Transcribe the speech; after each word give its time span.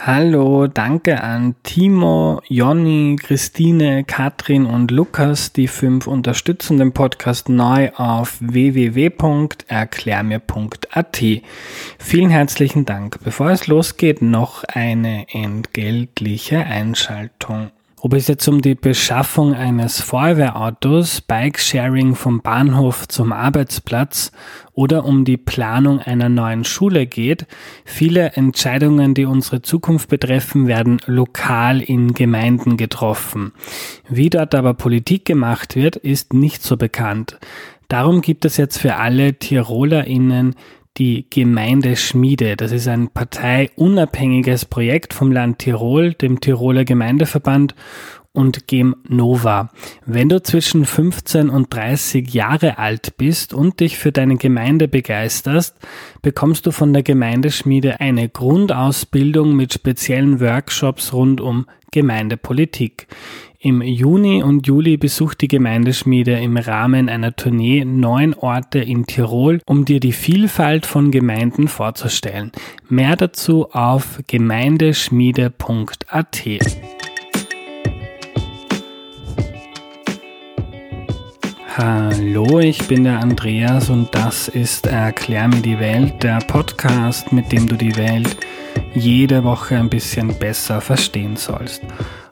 Hallo, 0.00 0.66
danke 0.66 1.22
an 1.22 1.54
Timo, 1.62 2.42
Jonny, 2.48 3.14
Christine, 3.18 4.02
Katrin 4.04 4.66
und 4.66 4.90
Lukas. 4.90 5.52
Die 5.52 5.68
fünf 5.68 6.08
unterstützen 6.08 6.78
den 6.78 6.92
Podcast 6.92 7.48
neu 7.48 7.90
auf 7.94 8.36
www.erklärmir.at. 8.40 11.22
Vielen 11.98 12.30
herzlichen 12.30 12.84
Dank. 12.84 13.20
Bevor 13.22 13.50
es 13.50 13.68
losgeht, 13.68 14.20
noch 14.20 14.64
eine 14.64 15.26
entgeltliche 15.32 16.58
Einschaltung. 16.58 17.70
Ob 18.04 18.12
es 18.12 18.28
jetzt 18.28 18.46
um 18.48 18.60
die 18.60 18.74
Beschaffung 18.74 19.54
eines 19.54 20.02
Feuerwehrautos, 20.02 21.22
Bike-Sharing 21.22 22.16
vom 22.16 22.42
Bahnhof 22.42 23.08
zum 23.08 23.32
Arbeitsplatz 23.32 24.30
oder 24.74 25.06
um 25.06 25.24
die 25.24 25.38
Planung 25.38 26.00
einer 26.00 26.28
neuen 26.28 26.64
Schule 26.64 27.06
geht, 27.06 27.46
viele 27.86 28.32
Entscheidungen, 28.32 29.14
die 29.14 29.24
unsere 29.24 29.62
Zukunft 29.62 30.10
betreffen, 30.10 30.66
werden 30.66 31.00
lokal 31.06 31.80
in 31.80 32.12
Gemeinden 32.12 32.76
getroffen. 32.76 33.52
Wie 34.06 34.28
dort 34.28 34.54
aber 34.54 34.74
Politik 34.74 35.24
gemacht 35.24 35.74
wird, 35.74 35.96
ist 35.96 36.34
nicht 36.34 36.62
so 36.62 36.76
bekannt. 36.76 37.38
Darum 37.88 38.20
gibt 38.20 38.44
es 38.44 38.58
jetzt 38.58 38.76
für 38.76 38.96
alle 38.96 39.32
TirolerInnen 39.38 40.56
die 40.96 41.26
Gemeindeschmiede. 41.28 42.56
Das 42.56 42.72
ist 42.72 42.88
ein 42.88 43.08
parteiunabhängiges 43.08 44.64
Projekt 44.64 45.12
vom 45.12 45.32
Land 45.32 45.58
Tirol, 45.58 46.14
dem 46.14 46.40
Tiroler 46.40 46.84
Gemeindeverband 46.84 47.74
und 48.32 48.66
Gem 48.66 48.96
Nova. 49.08 49.70
Wenn 50.06 50.28
du 50.28 50.42
zwischen 50.42 50.84
15 50.84 51.50
und 51.50 51.72
30 51.72 52.34
Jahre 52.34 52.78
alt 52.78 53.16
bist 53.16 53.54
und 53.54 53.80
dich 53.80 53.96
für 53.96 54.12
deine 54.12 54.36
Gemeinde 54.36 54.88
begeisterst, 54.88 55.76
bekommst 56.20 56.66
du 56.66 56.72
von 56.72 56.92
der 56.92 57.04
Gemeindeschmiede 57.04 58.00
eine 58.00 58.28
Grundausbildung 58.28 59.54
mit 59.54 59.72
speziellen 59.72 60.40
Workshops 60.40 61.12
rund 61.12 61.40
um 61.40 61.66
Gemeindepolitik. 61.92 63.06
Im 63.64 63.80
Juni 63.80 64.42
und 64.42 64.66
Juli 64.66 64.98
besucht 64.98 65.40
die 65.40 65.48
Gemeindeschmiede 65.48 66.32
im 66.32 66.58
Rahmen 66.58 67.08
einer 67.08 67.34
Tournee 67.34 67.86
neun 67.86 68.34
Orte 68.34 68.80
in 68.80 69.06
Tirol, 69.06 69.62
um 69.64 69.86
dir 69.86 70.00
die 70.00 70.12
Vielfalt 70.12 70.84
von 70.84 71.10
Gemeinden 71.10 71.68
vorzustellen. 71.68 72.52
Mehr 72.90 73.16
dazu 73.16 73.70
auf 73.70 74.20
gemeindeschmiede.at. 74.26 76.42
Hallo, 81.78 82.60
ich 82.60 82.86
bin 82.86 83.04
der 83.04 83.20
Andreas 83.20 83.88
und 83.88 84.14
das 84.14 84.48
ist 84.48 84.84
Erklär 84.84 85.48
mir 85.48 85.62
die 85.62 85.80
Welt, 85.80 86.22
der 86.22 86.40
Podcast, 86.40 87.32
mit 87.32 87.50
dem 87.50 87.66
du 87.66 87.76
die 87.76 87.96
Welt 87.96 88.36
jede 88.94 89.42
Woche 89.42 89.78
ein 89.78 89.88
bisschen 89.88 90.38
besser 90.38 90.82
verstehen 90.82 91.36
sollst. 91.36 91.80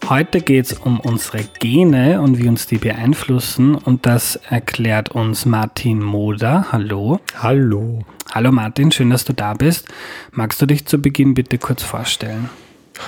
Heute 0.08 0.40
geht 0.40 0.66
es 0.66 0.72
um 0.72 0.98
unsere 1.00 1.44
Gene 1.60 2.20
und 2.20 2.38
wie 2.38 2.48
uns 2.48 2.66
die 2.66 2.78
beeinflussen 2.78 3.76
und 3.76 4.04
das 4.04 4.34
erklärt 4.36 5.10
uns 5.10 5.46
Martin 5.46 6.02
Moder. 6.02 6.66
Hallo. 6.72 7.20
Hallo. 7.38 8.00
Hallo 8.32 8.50
Martin, 8.50 8.90
schön, 8.90 9.10
dass 9.10 9.24
du 9.24 9.32
da 9.32 9.54
bist. 9.54 9.86
Magst 10.32 10.60
du 10.60 10.66
dich 10.66 10.86
zu 10.86 11.00
Beginn 11.00 11.34
bitte 11.34 11.56
kurz 11.56 11.84
vorstellen? 11.84 12.50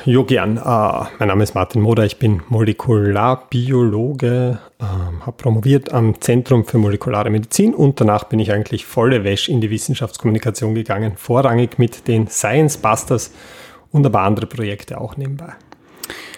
Jo, 0.05 0.25
gern. 0.25 0.57
Uh, 0.57 1.07
mein 1.19 1.29
Name 1.29 1.43
ist 1.43 1.55
Martin 1.55 1.83
Moder, 1.83 2.05
ich 2.05 2.19
bin 2.19 2.43
Molekularbiologe, 2.49 4.59
uh, 4.81 4.85
ähm, 4.85 5.27
habe 5.27 5.37
promoviert 5.37 5.93
am 5.93 6.21
Zentrum 6.21 6.65
für 6.65 6.79
molekulare 6.79 7.29
Medizin 7.29 7.75
und 7.75 8.01
danach 8.01 8.25
bin 8.25 8.39
ich 8.39 8.53
eigentlich 8.53 8.87
volle 8.87 9.25
Wäsche 9.25 9.53
in 9.53 9.61
die 9.61 9.71
Wissenschaftskommunikation 9.71 10.75
gegangen, 10.75 11.15
vorrangig 11.17 11.79
mit 11.79 12.09
den 12.09 12.29
Science 12.29 12.79
Busters 12.79 13.33
und 13.93 14.07
ein 14.07 14.13
paar 14.13 14.27
andere 14.27 14.47
Projekte 14.47 15.01
auch 15.01 15.17
nebenbei. 15.17 15.55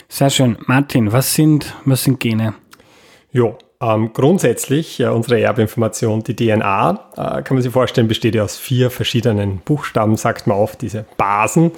Sehr 0.08 0.30
schön. 0.30 0.56
Martin, 0.66 1.12
was 1.12 1.34
sind, 1.34 1.74
was 1.84 2.04
sind 2.04 2.20
Gene? 2.20 2.54
Jo, 3.32 3.58
ähm, 3.80 4.12
grundsätzlich, 4.12 4.98
ja, 4.98 5.10
unsere 5.10 5.40
Erbinformation, 5.40 6.22
die 6.22 6.36
DNA, 6.36 7.10
äh, 7.16 7.42
kann 7.42 7.56
man 7.56 7.62
sich 7.62 7.72
vorstellen, 7.72 8.08
besteht 8.08 8.34
ja 8.34 8.44
aus 8.44 8.56
vier 8.56 8.90
verschiedenen 8.90 9.58
Buchstaben, 9.58 10.16
sagt 10.16 10.46
man 10.46 10.58
oft, 10.58 10.80
diese 10.80 11.04
Basen. 11.16 11.72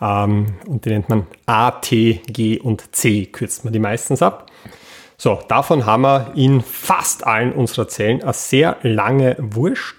Ähm, 0.00 0.54
und 0.66 0.84
die 0.84 0.90
nennt 0.90 1.08
man 1.10 1.26
A, 1.46 1.72
T, 1.72 2.22
G 2.26 2.58
und 2.58 2.94
C, 2.94 3.26
kürzt 3.26 3.64
man 3.64 3.72
die 3.72 3.78
meistens 3.78 4.22
ab. 4.22 4.50
So, 5.16 5.40
davon 5.46 5.86
haben 5.86 6.02
wir 6.02 6.32
in 6.34 6.60
fast 6.62 7.26
allen 7.26 7.52
unserer 7.52 7.86
Zellen 7.86 8.22
eine 8.22 8.32
sehr 8.32 8.78
lange 8.82 9.36
Wurst, 9.38 9.94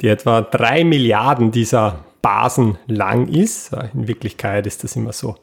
die 0.00 0.08
etwa 0.08 0.42
drei 0.42 0.84
Milliarden 0.84 1.50
dieser 1.50 2.04
Basen 2.22 2.78
lang 2.86 3.26
ist. 3.28 3.72
In 3.92 4.06
Wirklichkeit 4.06 4.66
ist 4.66 4.84
das 4.84 4.94
immer 4.94 5.12
so 5.12 5.36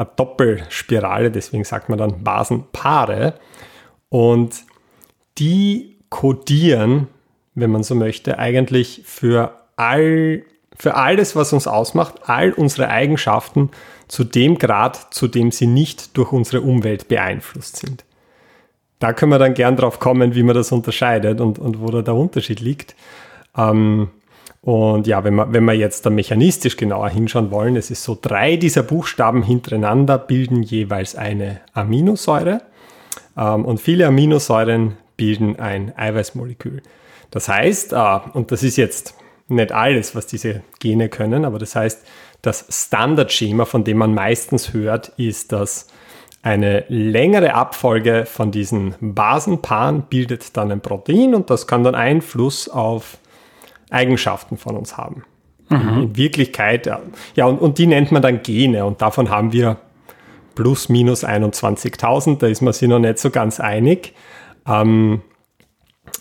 eine 0.00 0.10
Doppelspirale, 0.16 1.30
deswegen 1.30 1.64
sagt 1.64 1.88
man 1.88 1.98
dann 1.98 2.24
Basenpaare. 2.24 3.34
Und 4.08 4.64
die 5.38 5.98
kodieren, 6.08 7.08
wenn 7.54 7.70
man 7.70 7.82
so 7.82 7.94
möchte, 7.94 8.38
eigentlich 8.38 9.02
für 9.04 9.52
all 9.76 10.44
für 10.76 10.94
alles, 10.94 11.36
was 11.36 11.52
uns 11.52 11.66
ausmacht, 11.66 12.14
all 12.22 12.52
unsere 12.52 12.88
Eigenschaften 12.88 13.70
zu 14.08 14.24
dem 14.24 14.56
Grad, 14.56 15.12
zu 15.12 15.28
dem 15.28 15.50
sie 15.50 15.66
nicht 15.66 16.16
durch 16.16 16.32
unsere 16.32 16.62
Umwelt 16.62 17.06
beeinflusst 17.08 17.76
sind. 17.76 18.04
Da 18.98 19.12
können 19.12 19.30
wir 19.30 19.38
dann 19.38 19.52
gern 19.52 19.76
drauf 19.76 19.98
kommen, 19.98 20.34
wie 20.34 20.42
man 20.42 20.54
das 20.54 20.72
unterscheidet 20.72 21.42
und, 21.42 21.58
und 21.58 21.80
wo 21.80 21.90
da 21.90 22.00
der 22.00 22.14
Unterschied 22.14 22.60
liegt. 22.60 22.96
Ähm, 23.54 24.08
und 24.62 25.06
ja, 25.06 25.24
wenn 25.24 25.34
wir, 25.36 25.52
wenn 25.52 25.64
wir 25.64 25.72
jetzt 25.72 26.04
da 26.04 26.10
mechanistisch 26.10 26.76
genauer 26.76 27.08
hinschauen 27.08 27.50
wollen, 27.50 27.76
es 27.76 27.90
ist 27.90 28.04
so, 28.04 28.18
drei 28.20 28.56
dieser 28.56 28.82
Buchstaben 28.82 29.42
hintereinander 29.42 30.18
bilden 30.18 30.62
jeweils 30.62 31.16
eine 31.16 31.60
Aminosäure 31.72 32.60
ähm, 33.36 33.64
und 33.64 33.80
viele 33.80 34.06
Aminosäuren 34.06 34.98
bilden 35.16 35.58
ein 35.58 35.96
Eiweißmolekül. 35.96 36.82
Das 37.30 37.48
heißt, 37.48 37.94
äh, 37.94 38.18
und 38.34 38.52
das 38.52 38.62
ist 38.62 38.76
jetzt 38.76 39.14
nicht 39.48 39.72
alles, 39.72 40.14
was 40.14 40.26
diese 40.26 40.62
Gene 40.78 41.08
können, 41.08 41.44
aber 41.44 41.58
das 41.58 41.74
heißt, 41.74 42.06
das 42.42 42.66
Standardschema, 42.70 43.64
von 43.64 43.84
dem 43.84 43.98
man 43.98 44.14
meistens 44.14 44.72
hört, 44.72 45.08
ist, 45.16 45.52
dass 45.52 45.88
eine 46.42 46.84
längere 46.88 47.54
Abfolge 47.54 48.24
von 48.26 48.50
diesen 48.50 48.94
Basenpaaren 49.00 50.04
bildet 50.08 50.56
dann 50.56 50.70
ein 50.70 50.80
Protein 50.80 51.34
und 51.34 51.50
das 51.50 51.66
kann 51.66 51.84
dann 51.84 51.94
Einfluss 51.94 52.68
auf 52.68 53.18
Eigenschaften 53.90 54.56
von 54.56 54.76
uns 54.76 54.96
haben. 54.96 55.24
Mhm. 55.68 56.02
In 56.02 56.16
Wirklichkeit, 56.16 56.90
ja, 57.36 57.44
und, 57.46 57.58
und 57.58 57.78
die 57.78 57.86
nennt 57.86 58.10
man 58.12 58.22
dann 58.22 58.42
Gene 58.42 58.84
und 58.84 59.02
davon 59.02 59.30
haben 59.30 59.52
wir 59.52 59.76
plus 60.54 60.88
minus 60.88 61.24
21.000, 61.24 62.38
da 62.38 62.46
ist 62.46 62.60
man 62.60 62.72
sich 62.72 62.88
noch 62.88 62.98
nicht 62.98 63.18
so 63.18 63.30
ganz 63.30 63.60
einig. 63.60 64.14
Ähm, 64.66 65.22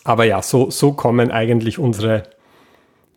aber 0.03 0.23
ja, 0.23 0.41
so, 0.41 0.69
so 0.69 0.93
kommen 0.93 1.31
eigentlich 1.31 1.79
unsere, 1.79 2.23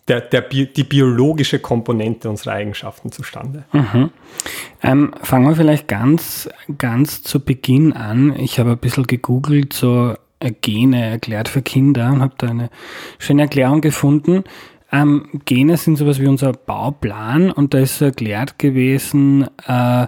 der, 0.08 0.20
der, 0.20 0.42
die 0.42 0.84
biologische 0.84 1.58
Komponente 1.58 2.28
unserer 2.28 2.54
Eigenschaften 2.54 3.12
zustande. 3.12 3.64
Mhm. 3.72 4.10
Ähm, 4.82 5.14
fangen 5.22 5.48
wir 5.48 5.56
vielleicht 5.56 5.86
ganz, 5.86 6.48
ganz 6.78 7.22
zu 7.22 7.40
Beginn 7.40 7.92
an. 7.92 8.34
Ich 8.38 8.58
habe 8.58 8.72
ein 8.72 8.78
bisschen 8.78 9.06
gegoogelt, 9.06 9.72
so 9.74 10.14
Gene 10.50 11.06
erklärt 11.06 11.48
für 11.48 11.62
Kinder 11.62 12.12
und 12.12 12.20
habe 12.20 12.34
da 12.38 12.48
eine 12.48 12.70
schöne 13.18 13.42
Erklärung 13.42 13.80
gefunden. 13.80 14.44
Ähm, 14.90 15.28
Gene 15.46 15.76
sind 15.76 15.96
sowas 15.96 16.20
wie 16.20 16.26
unser 16.26 16.52
Bauplan 16.52 17.50
und 17.50 17.72
da 17.72 17.78
ist 17.78 17.98
so 17.98 18.04
erklärt 18.06 18.58
gewesen, 18.58 19.48
äh, 19.66 20.06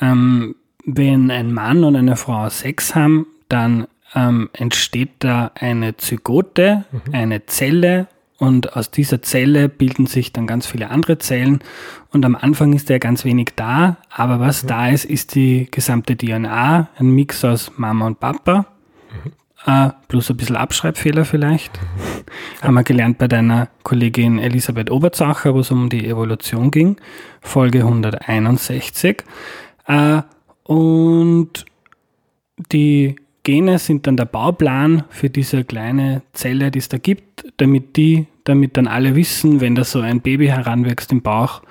ähm, 0.00 0.54
wenn 0.86 1.30
ein 1.30 1.52
Mann 1.52 1.84
und 1.84 1.96
eine 1.96 2.16
Frau 2.16 2.48
Sex 2.48 2.94
haben, 2.94 3.26
dann 3.48 3.86
ähm, 4.14 4.48
entsteht 4.54 5.10
da 5.20 5.52
eine 5.54 5.96
Zygote, 5.98 6.84
mhm. 6.90 7.14
eine 7.14 7.46
Zelle 7.46 8.08
und 8.38 8.74
aus 8.74 8.90
dieser 8.90 9.20
Zelle 9.20 9.68
bilden 9.68 10.06
sich 10.06 10.32
dann 10.32 10.46
ganz 10.46 10.66
viele 10.66 10.90
andere 10.90 11.18
Zellen 11.18 11.60
und 12.10 12.24
am 12.24 12.34
Anfang 12.34 12.72
ist 12.72 12.88
ja 12.88 12.96
ganz 12.96 13.26
wenig 13.26 13.50
da, 13.54 13.98
aber 14.10 14.40
was 14.40 14.62
mhm. 14.62 14.68
da 14.68 14.88
ist, 14.88 15.04
ist 15.04 15.34
die 15.34 15.68
gesamte 15.70 16.16
DNA, 16.16 16.88
ein 16.96 17.10
Mix 17.10 17.44
aus 17.44 17.72
Mama 17.76 18.06
und 18.06 18.18
Papa. 18.18 18.66
Mhm. 19.24 19.32
Uh, 19.66 19.90
plus 20.08 20.30
ein 20.30 20.38
bisschen 20.38 20.56
Abschreibfehler 20.56 21.26
vielleicht. 21.26 21.78
Haben 22.62 22.74
wir 22.74 22.82
gelernt 22.82 23.18
bei 23.18 23.28
deiner 23.28 23.68
Kollegin 23.82 24.38
Elisabeth 24.38 24.90
Oberzacher, 24.90 25.54
wo 25.54 25.60
es 25.60 25.70
um 25.70 25.90
die 25.90 26.06
Evolution 26.06 26.70
ging. 26.70 26.96
Folge 27.42 27.80
161. 27.80 29.22
Uh, 29.86 30.22
und 30.64 31.66
die 32.72 33.16
Gene 33.42 33.78
sind 33.78 34.06
dann 34.06 34.16
der 34.16 34.26
Bauplan 34.26 35.04
für 35.10 35.30
diese 35.30 35.64
kleine 35.64 36.22
Zelle, 36.32 36.70
die 36.70 36.78
es 36.78 36.88
da 36.88 36.98
gibt, 36.98 37.44
damit 37.56 37.96
die, 37.96 38.26
damit 38.44 38.76
dann 38.76 38.86
alle 38.86 39.14
wissen, 39.14 39.60
wenn 39.60 39.74
da 39.74 39.84
so 39.84 40.00
ein 40.00 40.20
Baby 40.20 40.46
heranwächst 40.48 41.12
im 41.12 41.22
Bauch, 41.22 41.62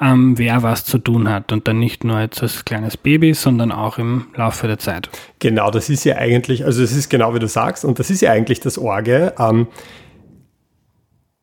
ähm, 0.00 0.38
wer 0.38 0.62
was 0.62 0.84
zu 0.84 0.98
tun 0.98 1.28
hat 1.28 1.52
und 1.52 1.66
dann 1.66 1.78
nicht 1.78 2.04
nur 2.04 2.20
jetzt 2.20 2.42
als 2.42 2.64
kleines 2.64 2.96
Baby, 2.96 3.34
sondern 3.34 3.72
auch 3.72 3.98
im 3.98 4.26
Laufe 4.34 4.66
der 4.66 4.78
Zeit. 4.78 5.10
Genau, 5.38 5.70
das 5.70 5.88
ist 5.88 6.04
ja 6.04 6.16
eigentlich, 6.16 6.64
also 6.64 6.82
es 6.82 6.92
ist 6.92 7.08
genau 7.08 7.34
wie 7.34 7.40
du 7.40 7.48
sagst 7.48 7.84
und 7.84 7.98
das 7.98 8.10
ist 8.10 8.20
ja 8.20 8.30
eigentlich 8.32 8.60
das 8.60 8.78
Orge. 8.78 9.34
Ähm, 9.38 9.66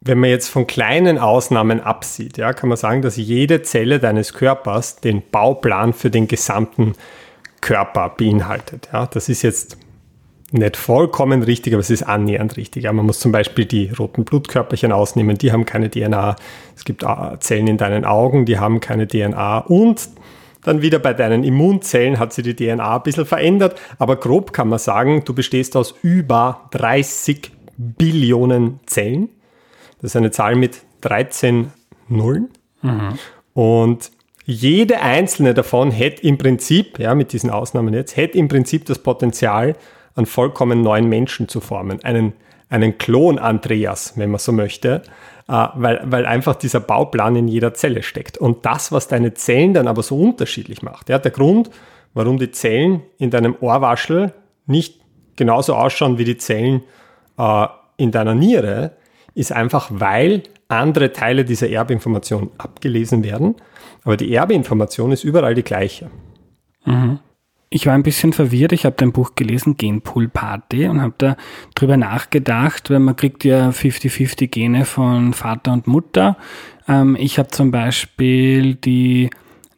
wenn 0.02 0.20
man 0.20 0.30
jetzt 0.30 0.50
von 0.50 0.68
kleinen 0.68 1.18
Ausnahmen 1.18 1.82
absieht, 1.82 2.38
ja, 2.38 2.54
kann 2.54 2.70
man 2.70 2.78
sagen, 2.78 3.02
dass 3.02 3.18
jede 3.18 3.64
Zelle 3.64 4.00
deines 4.00 4.34
Körpers 4.34 4.98
den 4.98 5.24
Bauplan 5.32 5.94
für 5.94 6.12
den 6.12 6.28
gesamten 6.28 6.94
Körper 7.60 8.10
beinhaltet. 8.16 8.90
Ja. 8.94 9.08
Das 9.08 9.30
ist 9.30 9.42
jetzt 9.42 9.78
nicht 10.52 10.78
vollkommen 10.78 11.44
richtig, 11.44 11.74
aber 11.74 11.82
es 11.82 11.90
ist 11.90 12.04
annähernd 12.04 12.56
richtig. 12.58 12.84
Man 12.86 13.06
muss 13.06 13.20
zum 13.20 13.32
Beispiel 13.32 13.66
die 13.66 13.90
roten 13.90 14.26
Blutkörperchen 14.26 14.92
ausnehmen, 14.92 15.38
die 15.38 15.52
haben 15.52 15.66
keine 15.66 15.90
DNA. 15.90 16.36
Es 16.76 16.86
gibt 16.86 17.04
äh, 17.04 17.40
Zellen 17.40 17.68
in 17.68 17.78
deinen 17.78 18.06
Augen, 18.06 18.46
die 18.46 18.60
haben 18.60 18.80
keine 18.80 19.08
DNA. 19.08 19.60
Und 19.60 20.10
dann 20.64 20.82
wieder 20.82 21.00
bei 21.00 21.14
deinen 21.14 21.44
Immunzellen 21.44 22.18
hat 22.20 22.34
sich 22.34 22.44
die 22.44 22.56
DNA 22.56 22.98
ein 22.98 23.04
bisschen 23.04 23.26
verändert. 23.26 23.80
Aber 24.00 24.16
grob 24.16 24.54
kann 24.54 24.70
man 24.70 24.80
sagen, 24.80 25.24
du 25.26 25.34
bestehst 25.34 25.76
aus 25.76 25.94
über 26.02 26.68
30 26.72 27.52
Billionen 27.78 28.80
Zellen. 28.86 29.30
Das 30.02 30.12
ist 30.12 30.16
eine 30.16 30.32
Zahl 30.32 30.56
mit 30.56 30.82
13 31.02 31.72
Nullen. 32.08 32.50
Mhm. 32.82 33.20
Und 33.54 34.12
jede 34.46 35.02
einzelne 35.02 35.54
davon 35.54 35.92
hätte 35.92 36.24
im 36.24 36.38
Prinzip, 36.38 37.00
ja, 37.00 37.16
mit 37.16 37.34
diesen 37.34 37.50
Ausnahmen 37.50 37.94
jetzt, 37.94 38.16
hätte 38.16 38.38
im 38.38 38.48
Prinzip 38.48 38.86
das 38.86 39.00
Potenzial, 39.00 39.76
einen 40.16 40.26
vollkommen 40.26 40.82
neuen 40.82 41.08
Menschen 41.08 41.48
zu 41.48 41.60
formen. 41.60 42.04
Einen, 42.04 42.34
einen 42.70 42.98
Klon 42.98 43.38
Andreas, 43.38 44.14
wenn 44.18 44.32
man 44.32 44.40
so 44.40 44.52
möchte, 44.52 45.04
äh, 45.48 45.68
weil, 45.76 46.02
weil 46.06 46.26
einfach 46.26 46.56
dieser 46.56 46.80
Bauplan 46.80 47.36
in 47.36 47.48
jeder 47.48 47.74
Zelle 47.74 48.02
steckt. 48.02 48.38
Und 48.38 48.66
das, 48.66 48.92
was 48.92 49.08
deine 49.08 49.34
Zellen 49.34 49.74
dann 49.74 49.88
aber 49.88 50.04
so 50.04 50.18
unterschiedlich 50.18 50.82
macht, 50.82 51.10
ja, 51.10 51.20
der 51.20 51.32
Grund, 51.32 51.70
warum 52.14 52.38
die 52.38 52.52
Zellen 52.52 53.02
in 53.18 53.30
deinem 53.30 53.56
Ohrwaschel 53.60 54.34
nicht 54.66 55.02
genauso 55.36 55.76
ausschauen 55.76 56.18
wie 56.18 56.24
die 56.24 56.38
Zellen 56.38 56.82
äh, 57.38 57.68
in 57.98 58.12
deiner 58.12 58.36
Niere, 58.36 58.92
ist 59.34 59.52
einfach, 59.52 59.90
weil 59.92 60.44
andere 60.70 61.12
Teile 61.12 61.46
dieser 61.46 61.70
Erbinformation 61.70 62.50
abgelesen 62.58 63.24
werden. 63.24 63.56
Aber 64.04 64.18
die 64.18 64.34
Erbinformation 64.34 65.12
ist 65.12 65.24
überall 65.24 65.54
die 65.54 65.64
gleiche. 65.64 66.10
Mhm 66.86 67.20
ich 67.76 67.88
war 67.88 67.94
ein 67.94 68.04
bisschen 68.04 68.32
verwirrt. 68.32 68.72
Ich 68.72 68.86
habe 68.86 68.96
dein 68.98 69.12
Buch 69.12 69.36
gelesen, 69.36 69.76
Genpool 69.76 70.30
Party, 70.30 70.88
und 70.88 71.02
habe 71.02 71.14
da 71.18 71.36
drüber 71.76 71.98
nachgedacht, 71.98 72.90
weil 72.90 73.00
man 73.00 73.18
kriegt 73.18 73.44
ja 73.44 73.70
50-50 73.70 74.48
Gene 74.48 74.86
von 74.86 75.34
Vater 75.34 75.74
und 75.74 75.86
Mutter. 75.86 76.38
Ähm, 76.88 77.18
ich 77.20 77.38
habe 77.38 77.50
zum 77.50 77.72
Beispiel 77.72 78.76
die, 78.76 79.30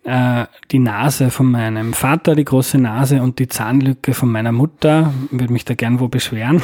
äh, 0.03 0.45
die 0.69 0.77
Nase 0.77 1.31
von 1.31 1.49
meinem 1.49 1.93
Vater, 1.93 2.35
die 2.35 2.45
große 2.45 2.77
Nase 2.77 3.23
und 3.23 3.39
die 3.39 3.47
Zahnlücke 3.47 4.13
von 4.13 4.31
meiner 4.31 4.51
Mutter. 4.51 5.11
Würde 5.31 5.51
mich 5.51 5.65
da 5.65 5.73
gern 5.73 5.99
wo 5.99 6.07
beschweren. 6.07 6.61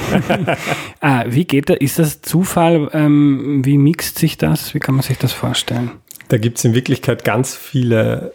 äh, 1.01 1.25
wie 1.30 1.45
geht 1.45 1.69
das? 1.69 1.77
Ist 1.77 1.97
das 1.97 2.21
Zufall? 2.21 2.91
Ähm, 2.94 3.65
wie 3.65 3.80
mixt 3.80 4.19
sich 4.19 4.38
das? 4.38 4.75
Wie 4.75 4.80
kann 4.80 4.94
man 4.94 5.03
sich 5.03 5.18
das 5.18 5.33
vorstellen? 5.33 5.89
Da 6.27 6.38
gibt 6.38 6.59
es 6.59 6.65
in 6.65 6.75
Wirklichkeit 6.75 7.24
ganz 7.25 7.56
viele 7.56 8.33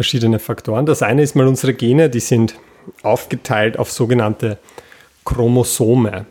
verschiedene 0.00 0.38
Faktoren. 0.38 0.86
Das 0.86 1.02
eine 1.02 1.20
ist 1.20 1.36
mal 1.36 1.46
unsere 1.46 1.74
Gene, 1.74 2.08
die 2.08 2.20
sind 2.20 2.54
aufgeteilt 3.02 3.78
auf 3.78 3.92
sogenannte 3.92 4.56
Chromosome. 5.26 6.24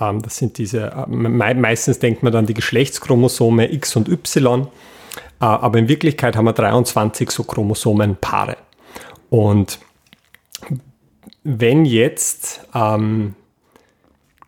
Ähm, 0.00 0.22
das 0.22 0.36
sind 0.36 0.56
diese, 0.56 0.92
äh, 0.92 1.08
meistens 1.08 1.98
denkt 1.98 2.22
man 2.22 2.32
dann 2.32 2.46
die 2.46 2.54
Geschlechtschromosome 2.54 3.72
X 3.72 3.96
und 3.96 4.08
Y, 4.08 4.62
äh, 4.62 4.68
aber 5.40 5.80
in 5.80 5.88
Wirklichkeit 5.88 6.36
haben 6.36 6.44
wir 6.44 6.52
23 6.52 7.28
so 7.32 7.42
Chromosomenpaare. 7.42 8.56
Und 9.30 9.80
wenn 11.42 11.86
jetzt 11.86 12.60
ähm, 12.72 13.34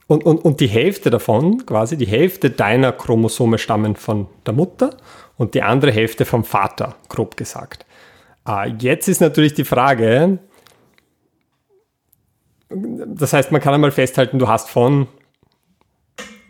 und, 0.06 0.24
und, 0.24 0.44
und 0.44 0.60
die 0.60 0.68
Hälfte 0.68 1.10
davon, 1.10 1.66
quasi 1.66 1.96
die 1.96 2.06
Hälfte 2.06 2.50
deiner 2.50 2.92
Chromosome 2.92 3.58
stammen 3.58 3.96
von 3.96 4.28
der 4.46 4.54
Mutter 4.54 4.96
und 5.38 5.54
die 5.54 5.62
andere 5.62 5.90
Hälfte 5.90 6.24
vom 6.24 6.44
Vater, 6.44 6.94
grob 7.08 7.36
gesagt. 7.36 7.84
Ah, 8.44 8.66
jetzt 8.66 9.08
ist 9.08 9.20
natürlich 9.20 9.54
die 9.54 9.64
Frage, 9.64 10.38
das 12.70 13.32
heißt, 13.32 13.52
man 13.52 13.60
kann 13.60 13.74
einmal 13.74 13.90
festhalten, 13.90 14.38
du 14.38 14.48
hast 14.48 14.70
von, 14.70 15.08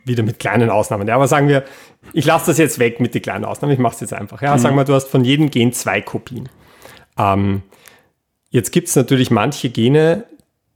wieder 0.04 0.22
mit 0.22 0.38
kleinen 0.38 0.70
Ausnahmen, 0.70 1.08
ja, 1.08 1.14
aber 1.14 1.28
sagen 1.28 1.48
wir, 1.48 1.64
ich 2.12 2.24
lasse 2.24 2.46
das 2.46 2.58
jetzt 2.58 2.78
weg 2.78 3.00
mit 3.00 3.14
den 3.14 3.22
kleinen 3.22 3.44
Ausnahmen, 3.44 3.72
ich 3.72 3.78
mache 3.78 3.94
es 3.94 4.00
jetzt 4.00 4.12
einfach. 4.12 4.40
Ja, 4.42 4.54
mhm. 4.54 4.60
sagen 4.60 4.76
wir, 4.76 4.84
du 4.84 4.94
hast 4.94 5.08
von 5.08 5.24
jedem 5.24 5.50
Gen 5.50 5.72
zwei 5.72 6.00
Kopien. 6.00 6.48
Ähm, 7.18 7.62
jetzt 8.50 8.70
gibt 8.72 8.88
es 8.88 8.96
natürlich 8.96 9.30
manche 9.30 9.70
Gene, 9.70 10.24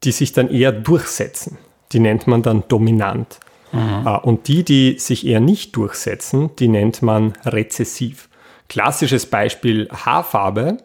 die 0.03 0.13
sich 0.13 0.33
dann 0.33 0.51
eher 0.51 0.73
durchsetzen. 0.73 1.59
Die 1.93 2.01
nennt 2.01 2.27
man 2.27 2.43
dann 2.43 2.65
dominant. 2.69 3.39
Mhm. 3.73 4.07
Äh, 4.07 4.19
und 4.19 4.49
die, 4.49 4.65
die 4.65 4.99
sich 4.99 5.27
eher 5.27 5.41
nicht 5.41 5.77
durchsetzen, 5.77 6.51
die 6.59 6.69
nennt 6.69 7.03
man 7.03 7.33
rezessiv. 7.45 8.29
Klassisches 8.69 9.27
Beispiel 9.27 9.89
Haarfarbe 9.91 10.79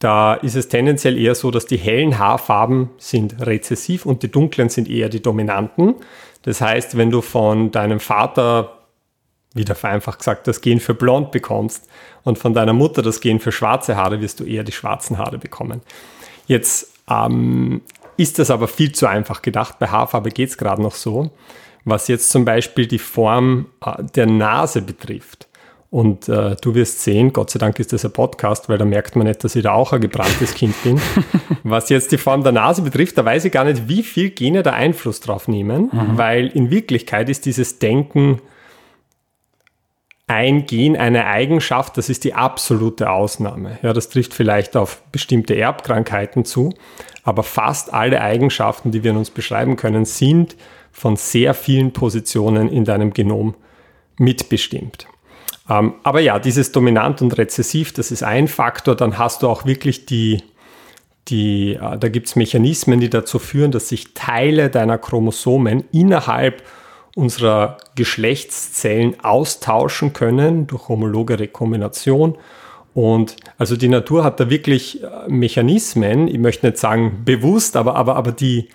da 0.00 0.34
ist 0.34 0.56
es 0.56 0.68
tendenziell 0.68 1.18
eher 1.18 1.34
so, 1.34 1.50
dass 1.50 1.66
die 1.66 1.76
hellen 1.76 2.18
Haarfarben 2.18 2.88
sind 2.96 3.46
rezessiv 3.46 4.06
und 4.06 4.22
die 4.22 4.30
dunklen 4.30 4.70
sind 4.70 4.88
eher 4.88 5.10
die 5.10 5.20
dominanten. 5.20 5.94
Das 6.42 6.62
heißt, 6.62 6.96
wenn 6.96 7.10
du 7.10 7.20
von 7.20 7.70
deinem 7.70 8.00
Vater, 8.00 8.78
wieder 9.52 9.74
vereinfacht 9.74 10.20
gesagt, 10.20 10.46
das 10.48 10.62
Gen 10.62 10.80
für 10.80 10.94
blond 10.94 11.32
bekommst 11.32 11.86
und 12.24 12.38
von 12.38 12.54
deiner 12.54 12.72
Mutter 12.72 13.02
das 13.02 13.20
Gen 13.20 13.40
für 13.40 13.52
schwarze 13.52 13.96
Haare, 13.96 14.22
wirst 14.22 14.40
du 14.40 14.44
eher 14.44 14.64
die 14.64 14.72
schwarzen 14.72 15.18
Haare 15.18 15.36
bekommen. 15.36 15.82
Jetzt 16.46 16.94
ähm, 17.10 17.82
ist 18.16 18.38
das 18.38 18.50
aber 18.50 18.68
viel 18.68 18.92
zu 18.92 19.06
einfach 19.06 19.42
gedacht. 19.42 19.78
Bei 19.78 19.88
Haarfarbe 19.88 20.30
geht 20.30 20.48
es 20.48 20.56
gerade 20.56 20.80
noch 20.80 20.94
so. 20.94 21.30
Was 21.84 22.08
jetzt 22.08 22.30
zum 22.30 22.46
Beispiel 22.46 22.86
die 22.86 22.98
Form 22.98 23.66
äh, 23.84 24.02
der 24.14 24.26
Nase 24.26 24.80
betrifft 24.80 25.49
und 25.90 26.28
äh, 26.28 26.54
du 26.60 26.74
wirst 26.76 27.02
sehen, 27.02 27.32
Gott 27.32 27.50
sei 27.50 27.58
Dank 27.58 27.80
ist 27.80 27.92
das 27.92 28.04
ein 28.04 28.12
Podcast, 28.12 28.68
weil 28.68 28.78
da 28.78 28.84
merkt 28.84 29.16
man 29.16 29.26
nicht, 29.26 29.42
dass 29.42 29.56
ich 29.56 29.64
da 29.64 29.72
auch 29.72 29.92
ein 29.92 30.00
gebranntes 30.00 30.54
Kind 30.54 30.80
bin. 30.84 31.00
Was 31.64 31.88
jetzt 31.88 32.12
die 32.12 32.18
Form 32.18 32.44
der 32.44 32.52
Nase 32.52 32.82
betrifft, 32.82 33.18
da 33.18 33.24
weiß 33.24 33.44
ich 33.44 33.52
gar 33.52 33.64
nicht, 33.64 33.88
wie 33.88 34.04
viel 34.04 34.30
Gene 34.30 34.62
da 34.62 34.72
Einfluss 34.72 35.18
drauf 35.20 35.48
nehmen, 35.48 35.90
mhm. 35.92 36.16
weil 36.16 36.46
in 36.46 36.70
Wirklichkeit 36.70 37.28
ist 37.28 37.44
dieses 37.44 37.80
Denken 37.80 38.40
ein 40.28 40.64
Gen, 40.66 40.96
eine 40.96 41.26
Eigenschaft, 41.26 41.98
das 41.98 42.08
ist 42.08 42.22
die 42.22 42.34
absolute 42.34 43.10
Ausnahme. 43.10 43.80
Ja, 43.82 43.92
das 43.92 44.08
trifft 44.08 44.32
vielleicht 44.32 44.76
auf 44.76 45.02
bestimmte 45.10 45.56
Erbkrankheiten 45.56 46.44
zu, 46.44 46.72
aber 47.24 47.42
fast 47.42 47.92
alle 47.92 48.20
Eigenschaften, 48.20 48.92
die 48.92 49.02
wir 49.02 49.10
in 49.10 49.16
uns 49.16 49.30
beschreiben 49.30 49.74
können, 49.74 50.04
sind 50.04 50.54
von 50.92 51.16
sehr 51.16 51.52
vielen 51.52 51.92
Positionen 51.92 52.68
in 52.68 52.84
deinem 52.84 53.12
Genom 53.12 53.56
mitbestimmt. 54.18 55.08
Ähm, 55.70 55.94
aber 56.02 56.20
ja, 56.20 56.38
dieses 56.38 56.72
Dominant 56.72 57.22
und 57.22 57.38
Rezessiv, 57.38 57.92
das 57.92 58.10
ist 58.10 58.24
ein 58.24 58.48
Faktor. 58.48 58.96
Dann 58.96 59.16
hast 59.16 59.42
du 59.42 59.48
auch 59.48 59.64
wirklich 59.64 60.04
die, 60.04 60.42
die 61.28 61.74
äh, 61.74 61.96
da 61.96 62.08
gibt 62.08 62.26
es 62.26 62.36
Mechanismen, 62.36 62.98
die 63.00 63.08
dazu 63.08 63.38
führen, 63.38 63.70
dass 63.70 63.88
sich 63.88 64.12
Teile 64.14 64.68
deiner 64.68 64.98
Chromosomen 64.98 65.84
innerhalb 65.92 66.64
unserer 67.14 67.78
Geschlechtszellen 67.94 69.20
austauschen 69.22 70.12
können 70.12 70.66
durch 70.66 70.88
homologe 70.88 71.38
Rekombination. 71.38 72.36
Und 72.92 73.36
also 73.56 73.76
die 73.76 73.88
Natur 73.88 74.24
hat 74.24 74.40
da 74.40 74.50
wirklich 74.50 75.04
äh, 75.04 75.06
Mechanismen, 75.28 76.26
ich 76.26 76.38
möchte 76.38 76.66
nicht 76.66 76.78
sagen 76.78 77.22
bewusst, 77.24 77.76
aber, 77.76 77.94
aber, 77.94 78.16
aber 78.16 78.32
die, 78.32 78.70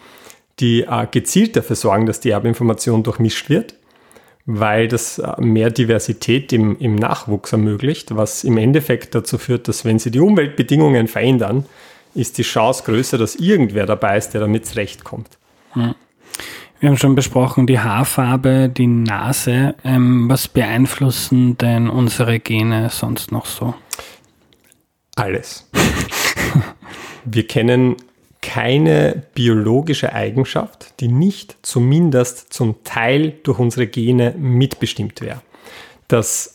die 0.62 0.84
äh, 0.84 1.08
gezielt 1.12 1.58
dafür 1.58 1.76
sorgen, 1.76 2.06
dass 2.06 2.22
die 2.22 2.30
Erbinformation 2.30 3.04
durchmischt 3.04 3.50
wird 3.50 3.76
weil 4.46 4.88
das 4.88 5.20
äh, 5.20 5.42
mehr 5.42 5.70
Diversität 5.70 6.54
im, 6.54 6.78
im 6.80 6.96
Nachwuchs 6.96 7.52
ermöglicht, 7.52 8.16
was 8.16 8.44
im 8.44 8.58
Endeffekt 8.58 9.16
dazu 9.16 9.38
führt, 9.38 9.68
dass 9.68 9.86
wenn 9.86 10.00
sie 10.00 10.12
die 10.12 10.20
Umweltbedingungen 10.20 11.08
verändern, 11.08 11.66
ist 12.14 12.38
die 12.38 12.44
Chance 12.44 12.84
größer, 12.84 13.18
dass 13.18 13.36
irgendwer 13.36 13.86
dabei 13.86 14.18
ist, 14.18 14.30
der 14.30 14.42
damit 14.42 14.66
zurechtkommt. 14.66 15.38
Hm. 15.74 15.96
Wir 16.80 16.90
haben 16.90 16.98
schon 16.98 17.16
besprochen, 17.16 17.68
die 17.68 17.80
Haarfarbe, 17.80 18.70
die 18.70 18.88
Nase. 18.88 19.76
Ähm, 19.84 20.30
was 20.30 20.48
beeinflussen 20.48 21.58
denn 21.58 21.90
unsere 21.90 22.40
Gene 22.40 22.90
sonst 22.90 23.32
noch 23.32 23.46
so? 23.46 23.74
Alles. 25.16 25.70
Wir 27.26 27.48
kennen 27.48 27.96
keine 28.46 29.24
biologische 29.34 30.14
Eigenschaft, 30.14 30.94
die 31.00 31.08
nicht 31.08 31.58
zumindest 31.64 32.54
zum 32.54 32.84
Teil 32.84 33.34
durch 33.42 33.58
unsere 33.58 33.88
Gene 33.88 34.36
mitbestimmt 34.38 35.22
wäre. 35.22 35.42
Das, 36.08 36.54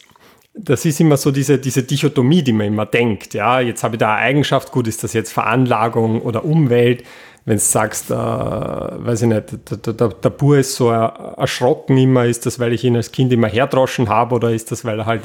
das 0.54 0.84
ist 0.84 1.00
immer 1.00 1.16
so 1.16 1.32
diese, 1.32 1.58
diese 1.58 1.82
Dichotomie, 1.82 2.42
die 2.42 2.52
man 2.52 2.68
immer 2.68 2.86
denkt. 2.86 3.34
Ja, 3.34 3.58
jetzt 3.58 3.82
habe 3.82 3.96
ich 3.96 3.98
da 3.98 4.14
eine 4.14 4.22
Eigenschaft, 4.22 4.70
gut, 4.70 4.86
ist 4.86 5.02
das 5.02 5.14
jetzt 5.14 5.32
Veranlagung 5.32 6.22
oder 6.22 6.44
Umwelt? 6.44 7.02
Wenn 7.44 7.56
du 7.56 7.62
sagst, 7.62 8.10
äh, 8.10 8.14
weiß 8.14 9.22
ich 9.22 9.28
nicht, 9.28 9.44
der, 9.70 9.92
der, 9.92 10.08
der 10.10 10.30
Bur 10.30 10.58
ist 10.58 10.76
so 10.76 10.90
erschrocken 10.90 11.98
immer, 11.98 12.26
ist 12.26 12.46
das, 12.46 12.60
weil 12.60 12.72
ich 12.72 12.84
ihn 12.84 12.94
als 12.94 13.10
Kind 13.10 13.32
immer 13.32 13.48
herdroschen 13.48 14.08
habe 14.08 14.36
oder 14.36 14.52
ist 14.52 14.70
das, 14.70 14.84
weil 14.84 15.00
er 15.00 15.06
halt 15.06 15.22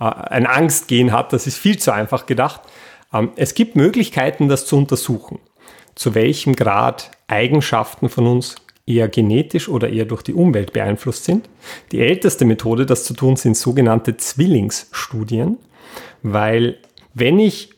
äh, 0.00 0.04
ein 0.04 0.46
Angstgehen 0.46 1.12
hat? 1.12 1.32
Das 1.32 1.46
ist 1.46 1.58
viel 1.58 1.78
zu 1.78 1.92
einfach 1.92 2.26
gedacht. 2.26 2.62
Ähm, 3.12 3.30
es 3.36 3.54
gibt 3.54 3.76
Möglichkeiten, 3.76 4.48
das 4.48 4.66
zu 4.66 4.76
untersuchen 4.76 5.38
zu 5.98 6.14
welchem 6.14 6.54
Grad 6.54 7.10
Eigenschaften 7.26 8.08
von 8.08 8.28
uns 8.28 8.54
eher 8.86 9.08
genetisch 9.08 9.68
oder 9.68 9.90
eher 9.90 10.04
durch 10.04 10.22
die 10.22 10.32
Umwelt 10.32 10.72
beeinflusst 10.72 11.24
sind. 11.24 11.48
Die 11.90 12.00
älteste 12.00 12.44
Methode, 12.44 12.86
das 12.86 13.02
zu 13.02 13.14
tun, 13.14 13.34
sind 13.34 13.56
sogenannte 13.56 14.16
Zwillingsstudien, 14.16 15.58
weil 16.22 16.78
wenn 17.14 17.40
ich 17.40 17.74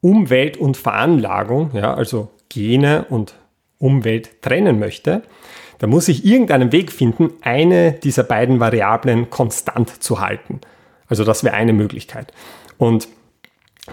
Umwelt 0.00 0.56
und 0.56 0.76
Veranlagung, 0.76 1.70
ja, 1.74 1.94
also 1.94 2.28
Gene 2.48 3.06
und 3.08 3.34
Umwelt 3.78 4.42
trennen 4.42 4.80
möchte, 4.80 5.22
dann 5.78 5.90
muss 5.90 6.08
ich 6.08 6.24
irgendeinen 6.24 6.72
Weg 6.72 6.90
finden, 6.90 7.30
eine 7.40 7.92
dieser 7.92 8.24
beiden 8.24 8.58
Variablen 8.58 9.30
konstant 9.30 10.02
zu 10.02 10.18
halten. 10.18 10.60
Also 11.06 11.22
das 11.22 11.44
wäre 11.44 11.54
eine 11.54 11.72
Möglichkeit. 11.72 12.32
Und 12.78 13.08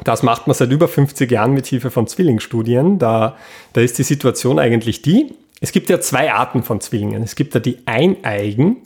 das 0.04 0.24
macht 0.24 0.48
man 0.48 0.54
seit 0.54 0.72
über 0.72 0.88
50 0.88 1.32
Jahren 1.32 1.54
mit 1.54 1.66
Hilfe 1.66 1.92
von 1.92 2.08
Zwillingsstudien. 2.08 3.00
Da, 3.00 3.38
da 3.74 3.82
ist 3.82 3.98
die 3.98 4.04
Situation 4.04 4.60
eigentlich 4.60 5.02
die, 5.02 5.34
es 5.62 5.72
gibt 5.72 5.90
ja 5.90 6.00
zwei 6.00 6.32
Arten 6.32 6.64
von 6.64 6.82
Zwillingen. 6.82 7.24
Es 7.24 7.36
gibt 7.36 7.54
ja 7.54 7.60
die 7.60 7.80
Eineigen 7.86 8.78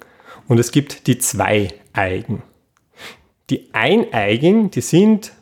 und 0.47 0.59
es 0.59 0.71
gibt 0.71 1.07
die 1.07 1.17
Zweieigen. 1.17 2.43
Die 3.49 3.69
Eineigen, 3.73 4.69
die 4.71 4.81
sind, 4.81 5.33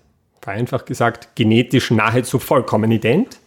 vereinfacht 0.42 0.86
gesagt, 0.86 1.36
genetisch 1.36 1.92
nahezu 1.92 2.40
vollkommen 2.40 2.92
ident. 2.92 3.40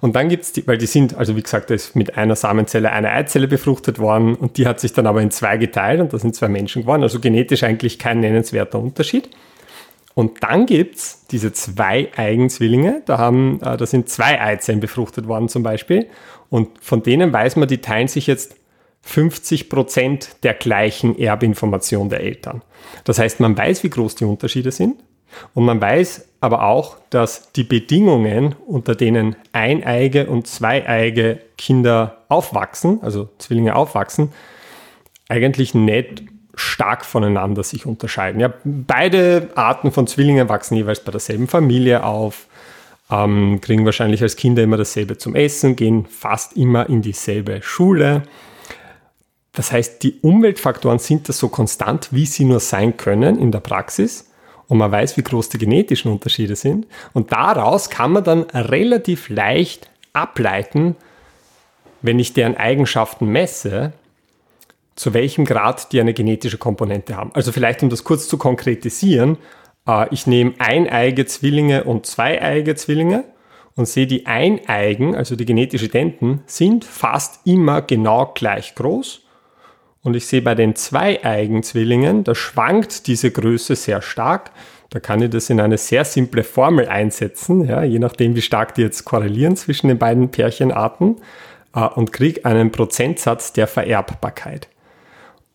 Und 0.00 0.16
dann 0.16 0.28
gibt 0.28 0.44
es 0.44 0.52
die, 0.52 0.66
weil 0.66 0.78
die 0.78 0.86
sind, 0.86 1.16
also 1.16 1.36
wie 1.36 1.42
gesagt, 1.42 1.70
da 1.70 1.74
ist 1.74 1.94
mit 1.94 2.16
einer 2.16 2.34
Samenzelle 2.34 2.90
eine 2.90 3.12
Eizelle 3.12 3.46
befruchtet 3.46 4.00
worden 4.00 4.34
und 4.34 4.56
die 4.56 4.66
hat 4.66 4.80
sich 4.80 4.92
dann 4.92 5.06
aber 5.06 5.22
in 5.22 5.30
zwei 5.30 5.58
geteilt 5.58 6.00
und 6.00 6.12
da 6.12 6.18
sind 6.18 6.34
zwei 6.34 6.48
Menschen 6.48 6.82
geworden. 6.82 7.02
Also 7.02 7.20
genetisch 7.20 7.62
eigentlich 7.62 7.98
kein 7.98 8.18
nennenswerter 8.18 8.80
Unterschied. 8.80 9.30
Und 10.16 10.42
dann 10.42 10.64
gibt 10.64 10.96
es 10.96 11.26
diese 11.26 11.52
zwei 11.52 12.08
Eigenzwillinge, 12.16 13.02
da, 13.04 13.18
haben, 13.18 13.60
äh, 13.60 13.76
da 13.76 13.84
sind 13.84 14.08
zwei 14.08 14.40
Eizellen 14.40 14.80
befruchtet 14.80 15.28
worden 15.28 15.50
zum 15.50 15.62
Beispiel. 15.62 16.06
Und 16.48 16.82
von 16.82 17.02
denen 17.02 17.34
weiß 17.34 17.56
man, 17.56 17.68
die 17.68 17.82
teilen 17.82 18.08
sich 18.08 18.26
jetzt 18.26 18.56
50 19.02 19.68
Prozent 19.68 20.36
der 20.42 20.54
gleichen 20.54 21.18
Erbinformation 21.18 22.08
der 22.08 22.20
Eltern. 22.20 22.62
Das 23.04 23.18
heißt, 23.18 23.40
man 23.40 23.58
weiß, 23.58 23.84
wie 23.84 23.90
groß 23.90 24.14
die 24.14 24.24
Unterschiede 24.24 24.72
sind. 24.72 24.96
Und 25.52 25.66
man 25.66 25.82
weiß 25.82 26.28
aber 26.40 26.66
auch, 26.66 26.96
dass 27.10 27.52
die 27.52 27.64
Bedingungen, 27.64 28.54
unter 28.66 28.94
denen 28.94 29.36
eineige 29.52 30.28
und 30.28 30.46
zweieige 30.46 31.40
Kinder 31.58 32.24
aufwachsen, 32.30 33.00
also 33.02 33.28
Zwillinge 33.36 33.76
aufwachsen, 33.76 34.32
eigentlich 35.28 35.74
nicht 35.74 36.22
stark 36.56 37.04
voneinander 37.04 37.62
sich 37.62 37.86
unterscheiden. 37.86 38.40
Ja, 38.40 38.52
beide 38.64 39.50
Arten 39.54 39.92
von 39.92 40.06
Zwillingen 40.06 40.48
wachsen 40.48 40.74
jeweils 40.74 41.00
bei 41.00 41.12
derselben 41.12 41.46
Familie 41.46 42.02
auf, 42.02 42.46
ähm, 43.10 43.60
kriegen 43.60 43.84
wahrscheinlich 43.84 44.22
als 44.22 44.36
Kinder 44.36 44.62
immer 44.62 44.76
dasselbe 44.76 45.18
zum 45.18 45.36
Essen, 45.36 45.76
gehen 45.76 46.06
fast 46.06 46.56
immer 46.56 46.88
in 46.88 47.02
dieselbe 47.02 47.62
Schule. 47.62 48.22
Das 49.52 49.70
heißt, 49.70 50.02
die 50.02 50.18
Umweltfaktoren 50.20 50.98
sind 50.98 51.28
da 51.28 51.32
so 51.32 51.48
konstant, 51.48 52.08
wie 52.10 52.26
sie 52.26 52.44
nur 52.44 52.60
sein 52.60 52.96
können 52.96 53.38
in 53.38 53.52
der 53.52 53.60
Praxis. 53.60 54.30
Und 54.68 54.78
man 54.78 54.90
weiß, 54.90 55.16
wie 55.16 55.22
groß 55.22 55.50
die 55.50 55.58
genetischen 55.58 56.10
Unterschiede 56.10 56.56
sind. 56.56 56.86
Und 57.12 57.32
daraus 57.32 57.88
kann 57.88 58.12
man 58.12 58.24
dann 58.24 58.42
relativ 58.50 59.28
leicht 59.28 59.88
ableiten, 60.12 60.96
wenn 62.02 62.18
ich 62.18 62.32
deren 62.32 62.56
Eigenschaften 62.56 63.26
messe, 63.26 63.92
zu 64.96 65.14
welchem 65.14 65.44
Grad 65.44 65.92
die 65.92 66.00
eine 66.00 66.14
genetische 66.14 66.58
Komponente 66.58 67.16
haben. 67.16 67.30
Also 67.34 67.52
vielleicht, 67.52 67.82
um 67.82 67.90
das 67.90 68.02
kurz 68.02 68.28
zu 68.28 68.38
konkretisieren, 68.38 69.38
äh, 69.86 70.12
ich 70.12 70.26
nehme 70.26 70.54
eineige 70.58 71.26
Zwillinge 71.26 71.84
und 71.84 72.06
zweieige 72.06 72.74
Zwillinge 72.74 73.24
und 73.76 73.86
sehe 73.86 74.06
die 74.06 74.26
Eineigen, 74.26 75.14
also 75.14 75.36
die 75.36 75.44
genetisch 75.44 75.82
Identen, 75.82 76.42
sind 76.46 76.84
fast 76.84 77.46
immer 77.46 77.82
genau 77.82 78.32
gleich 78.34 78.74
groß. 78.74 79.22
Und 80.02 80.14
ich 80.14 80.26
sehe 80.26 80.40
bei 80.40 80.54
den 80.54 80.76
zweieigen 80.76 81.62
Zwillingen, 81.62 82.24
da 82.24 82.34
schwankt 82.34 83.06
diese 83.06 83.30
Größe 83.30 83.76
sehr 83.76 84.00
stark. 84.00 84.52
Da 84.90 85.00
kann 85.00 85.20
ich 85.20 85.30
das 85.30 85.50
in 85.50 85.60
eine 85.60 85.78
sehr 85.78 86.04
simple 86.04 86.44
Formel 86.44 86.88
einsetzen, 86.88 87.66
ja, 87.66 87.82
je 87.82 87.98
nachdem, 87.98 88.34
wie 88.36 88.42
stark 88.42 88.76
die 88.76 88.82
jetzt 88.82 89.04
korrelieren 89.04 89.56
zwischen 89.56 89.88
den 89.88 89.98
beiden 89.98 90.30
Pärchenarten 90.30 91.16
äh, 91.74 91.80
und 91.80 92.12
kriege 92.12 92.44
einen 92.44 92.70
Prozentsatz 92.70 93.52
der 93.52 93.66
Vererbbarkeit. 93.66 94.68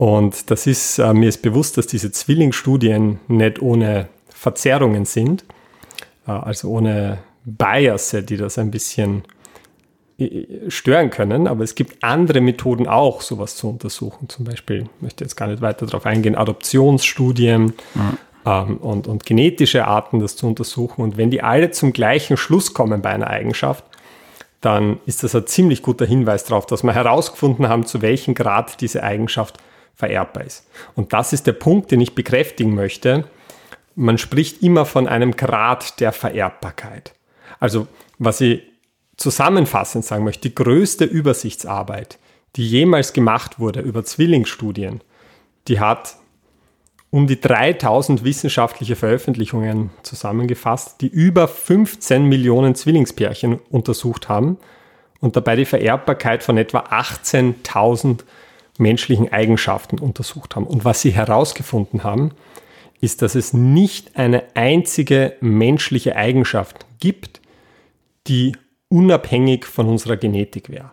Und 0.01 0.50
das 0.50 0.65
ist, 0.65 0.98
äh, 0.98 1.13
mir 1.13 1.29
ist 1.29 1.43
bewusst, 1.43 1.77
dass 1.77 1.86
diese 1.86 2.12
Zwillingsstudien 2.12 3.20
nicht 3.27 3.62
ohne 3.62 4.08
Verzerrungen 4.29 5.05
sind, 5.05 5.46
äh, 6.25 6.31
also 6.31 6.70
ohne 6.70 7.20
Bias, 7.46 8.17
die 8.24 8.36
das 8.36 8.58
ein 8.58 8.72
bisschen 8.72 9.22
äh, 10.17 10.48
stören 10.70 11.12
können. 11.12 11.46
Aber 11.46 11.63
es 11.63 11.75
gibt 11.75 12.03
andere 12.03 12.41
Methoden 12.41 12.88
auch, 12.88 13.22
sowas 13.22 13.55
zu 13.55 13.70
untersuchen. 13.70 14.27
Zum 14.27 14.43
Beispiel, 14.43 14.88
ich 14.96 15.01
möchte 15.03 15.24
jetzt 15.24 15.36
gar 15.36 15.46
nicht 15.46 15.62
weiter 15.62 15.86
darauf 15.86 16.08
eingehen, 16.08 16.36
Adoptionsstudien 16.36 17.65
mhm. 17.93 18.17
ähm, 18.48 18.77
und, 18.77 19.05
und 19.05 19.27
genetische 19.27 19.86
Arten, 19.86 20.20
das 20.20 20.36
zu 20.36 20.48
untersuchen. 20.48 21.03
Und 21.03 21.17
wenn 21.17 21.29
die 21.29 21.43
alle 21.43 21.70
zum 21.70 21.93
gleichen 21.93 22.38
Schluss 22.38 22.74
kommen 22.74 23.03
bei 23.03 23.12
einer 23.12 23.27
Eigenschaft, 23.27 23.84
dann 24.62 24.98
ist 25.05 25.22
das 25.22 25.36
ein 25.36 25.46
ziemlich 25.46 25.84
guter 25.84 26.08
Hinweis 26.08 26.43
darauf, 26.43 26.65
dass 26.65 26.81
wir 26.81 26.96
herausgefunden 26.96 27.70
haben, 27.70 27.86
zu 27.86 28.01
welchem 28.01 28.34
Grad 28.34 28.81
diese 28.81 29.03
Eigenschaft 29.03 29.60
vererbbar 29.96 30.46
ist. 30.46 30.68
Und 30.96 31.14
das 31.14 31.34
ist 31.34 31.48
der 31.48 31.54
Punkt, 31.54 31.92
den 31.92 32.02
ich 32.02 32.16
bekräftigen 32.16 32.74
möchte. 32.74 33.26
Man 33.96 34.18
spricht 34.18 34.64
immer 34.64 34.86
von 34.86 35.08
einem 35.08 35.36
Grad 35.36 36.00
der 36.00 36.12
Vererbbarkeit. 36.12 37.14
Also 37.60 37.88
was 38.18 38.42
ich 38.42 38.64
zusammenfassend 39.18 40.06
sagen 40.06 40.24
möchte, 40.24 40.50
die 40.50 40.56
größte 40.56 41.06
Übersichtsarbeit, 41.06 42.18
die 42.56 42.68
jemals 42.68 43.14
gemacht 43.14 43.60
wurde 43.60 43.82
über 43.82 44.04
Zwillingsstudien, 44.04 45.02
die 45.68 45.80
hat 45.80 46.16
um 47.12 47.28
die 47.28 47.40
3000 47.40 48.24
wissenschaftliche 48.24 48.96
Veröffentlichungen 48.96 49.92
zusammengefasst, 50.02 51.02
die 51.02 51.08
über 51.08 51.48
15 51.48 52.24
Millionen 52.24 52.74
Zwillingspärchen 52.74 53.60
untersucht 53.70 54.30
haben 54.30 54.58
und 55.20 55.36
dabei 55.36 55.58
die 55.58 55.66
Vererbbarkeit 55.66 56.42
von 56.42 56.58
etwa 56.58 56.80
18.000 56.80 58.22
menschlichen 58.82 59.32
Eigenschaften 59.32 60.00
untersucht 60.00 60.56
haben. 60.56 60.68
Und 60.68 60.84
was 60.84 61.02
sie 61.02 61.12
herausgefunden 61.12 62.04
haben, 62.04 62.32
ist, 63.00 63.22
dass 63.22 63.36
es 63.36 63.54
nicht 63.54 64.18
eine 64.18 64.44
einzige 64.54 65.36
menschliche 65.40 66.16
Eigenschaft 66.16 66.86
gibt, 67.00 67.42
die 68.28 68.56
unabhängig 68.90 69.66
von 69.66 69.88
unserer 69.88 70.18
Genetik 70.18 70.70
wäre. 70.70 70.92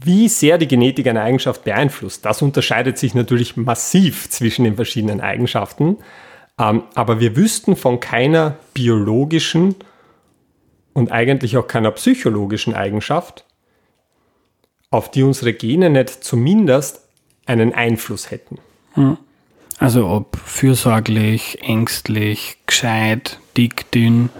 Wie 0.00 0.28
sehr 0.28 0.58
die 0.58 0.68
Genetik 0.68 1.06
eine 1.08 1.22
Eigenschaft 1.22 1.64
beeinflusst, 1.64 2.24
das 2.24 2.42
unterscheidet 2.42 2.98
sich 2.98 3.14
natürlich 3.14 3.56
massiv 3.56 4.28
zwischen 4.30 4.64
den 4.64 4.76
verschiedenen 4.76 5.20
Eigenschaften. 5.20 5.98
Ähm, 6.58 6.82
aber 6.94 7.20
wir 7.20 7.36
wüssten 7.36 7.76
von 7.76 7.98
keiner 7.98 8.58
biologischen 8.74 9.76
und 10.92 11.10
eigentlich 11.10 11.56
auch 11.56 11.66
keiner 11.66 11.90
psychologischen 11.92 12.74
Eigenschaft, 12.74 13.44
auf 14.90 15.10
die 15.10 15.22
unsere 15.22 15.52
Gene 15.52 15.90
nicht 15.90 16.24
zumindest 16.24 17.00
einen 17.46 17.74
Einfluss 17.74 18.30
hätten. 18.30 18.58
Hm. 18.94 19.18
Also 19.78 20.08
ob 20.08 20.36
fürsorglich, 20.36 21.58
ängstlich, 21.62 22.58
gescheit, 22.66 23.38
dick, 23.56 23.90
dünn, 23.92 24.30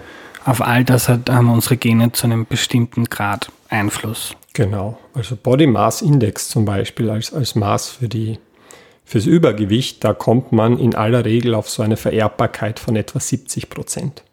auf 0.45 0.61
all 0.61 0.83
das 0.83 1.07
hat, 1.07 1.29
haben 1.29 1.49
unsere 1.49 1.77
Gene 1.77 2.11
zu 2.11 2.25
einem 2.25 2.45
bestimmten 2.45 3.05
Grad 3.05 3.51
Einfluss. 3.69 4.35
Genau, 4.53 4.97
also 5.13 5.35
Body 5.35 5.67
Mass 5.67 6.01
Index 6.01 6.49
zum 6.49 6.65
Beispiel 6.65 7.09
als, 7.09 7.31
als 7.31 7.55
Maß 7.55 7.89
für 7.89 8.09
die, 8.09 8.39
fürs 9.05 9.25
Übergewicht, 9.25 10.03
da 10.03 10.13
kommt 10.13 10.51
man 10.51 10.77
in 10.79 10.95
aller 10.95 11.23
Regel 11.23 11.53
auf 11.53 11.69
so 11.69 11.83
eine 11.83 11.97
Vererbbarkeit 11.97 12.79
von 12.79 12.95
etwa 12.95 13.19
70 13.19 13.69
Prozent. 13.69 14.23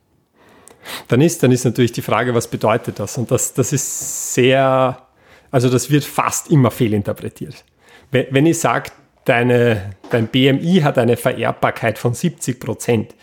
Dann 1.08 1.20
ist, 1.20 1.42
dann 1.42 1.52
ist 1.52 1.64
natürlich 1.64 1.92
die 1.92 2.02
Frage, 2.02 2.34
was 2.34 2.48
bedeutet 2.48 2.98
das? 2.98 3.18
Und 3.18 3.30
das, 3.30 3.54
das 3.54 3.72
ist 3.72 4.34
sehr 4.34 5.05
also 5.50 5.68
das 5.68 5.90
wird 5.90 6.04
fast 6.04 6.50
immer 6.50 6.70
fehlinterpretiert. 6.70 7.64
Wenn 8.10 8.46
ich 8.46 8.58
sage, 8.58 8.90
deine, 9.24 9.90
dein 10.10 10.28
BMI 10.28 10.80
hat 10.82 10.98
eine 10.98 11.16
Vererbbarkeit 11.16 11.98
von 11.98 12.14
70 12.14 12.60
Prozent, 12.60 13.14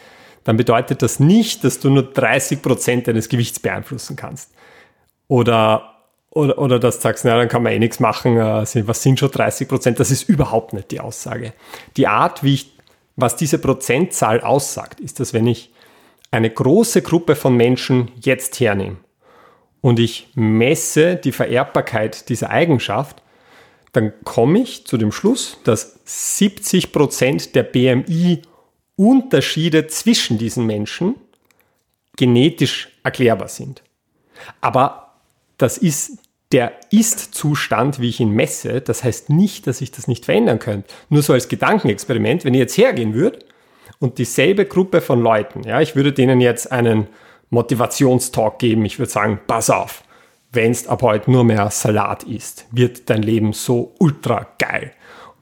dann 0.43 0.57
bedeutet 0.57 1.01
das 1.01 1.19
nicht, 1.19 1.63
dass 1.63 1.79
du 1.79 1.89
nur 1.89 2.03
30 2.03 2.61
Prozent 2.61 3.07
deines 3.07 3.29
Gewichts 3.29 3.59
beeinflussen 3.59 4.15
kannst. 4.15 4.51
Oder, 5.27 5.95
oder, 6.31 6.57
oder 6.57 6.79
dass 6.79 6.97
du 6.97 7.03
sagst, 7.03 7.23
na, 7.23 7.37
dann 7.37 7.47
kann 7.47 7.63
man 7.63 7.71
eh 7.71 7.79
nichts 7.79 7.99
machen, 7.99 8.37
äh, 8.37 8.87
was 8.87 9.01
sind 9.01 9.19
schon 9.19 9.31
30 9.31 9.67
Prozent? 9.67 9.99
Das 9.99 10.11
ist 10.11 10.27
überhaupt 10.27 10.73
nicht 10.73 10.91
die 10.91 10.99
Aussage. 10.99 11.53
Die 11.95 12.07
Art, 12.07 12.43
wie 12.43 12.55
ich, 12.55 12.73
was 13.15 13.37
diese 13.37 13.57
Prozentzahl 13.57 14.41
aussagt, 14.41 14.99
ist, 14.99 15.21
dass 15.21 15.33
wenn 15.33 15.47
ich 15.47 15.71
eine 16.29 16.49
große 16.49 17.01
Gruppe 17.03 17.35
von 17.35 17.55
Menschen 17.55 18.11
jetzt 18.19 18.59
hernehme 18.59 18.97
und 19.83 19.99
ich 19.99 20.29
messe 20.33 21.17
die 21.17 21.33
Vererbbarkeit 21.33 22.29
dieser 22.29 22.49
Eigenschaft, 22.49 23.21
dann 23.91 24.13
komme 24.23 24.59
ich 24.59 24.87
zu 24.87 24.97
dem 24.97 25.11
Schluss, 25.11 25.57
dass 25.65 25.99
70 26.05 26.93
Prozent 26.93 27.53
der 27.53 27.63
BMI-Unterschiede 27.63 29.87
zwischen 29.87 30.37
diesen 30.37 30.65
Menschen 30.65 31.15
genetisch 32.15 32.97
erklärbar 33.03 33.49
sind. 33.49 33.83
Aber 34.61 35.15
das 35.57 35.77
ist 35.77 36.19
der 36.53 36.71
Ist-Zustand, 36.89 37.99
wie 37.99 38.07
ich 38.07 38.21
ihn 38.21 38.29
messe, 38.29 38.79
das 38.79 39.03
heißt 39.03 39.31
nicht, 39.31 39.67
dass 39.67 39.81
ich 39.81 39.91
das 39.91 40.07
nicht 40.07 40.23
verändern 40.23 40.59
könnte. 40.59 40.87
Nur 41.09 41.23
so 41.23 41.33
als 41.33 41.49
Gedankenexperiment, 41.49 42.45
wenn 42.45 42.53
ich 42.53 42.61
jetzt 42.61 42.77
hergehen 42.77 43.13
würde 43.13 43.39
und 43.99 44.17
dieselbe 44.17 44.63
Gruppe 44.63 45.01
von 45.01 45.21
Leuten, 45.21 45.63
ja, 45.63 45.81
ich 45.81 45.97
würde 45.97 46.13
denen 46.13 46.39
jetzt 46.39 46.71
einen 46.71 47.09
Motivationstalk 47.53 48.59
geben, 48.59 48.83
ich 48.85 48.99
würde 48.99 49.11
sagen, 49.11 49.39
pass 49.47 49.69
auf, 49.69 50.03
wenn 50.51 50.71
es 50.71 50.87
ab 50.87 51.01
heute 51.01 51.31
nur 51.31 51.43
mehr 51.43 51.69
Salat 51.71 52.23
isst, 52.23 52.65
wird 52.71 53.09
dein 53.09 53.23
Leben 53.23 53.53
so 53.53 53.95
ultra 53.99 54.47
geil. 54.59 54.91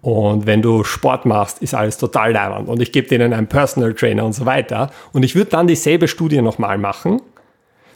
Und 0.01 0.47
wenn 0.47 0.61
du 0.61 0.83
Sport 0.83 1.25
machst, 1.25 1.61
ist 1.61 1.73
alles 1.73 1.97
total 1.97 2.31
leibend. 2.31 2.69
Und 2.69 2.81
ich 2.81 2.91
gebe 2.91 3.07
denen 3.07 3.33
einen 3.33 3.47
Personal 3.47 3.93
Trainer 3.93 4.25
und 4.25 4.33
so 4.33 4.45
weiter. 4.45 4.89
Und 5.11 5.23
ich 5.23 5.35
würde 5.35 5.51
dann 5.51 5.67
dieselbe 5.67 6.07
Studie 6.07 6.41
nochmal 6.41 6.77
machen. 6.77 7.21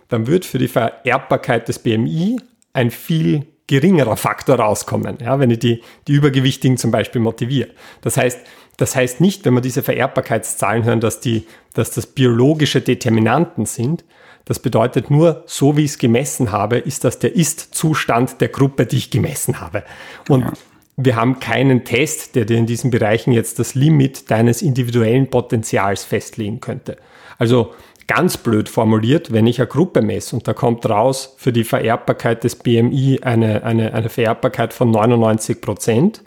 Dann 0.10 0.28
wird 0.28 0.46
für 0.46 0.60
die 0.60 0.68
Vererbbarkeit 0.68 1.68
des 1.68 1.80
BMI 1.80 2.38
ein 2.74 2.92
viel 2.92 3.48
geringerer 3.68 4.18
Faktor 4.18 4.58
rauskommen, 4.58 5.18
ja, 5.22 5.40
wenn 5.40 5.50
ich 5.50 5.60
die, 5.60 5.82
die 6.08 6.14
Übergewichtigen 6.14 6.78
zum 6.78 6.92
Beispiel 6.92 7.22
motiviere. 7.22 7.70
Das 8.02 8.16
heißt, 8.18 8.40
das 8.78 8.96
heißt 8.96 9.22
nicht, 9.22 9.46
wenn 9.46 9.54
wir 9.54 9.62
diese 9.62 9.84
Vererbbarkeitszahlen 9.84 10.84
hören, 10.84 11.00
dass, 11.00 11.20
die, 11.20 11.46
dass 11.74 11.92
das 11.92 12.08
biologische 12.08 12.82
Determinanten 12.82 13.66
sind. 13.66 14.04
Das 14.46 14.60
bedeutet 14.60 15.10
nur, 15.10 15.44
so 15.48 15.76
wie 15.76 15.86
ich 15.86 15.92
es 15.92 15.98
gemessen 15.98 16.52
habe, 16.52 16.78
ist 16.78 17.04
das 17.04 17.20
der 17.20 17.36
Ist-Zustand 17.36 18.42
der 18.42 18.50
Gruppe, 18.50 18.86
die 18.86 18.98
ich 18.98 19.10
gemessen 19.10 19.60
habe. 19.60 19.84
Und 20.30 20.42
ja 20.42 20.54
wir 20.98 21.16
haben 21.16 21.40
keinen 21.40 21.84
Test, 21.84 22.36
der 22.36 22.46
dir 22.46 22.58
in 22.58 22.66
diesen 22.66 22.90
Bereichen 22.90 23.32
jetzt 23.32 23.60
das 23.60 23.76
Limit 23.76 24.32
deines 24.32 24.62
individuellen 24.62 25.30
Potenzials 25.30 26.04
festlegen 26.04 26.62
könnte. 26.62 26.98
Also 27.38 27.74
ganz 28.08 28.38
blöd 28.38 28.70
formuliert, 28.70 29.34
wenn 29.34 29.48
ich 29.48 29.60
eine 29.60 29.68
Gruppe 29.68 30.02
messe 30.02 30.36
und 30.36 30.48
da 30.48 30.54
kommt 30.54 30.88
raus 30.88 31.36
für 31.38 31.52
die 31.52 31.64
Vererbbarkeit 31.64 32.44
des 32.44 32.56
BMI 32.56 33.20
eine, 33.24 33.64
eine, 33.64 33.94
eine 33.94 34.10
Vererbbarkeit 34.10 34.74
von 34.74 34.92
99 34.92 35.60
Prozent 35.60 36.22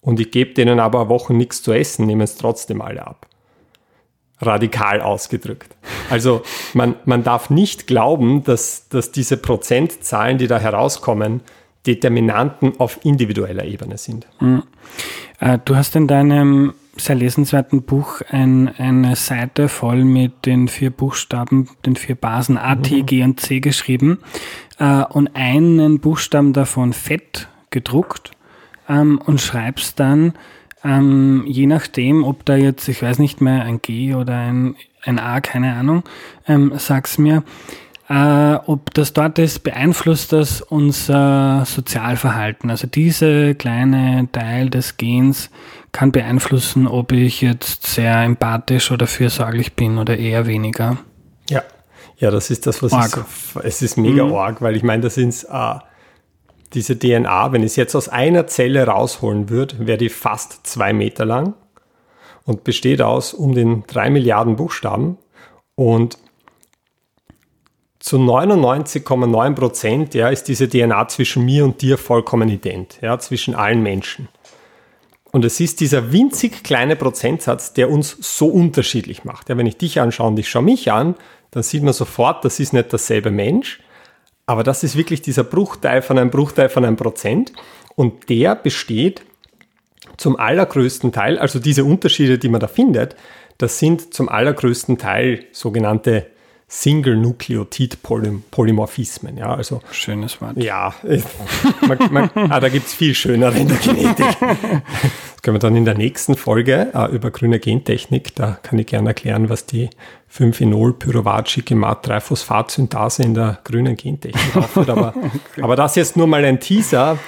und 0.00 0.20
ich 0.20 0.30
gebe 0.30 0.54
denen 0.54 0.80
aber 0.80 1.00
eine 1.00 1.08
Woche 1.08 1.34
nichts 1.34 1.62
zu 1.62 1.72
essen, 1.72 2.06
nehmen 2.06 2.22
es 2.22 2.36
trotzdem 2.36 2.80
alle 2.80 3.06
ab. 3.06 3.26
Radikal 4.40 5.00
ausgedrückt. 5.00 5.76
Also 6.10 6.42
man, 6.72 6.94
man 7.04 7.24
darf 7.24 7.50
nicht 7.50 7.86
glauben, 7.86 8.44
dass, 8.44 8.88
dass 8.88 9.10
diese 9.10 9.36
Prozentzahlen, 9.36 10.38
die 10.38 10.46
da 10.46 10.58
herauskommen, 10.60 11.40
Determinanten 11.86 12.78
auf 12.78 13.04
individueller 13.04 13.64
Ebene 13.64 13.98
sind. 13.98 14.26
Mhm. 14.40 14.62
Du 15.64 15.76
hast 15.76 15.96
in 15.96 16.06
deinem 16.06 16.74
sehr 16.96 17.14
lesenswerten 17.14 17.82
Buch 17.82 18.20
ein, 18.28 18.68
eine 18.76 19.16
Seite 19.16 19.68
voll 19.68 20.04
mit 20.04 20.46
den 20.46 20.68
vier 20.68 20.90
Buchstaben, 20.90 21.68
den 21.86 21.96
vier 21.96 22.16
Basen 22.16 22.58
A, 22.58 22.74
T. 22.76 23.02
G 23.02 23.22
und 23.22 23.40
C 23.40 23.60
geschrieben 23.60 24.18
äh, 24.78 25.04
und 25.04 25.34
einen 25.34 26.00
Buchstaben 26.00 26.52
davon 26.52 26.92
fett 26.92 27.48
gedruckt 27.70 28.32
ähm, 28.88 29.20
und 29.24 29.40
schreibst 29.40 30.00
dann, 30.00 30.34
ähm, 30.84 31.44
je 31.46 31.66
nachdem, 31.66 32.24
ob 32.24 32.44
da 32.44 32.56
jetzt, 32.56 32.88
ich 32.88 33.02
weiß 33.02 33.18
nicht 33.18 33.40
mehr, 33.40 33.62
ein 33.64 33.82
G 33.82 34.14
oder 34.14 34.36
ein, 34.36 34.76
ein 35.02 35.18
A, 35.18 35.40
keine 35.40 35.74
Ahnung, 35.74 36.04
ähm, 36.46 36.72
sag's 36.76 37.18
mir, 37.18 37.42
äh, 38.08 38.54
ob 38.54 38.94
das 38.94 39.12
dort 39.12 39.38
ist, 39.38 39.60
beeinflusst 39.60 40.32
das 40.32 40.62
unser 40.62 41.64
Sozialverhalten. 41.66 42.70
Also 42.70 42.86
diese 42.86 43.54
kleine 43.54 44.28
Teil 44.32 44.70
des 44.70 44.96
Gens 44.96 45.50
kann 45.92 46.12
beeinflussen, 46.12 46.86
ob 46.86 47.12
ich 47.12 47.42
jetzt 47.42 47.86
sehr 47.86 48.22
empathisch 48.22 48.90
oder 48.90 49.06
fürsorglich 49.06 49.74
bin 49.74 49.98
oder 49.98 50.16
eher 50.16 50.46
weniger. 50.46 50.98
Ja, 51.50 51.62
ja, 52.18 52.30
das 52.30 52.50
ist 52.50 52.66
das, 52.66 52.82
was 52.82 52.92
arg. 52.92 53.24
Ich, 53.56 53.64
es 53.64 53.82
ist 53.82 53.96
mega 53.96 54.24
mhm. 54.24 54.34
arg, 54.34 54.62
weil 54.62 54.76
ich 54.76 54.82
meine, 54.82 55.02
das 55.02 55.14
sind 55.14 55.34
äh, 55.50 55.74
diese 56.74 56.98
DNA, 56.98 57.52
wenn 57.52 57.62
ich 57.62 57.72
es 57.72 57.76
jetzt 57.76 57.94
aus 57.94 58.08
einer 58.08 58.46
Zelle 58.46 58.86
rausholen 58.86 59.48
würde, 59.48 59.86
wäre 59.86 59.98
die 59.98 60.08
fast 60.08 60.66
zwei 60.66 60.92
Meter 60.92 61.24
lang 61.24 61.54
und 62.44 62.64
besteht 62.64 63.02
aus 63.02 63.34
um 63.34 63.54
den 63.54 63.84
drei 63.86 64.10
Milliarden 64.10 64.56
Buchstaben 64.56 65.18
und 65.74 66.18
zu 68.00 68.16
99,9 68.16 69.54
Prozent 69.54 70.14
ja, 70.14 70.28
ist 70.28 70.44
diese 70.44 70.68
DNA 70.68 71.08
zwischen 71.08 71.44
mir 71.44 71.64
und 71.64 71.82
dir 71.82 71.98
vollkommen 71.98 72.48
ident, 72.48 72.98
ja, 73.02 73.18
zwischen 73.18 73.54
allen 73.54 73.82
Menschen. 73.82 74.28
Und 75.30 75.44
es 75.44 75.60
ist 75.60 75.80
dieser 75.80 76.12
winzig 76.12 76.64
kleine 76.64 76.96
Prozentsatz, 76.96 77.74
der 77.74 77.90
uns 77.90 78.16
so 78.20 78.46
unterschiedlich 78.46 79.24
macht. 79.24 79.48
Ja, 79.48 79.58
wenn 79.58 79.66
ich 79.66 79.76
dich 79.76 80.00
anschaue 80.00 80.28
und 80.28 80.38
ich 80.38 80.48
schaue 80.48 80.62
mich 80.62 80.90
an, 80.90 81.16
dann 81.50 81.62
sieht 81.62 81.82
man 81.82 81.92
sofort, 81.92 82.44
das 82.44 82.60
ist 82.60 82.72
nicht 82.72 82.92
dasselbe 82.92 83.30
Mensch, 83.30 83.80
aber 84.48 84.64
das 84.64 84.82
ist 84.82 84.96
wirklich 84.96 85.20
dieser 85.20 85.44
Bruchteil 85.44 86.00
von 86.00 86.16
einem 86.18 86.30
Bruchteil 86.30 86.70
von 86.70 86.82
einem 86.84 86.96
Prozent. 86.96 87.52
Und 87.96 88.30
der 88.30 88.56
besteht 88.56 89.20
zum 90.16 90.36
allergrößten 90.36 91.12
Teil, 91.12 91.38
also 91.38 91.58
diese 91.58 91.84
Unterschiede, 91.84 92.38
die 92.38 92.48
man 92.48 92.60
da 92.60 92.66
findet, 92.66 93.14
das 93.58 93.78
sind 93.78 94.14
zum 94.14 94.30
allergrößten 94.30 94.96
Teil 94.96 95.44
sogenannte 95.52 96.28
Single-Nukleotid-Polymorphismen. 96.66 99.36
Ja, 99.36 99.54
also, 99.54 99.82
Schönes 99.90 100.40
Wort. 100.40 100.56
Ja, 100.56 100.94
man, 101.86 101.98
man, 102.10 102.30
ah, 102.34 102.58
da 102.58 102.70
gibt 102.70 102.86
es 102.86 102.94
viel 102.94 103.14
schönere 103.14 103.58
in 103.58 103.68
der 103.68 103.76
Genetik. 103.76 104.26
Können 105.48 105.56
wir 105.56 105.60
dann 105.60 105.76
in 105.76 105.86
der 105.86 105.96
nächsten 105.96 106.36
Folge 106.36 106.90
äh, 106.92 107.10
über 107.10 107.30
grüne 107.30 107.58
Gentechnik, 107.58 108.34
da 108.34 108.58
kann 108.62 108.78
ich 108.78 108.86
gerne 108.86 109.08
erklären, 109.08 109.48
was 109.48 109.64
die 109.64 109.88
5-Phenol-Pyruvat-Schickemat-3-Phosphat-Synthase 110.30 113.22
in 113.22 113.32
der 113.32 113.60
grünen 113.64 113.96
Gentechnik 113.96 114.54
aufführt. 114.54 114.90
Aber, 114.90 115.14
okay. 115.52 115.62
aber 115.62 115.74
das 115.74 115.94
jetzt 115.94 116.18
nur 116.18 116.26
mal 116.26 116.44
ein 116.44 116.60
Teaser. 116.60 117.18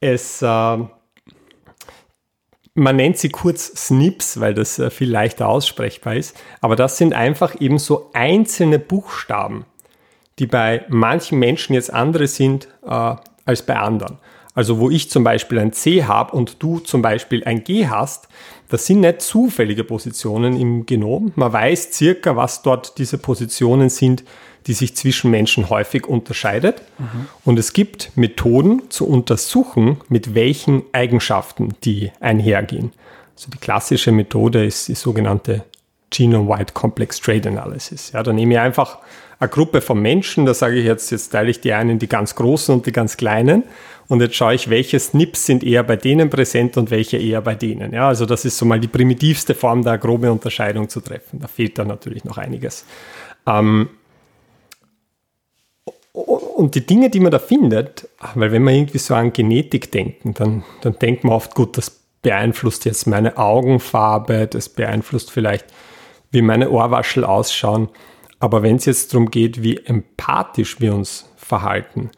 Es 0.00 0.40
äh, 0.40 0.46
man 0.46 0.88
nennt 2.96 3.18
sie 3.18 3.28
kurz 3.28 3.66
Snips, 3.76 4.40
weil 4.40 4.54
das 4.54 4.78
äh, 4.78 4.88
viel 4.88 5.10
leichter 5.10 5.46
aussprechbar 5.46 6.16
ist. 6.16 6.34
Aber 6.62 6.76
das 6.76 6.96
sind 6.96 7.12
einfach 7.12 7.60
eben 7.60 7.78
so 7.78 8.08
einzelne 8.14 8.78
Buchstaben, 8.78 9.66
die 10.38 10.46
bei 10.46 10.86
manchen 10.88 11.38
Menschen 11.38 11.74
jetzt 11.74 11.92
andere 11.92 12.26
sind 12.26 12.68
äh, 12.86 13.16
als 13.44 13.66
bei 13.66 13.76
anderen. 13.76 14.16
Also 14.54 14.78
wo 14.78 14.90
ich 14.90 15.10
zum 15.10 15.22
Beispiel 15.24 15.58
ein 15.58 15.72
C 15.72 16.04
habe 16.04 16.36
und 16.36 16.62
du 16.62 16.80
zum 16.80 17.02
Beispiel 17.02 17.44
ein 17.44 17.62
G 17.62 17.86
hast, 17.86 18.28
das 18.68 18.86
sind 18.86 19.00
nicht 19.00 19.22
zufällige 19.22 19.84
Positionen 19.84 20.58
im 20.58 20.86
Genom. 20.86 21.32
Man 21.36 21.52
weiß 21.52 21.92
circa, 21.92 22.36
was 22.36 22.62
dort 22.62 22.98
diese 22.98 23.18
Positionen 23.18 23.88
sind, 23.90 24.24
die 24.66 24.72
sich 24.74 24.94
zwischen 24.96 25.30
Menschen 25.30 25.70
häufig 25.70 26.06
unterscheidet. 26.06 26.82
Mhm. 26.98 27.26
Und 27.44 27.58
es 27.58 27.72
gibt 27.72 28.12
Methoden 28.16 28.82
zu 28.90 29.06
untersuchen, 29.06 29.98
mit 30.08 30.34
welchen 30.34 30.82
Eigenschaften 30.92 31.74
die 31.84 32.12
einhergehen. 32.20 32.92
Also 33.34 33.50
die 33.50 33.58
klassische 33.58 34.12
Methode 34.12 34.64
ist 34.64 34.88
die 34.88 34.94
sogenannte 34.94 35.64
Genome-Wide 36.10 36.72
Complex 36.74 37.20
Trade 37.20 37.48
Analysis. 37.48 38.12
Ja, 38.12 38.22
da 38.22 38.32
nehme 38.32 38.54
ich 38.54 38.60
einfach 38.60 38.98
eine 39.38 39.48
Gruppe 39.48 39.80
von 39.80 40.00
Menschen, 40.00 40.44
da 40.44 40.52
sage 40.52 40.76
ich 40.76 40.84
jetzt, 40.84 41.10
jetzt 41.10 41.30
teile 41.30 41.50
ich 41.50 41.60
die 41.60 41.72
einen, 41.72 41.98
die 41.98 42.08
ganz 42.08 42.34
großen 42.34 42.74
und 42.74 42.84
die 42.84 42.92
ganz 42.92 43.16
kleinen 43.16 43.64
und 44.10 44.20
jetzt 44.20 44.34
schaue 44.34 44.54
ich, 44.54 44.68
welche 44.68 44.98
Snips 44.98 45.46
sind 45.46 45.62
eher 45.62 45.84
bei 45.84 45.94
denen 45.94 46.30
präsent 46.30 46.76
und 46.76 46.90
welche 46.90 47.16
eher 47.16 47.40
bei 47.42 47.54
denen. 47.54 47.92
Ja, 47.92 48.08
also 48.08 48.26
das 48.26 48.44
ist 48.44 48.58
so 48.58 48.66
mal 48.66 48.80
die 48.80 48.88
primitivste 48.88 49.54
Form, 49.54 49.84
da 49.84 49.96
grobe 49.96 50.32
Unterscheidung 50.32 50.88
zu 50.88 51.00
treffen. 51.00 51.38
Da 51.38 51.46
fehlt 51.46 51.78
dann 51.78 51.86
natürlich 51.86 52.24
noch 52.24 52.36
einiges. 52.36 52.84
Ähm, 53.46 53.88
und 56.12 56.74
die 56.74 56.84
Dinge, 56.84 57.08
die 57.08 57.20
man 57.20 57.30
da 57.30 57.38
findet, 57.38 58.08
weil 58.34 58.50
wenn 58.50 58.64
wir 58.64 58.72
irgendwie 58.72 58.98
so 58.98 59.14
an 59.14 59.32
Genetik 59.32 59.92
denken, 59.92 60.34
dann, 60.34 60.64
dann 60.80 60.98
denkt 60.98 61.22
man 61.22 61.34
oft, 61.34 61.54
gut, 61.54 61.78
das 61.78 61.90
beeinflusst 62.20 62.86
jetzt 62.86 63.06
meine 63.06 63.38
Augenfarbe, 63.38 64.48
das 64.48 64.68
beeinflusst 64.68 65.30
vielleicht, 65.30 65.66
wie 66.32 66.42
meine 66.42 66.70
Ohrwaschel 66.70 67.24
ausschauen. 67.24 67.88
Aber 68.40 68.64
wenn 68.64 68.74
es 68.74 68.86
jetzt 68.86 69.14
darum 69.14 69.30
geht, 69.30 69.62
wie 69.62 69.76
empathisch 69.76 70.80
wir 70.80 70.94
uns 70.94 71.30
verhalten, 71.36 72.10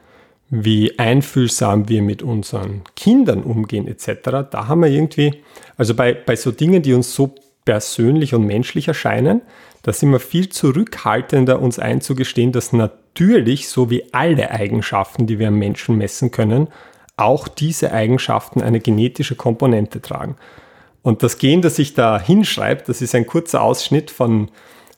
wie 0.55 0.99
einfühlsam 0.99 1.89
wir 1.89 2.03
mit 2.03 2.23
unseren 2.23 2.83
Kindern 2.95 3.43
umgehen 3.43 3.89
etc., 3.89 4.51
da 4.51 4.69
haben 4.69 4.83
wir 4.83 4.91
irgendwie, 4.91 5.43
also 5.79 5.95
bei, 5.95 6.13
bei 6.13 6.37
so 6.37 6.53
Dingen, 6.53 6.83
die 6.83 6.93
uns 6.93 7.15
so 7.15 7.35
persönlich 7.65 8.35
und 8.35 8.45
menschlich 8.45 8.87
erscheinen, 8.87 9.41
da 9.83 9.95
sind 9.95 10.11
wir 10.11 10.21
viel 10.21 10.51
zurückhaltender, 10.51 11.59
uns 11.59 11.79
einzugestehen, 11.79 12.53
dass 12.53 12.75
natürlich, 12.75 13.71
so 13.71 13.89
wie 13.89 14.13
alle 14.13 14.51
Eigenschaften, 14.51 15.27
die 15.27 15.39
wir 15.39 15.49
am 15.49 15.59
Menschen 15.59 15.97
messen 15.97 16.31
können, 16.31 16.69
auch 17.17 17.49
diese 17.49 17.91
Eigenschaften 17.93 18.61
eine 18.61 18.81
genetische 18.81 19.37
Komponente 19.37 20.03
tragen. 20.03 20.37
Und 21.01 21.23
das 21.23 21.39
Gen, 21.39 21.63
das 21.63 21.79
ich 21.79 21.95
da 21.95 22.21
hinschreibe, 22.21 22.83
das 22.87 23.01
ist 23.01 23.15
ein 23.15 23.27
kurzer 23.27 23.63
Ausschnitt 23.63 24.11
von, 24.11 24.51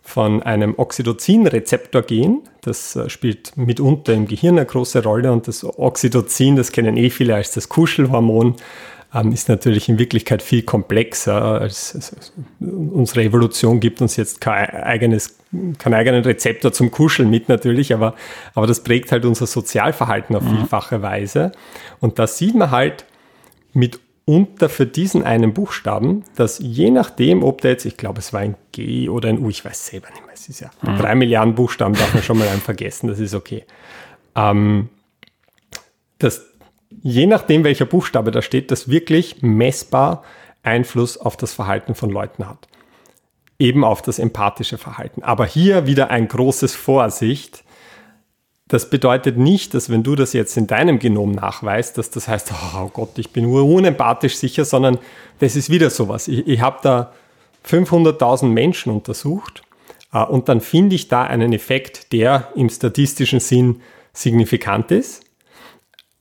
von 0.04 0.42
einem 0.42 0.74
Oxytocin-Rezeptor-Gen. 0.76 2.42
Das 2.60 2.94
äh, 2.94 3.08
spielt 3.08 3.56
mitunter 3.56 4.12
im 4.12 4.28
Gehirn 4.28 4.58
eine 4.58 4.66
große 4.66 5.02
Rolle 5.02 5.32
und 5.32 5.48
das 5.48 5.64
Oxytocin, 5.64 6.56
das 6.56 6.72
kennen 6.72 6.96
eh 6.96 7.10
viele 7.10 7.34
als 7.34 7.52
das 7.52 7.70
Kuschelhormon. 7.70 8.54
ähm, 9.14 9.32
ist 9.32 9.48
natürlich 9.48 9.88
in 9.88 9.98
Wirklichkeit 9.98 10.42
viel 10.42 10.62
komplexer. 10.62 11.42
Als, 11.42 11.94
als, 11.94 12.32
unsere 12.60 13.22
Evolution 13.22 13.80
gibt 13.80 14.02
uns 14.02 14.16
jetzt 14.16 14.42
kein 14.42 14.68
eigenes, 14.68 15.38
keinen 15.78 15.94
eigenen 15.94 16.22
Rezeptor 16.22 16.72
zum 16.72 16.90
Kuscheln 16.90 17.30
mit 17.30 17.48
natürlich, 17.48 17.94
aber, 17.94 18.14
aber 18.54 18.66
das 18.66 18.84
prägt 18.84 19.10
halt 19.10 19.24
unser 19.24 19.46
Sozialverhalten 19.46 20.36
auf 20.36 20.42
mhm. 20.42 20.58
vielfache 20.58 21.00
Weise. 21.00 21.52
Und 22.00 22.18
da 22.18 22.26
sieht 22.26 22.54
man 22.54 22.70
halt 22.70 23.06
mitunter 24.26 24.68
für 24.68 24.86
diesen 24.86 25.22
einen 25.22 25.52
Buchstaben, 25.52 26.24
dass 26.34 26.58
je 26.58 26.90
nachdem, 26.90 27.42
ob 27.42 27.60
der 27.60 27.72
jetzt, 27.72 27.84
ich 27.84 27.96
glaube, 27.96 28.20
es 28.20 28.32
war 28.32 28.40
ein 28.40 28.56
G 28.72 29.08
oder 29.08 29.28
ein 29.28 29.38
U, 29.38 29.50
ich 29.50 29.64
weiß 29.64 29.86
selber 29.86 30.08
nicht 30.10 30.24
mehr, 30.24 30.34
es 30.34 30.48
ist 30.48 30.60
ja 30.60 30.70
mhm. 30.82 30.96
drei 30.96 31.14
Milliarden 31.14 31.54
Buchstaben, 31.54 31.94
darf 31.94 32.14
man 32.14 32.22
schon 32.22 32.38
mal 32.38 32.48
einen 32.48 32.60
vergessen, 32.60 33.08
das 33.08 33.18
ist 33.18 33.34
okay. 33.34 33.64
Ähm, 34.34 34.88
dass 36.18 36.46
je 37.02 37.26
nachdem, 37.26 37.64
welcher 37.64 37.84
Buchstabe 37.84 38.30
da 38.30 38.40
steht, 38.42 38.70
das 38.70 38.88
wirklich 38.88 39.42
messbar 39.42 40.24
Einfluss 40.62 41.18
auf 41.18 41.36
das 41.36 41.52
Verhalten 41.52 41.94
von 41.94 42.10
Leuten 42.10 42.48
hat. 42.48 42.68
Eben 43.58 43.84
auf 43.84 44.02
das 44.02 44.18
empathische 44.18 44.78
Verhalten. 44.78 45.22
Aber 45.22 45.44
hier 45.44 45.86
wieder 45.86 46.10
ein 46.10 46.26
großes 46.26 46.74
Vorsicht. 46.74 47.62
Das 48.68 48.88
bedeutet 48.88 49.36
nicht, 49.36 49.74
dass 49.74 49.90
wenn 49.90 50.02
du 50.02 50.14
das 50.14 50.32
jetzt 50.32 50.56
in 50.56 50.66
deinem 50.66 50.98
Genom 50.98 51.32
nachweist, 51.32 51.98
dass 51.98 52.10
das 52.10 52.28
heißt, 52.28 52.52
oh 52.76 52.88
Gott, 52.88 53.18
ich 53.18 53.30
bin 53.30 53.46
unempathisch 53.46 54.36
sicher, 54.36 54.64
sondern 54.64 54.98
das 55.38 55.54
ist 55.54 55.68
wieder 55.68 55.90
sowas. 55.90 56.28
Ich, 56.28 56.46
ich 56.46 56.60
habe 56.60 56.78
da 56.82 57.12
500.000 57.68 58.46
Menschen 58.46 58.92
untersucht 58.92 59.62
äh, 60.12 60.22
und 60.22 60.48
dann 60.48 60.60
finde 60.62 60.94
ich 60.94 61.08
da 61.08 61.24
einen 61.24 61.52
Effekt, 61.52 62.12
der 62.12 62.48
im 62.54 62.70
statistischen 62.70 63.40
Sinn 63.40 63.82
signifikant 64.14 64.90
ist. 64.90 65.24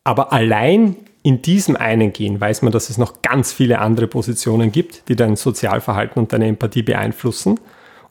Aber 0.03 0.33
allein 0.33 0.97
in 1.21 1.41
diesem 1.41 1.77
einen 1.77 2.11
Gen 2.11 2.41
weiß 2.41 2.63
man, 2.63 2.73
dass 2.73 2.89
es 2.89 2.97
noch 2.97 3.21
ganz 3.21 3.53
viele 3.53 3.79
andere 3.79 4.07
Positionen 4.07 4.73
gibt, 4.73 5.07
die 5.07 5.15
dein 5.15 5.37
Sozialverhalten 5.37 6.21
und 6.21 6.33
deine 6.33 6.47
Empathie 6.47 6.83
beeinflussen. 6.83 7.59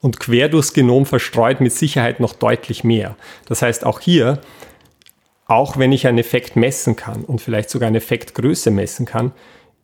Und 0.03 0.21
quer 0.21 0.51
durchs 0.51 0.75
Genom 0.75 1.07
verstreut 1.07 1.63
mit 1.63 1.73
Sicherheit 1.73 2.21
noch 2.21 2.35
deutlich 2.35 2.85
mehr. 2.85 3.17
Das 3.47 3.63
heißt, 3.63 3.87
auch 3.87 4.01
hier, 4.01 4.41
auch 5.47 5.79
wenn 5.79 5.93
ich 5.93 6.07
einen 6.07 6.19
Effekt 6.19 6.55
messen 6.55 6.97
kann 6.97 7.25
und 7.25 7.41
vielleicht 7.41 7.71
sogar 7.71 7.87
eine 7.89 7.99
Effektgröße 7.99 8.71
messen 8.71 9.07
kann, 9.07 9.33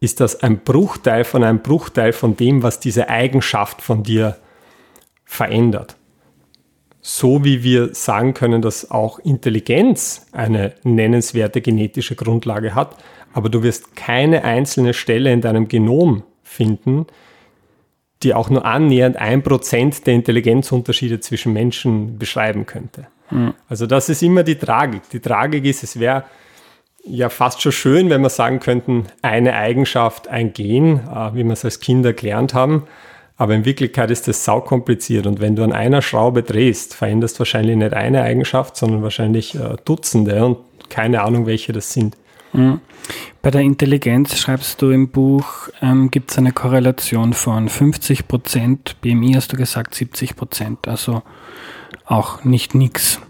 ist 0.01 0.21
das 0.21 0.43
ein 0.43 0.59
Bruchteil 0.59 1.25
von 1.25 1.43
einem 1.43 1.61
Bruchteil 1.61 2.13
von 2.13 2.37
dem, 2.37 2.63
was 2.63 2.79
diese 2.81 3.09
Eigenschaft 3.09 3.81
von 3.81 4.03
dir 4.03 4.37
verändert 5.25 5.97
so 7.09 7.43
wie 7.43 7.63
wir 7.63 7.95
sagen 7.95 8.35
können, 8.35 8.61
dass 8.61 8.91
auch 8.91 9.19
Intelligenz 9.21 10.27
eine 10.33 10.75
nennenswerte 10.85 11.63
genetische 11.63 12.17
Grundlage 12.17 12.75
hat, 12.75 12.97
aber 13.33 13.49
du 13.49 13.63
wirst 13.63 13.97
keine 13.97 14.45
einzelne 14.45 14.93
Stelle 14.93 15.33
in 15.33 15.41
deinem 15.41 15.69
Genom 15.69 16.23
finden, 16.43 17.07
die 18.23 18.35
auch 18.35 18.51
nur 18.51 18.65
annähernd 18.65 19.17
ein 19.17 19.43
Prozent 19.43 20.07
der 20.07 20.15
Intelligenzunterschiede 20.15 21.21
zwischen 21.21 21.53
Menschen 21.53 22.19
beschreiben 22.19 22.67
könnte. 22.67 23.07
Mhm. 23.31 23.55
Also 23.69 23.87
das 23.87 24.09
ist 24.09 24.23
immer 24.23 24.43
die 24.43 24.57
Tragik. 24.57 25.03
Die 25.13 25.21
Tragik 25.21 25.65
ist, 25.65 25.83
es 25.83 26.01
wäre 26.01 26.25
ja 27.05 27.29
fast 27.29 27.63
schon 27.63 27.73
schön, 27.73 28.11
wenn 28.11 28.21
wir 28.21 28.31
sagen 28.31 28.61
könnten, 28.61 29.07
eine 29.23 29.55
Eigenschaft, 29.55 30.29
ein 30.29 30.53
Gen, 30.53 31.01
äh, 31.09 31.35
wie 31.35 31.45
wir 31.45 31.53
es 31.53 31.65
als 31.65 31.81
Kinder 31.81 32.13
gelernt 32.13 32.55
haben. 32.55 32.85
Aber 33.37 33.55
in 33.55 33.65
Wirklichkeit 33.65 34.11
ist 34.11 34.27
das 34.27 34.45
saukompliziert 34.45 35.27
und 35.27 35.41
wenn 35.41 35.55
du 35.55 35.63
an 35.63 35.73
einer 35.73 36.03
Schraube 36.03 36.43
drehst, 36.43 36.95
veränderst 36.95 37.37
du 37.37 37.41
wahrscheinlich 37.41 37.77
nicht 37.77 37.95
eine 37.95 38.23
Eigenschaft, 38.23 38.77
sondern 38.77 39.03
wahrscheinlich 39.03 39.55
äh, 39.55 39.77
Dutzende 39.85 40.45
und 40.45 40.59
keine 40.89 41.23
Ahnung, 41.23 41.47
welche 41.47 41.73
das 41.73 41.93
sind. 41.93 42.17
Mhm. 42.53 42.81
Bei 43.43 43.51
der 43.51 43.61
Intelligenz 43.63 44.39
schreibst 44.39 44.83
du 44.83 44.91
im 44.91 45.09
Buch, 45.09 45.69
ähm, 45.81 46.11
gibt 46.11 46.31
es 46.31 46.39
eine 46.39 46.53
Korrelation 46.53 47.33
von 47.33 47.69
50 47.69 48.29
Prozent, 48.29 48.97
BMI 49.01 49.35
hast 49.35 49.53
du 49.53 49.57
gesagt 49.57 49.95
70 49.95 50.37
Prozent, 50.37 50.89
also 50.89 51.23
auch 52.05 52.45
nicht 52.45 52.75
nix. 52.75 53.21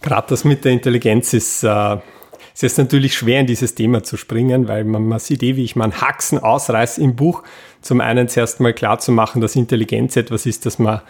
Gerade 0.00 0.26
das 0.30 0.44
mit 0.44 0.64
der 0.64 0.72
Intelligenz 0.72 1.32
ist, 1.32 1.62
äh, 1.62 1.98
es 2.54 2.62
ist 2.62 2.78
natürlich 2.78 3.14
schwer, 3.14 3.40
in 3.40 3.46
dieses 3.46 3.74
Thema 3.74 4.02
zu 4.02 4.16
springen, 4.16 4.68
weil 4.68 4.84
man, 4.84 5.06
man 5.06 5.18
sieht 5.18 5.42
eh, 5.42 5.56
wie 5.56 5.64
ich 5.64 5.76
meinen 5.76 6.00
Haxen 6.00 6.38
ausreiße 6.38 7.00
im 7.00 7.16
Buch. 7.16 7.42
Zum 7.80 8.00
einen 8.00 8.28
zuerst 8.28 8.60
mal 8.60 8.72
klar 8.72 8.98
zu 8.98 9.12
machen, 9.12 9.40
dass 9.40 9.56
Intelligenz 9.56 10.16
etwas 10.16 10.46
ist, 10.46 10.66
das 10.66 10.78
man 10.78 11.00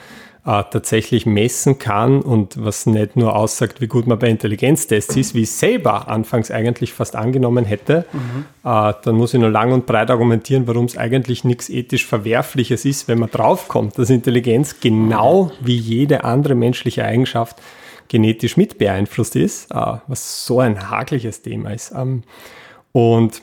äh, 0.44 0.62
tatsächlich 0.70 1.24
messen 1.24 1.78
kann 1.78 2.20
und 2.20 2.64
was 2.64 2.87
nicht 2.87 3.16
nur 3.16 3.37
aussagt, 3.37 3.81
wie 3.81 3.87
gut 3.87 4.07
man 4.07 4.18
bei 4.18 4.28
Intelligenztests 4.28 5.16
ist, 5.16 5.35
wie 5.35 5.42
ich 5.42 5.50
selber 5.50 6.09
anfangs 6.09 6.50
eigentlich 6.50 6.92
fast 6.92 7.14
angenommen 7.14 7.64
hätte. 7.64 8.07
Mhm. 8.12 8.46
Äh, 8.64 8.92
dann 9.05 9.14
muss 9.14 9.35
ich 9.35 9.40
nur 9.40 9.50
lang 9.50 9.72
und 9.72 9.87
breit 9.87 10.11
argumentieren, 10.11 10.66
warum 10.66 10.87
es 10.87 10.96
eigentlich 10.96 11.44
nichts 11.44 11.70
ethisch 11.70 12.07
Verwerfliches 12.07 12.85
ist, 12.85 13.07
wenn 13.07 13.20
man 13.20 13.31
draufkommt, 13.31 13.98
dass 13.98 14.11
Intelligenz 14.11 14.81
genau 14.81 15.52
wie 15.61 15.76
jede 15.76 16.24
andere 16.24 16.55
menschliche 16.55 17.05
Eigenschaft 17.05 17.57
genetisch 18.12 18.59
mit 18.59 18.77
beeinflusst 18.77 19.37
ist, 19.37 19.70
äh, 19.70 19.96
was 20.07 20.44
so 20.44 20.61
ein 20.61 20.90
hakliches 20.90 21.40
Thema 21.40 21.70
ist. 21.70 21.92
Ähm, 21.96 22.25
und, 22.92 23.40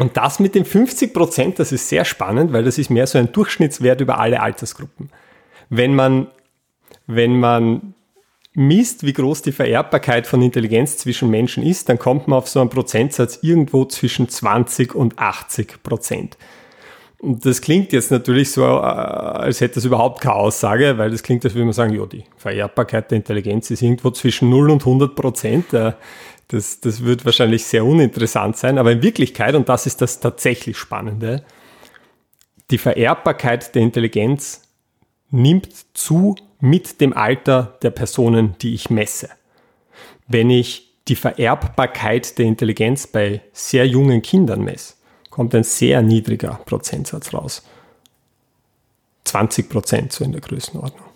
und 0.00 0.16
das 0.16 0.40
mit 0.40 0.56
den 0.56 0.64
50 0.64 1.14
Prozent, 1.14 1.60
das 1.60 1.70
ist 1.70 1.88
sehr 1.88 2.04
spannend, 2.04 2.52
weil 2.52 2.64
das 2.64 2.76
ist 2.76 2.90
mehr 2.90 3.06
so 3.06 3.18
ein 3.18 3.30
Durchschnittswert 3.30 4.00
über 4.00 4.18
alle 4.18 4.40
Altersgruppen. 4.40 5.10
Wenn 5.70 5.94
man, 5.94 6.26
wenn 7.06 7.38
man 7.38 7.94
misst, 8.52 9.06
wie 9.06 9.12
groß 9.12 9.42
die 9.42 9.52
Vererbbarkeit 9.52 10.26
von 10.26 10.42
Intelligenz 10.42 10.96
zwischen 10.96 11.30
Menschen 11.30 11.62
ist, 11.62 11.88
dann 11.88 12.00
kommt 12.00 12.26
man 12.26 12.38
auf 12.38 12.48
so 12.48 12.60
einen 12.60 12.70
Prozentsatz 12.70 13.38
irgendwo 13.42 13.84
zwischen 13.84 14.28
20 14.28 14.96
und 14.96 15.20
80 15.20 15.84
Prozent. 15.84 16.36
Und 17.24 17.46
das 17.46 17.62
klingt 17.62 17.94
jetzt 17.94 18.10
natürlich 18.10 18.50
so, 18.50 18.64
äh, 18.64 18.66
als 18.66 19.62
hätte 19.62 19.76
das 19.76 19.86
überhaupt 19.86 20.20
keine 20.20 20.34
Aussage, 20.34 20.98
weil 20.98 21.10
das 21.10 21.22
klingt, 21.22 21.42
als 21.42 21.54
würde 21.54 21.64
man 21.64 21.72
sagen, 21.72 21.94
ja, 21.94 22.04
die 22.04 22.24
Vererbbarkeit 22.36 23.10
der 23.10 23.16
Intelligenz 23.16 23.70
ist 23.70 23.80
irgendwo 23.80 24.10
zwischen 24.10 24.50
0 24.50 24.70
und 24.70 24.82
100 24.82 25.14
Prozent. 25.14 25.72
Äh, 25.72 25.92
das, 26.48 26.80
das 26.80 27.02
wird 27.02 27.24
wahrscheinlich 27.24 27.64
sehr 27.64 27.86
uninteressant 27.86 28.58
sein, 28.58 28.76
aber 28.76 28.92
in 28.92 29.02
Wirklichkeit, 29.02 29.54
und 29.54 29.70
das 29.70 29.86
ist 29.86 30.02
das 30.02 30.20
tatsächlich 30.20 30.76
Spannende, 30.76 31.44
die 32.70 32.76
Vererbbarkeit 32.76 33.74
der 33.74 33.80
Intelligenz 33.80 34.60
nimmt 35.30 35.70
zu 35.94 36.36
mit 36.60 37.00
dem 37.00 37.14
Alter 37.14 37.78
der 37.80 37.90
Personen, 37.90 38.54
die 38.60 38.74
ich 38.74 38.90
messe. 38.90 39.30
Wenn 40.28 40.50
ich 40.50 40.92
die 41.08 41.16
Vererbbarkeit 41.16 42.38
der 42.38 42.44
Intelligenz 42.44 43.06
bei 43.06 43.40
sehr 43.54 43.86
jungen 43.86 44.20
Kindern 44.20 44.60
messe, 44.62 44.93
kommt 45.34 45.52
ein 45.52 45.64
sehr 45.64 46.00
niedriger 46.00 46.60
Prozentsatz 46.64 47.34
raus. 47.34 47.64
20 49.24 49.68
Prozent 49.68 50.12
so 50.12 50.22
in 50.22 50.30
der 50.30 50.40
Größenordnung. 50.40 51.08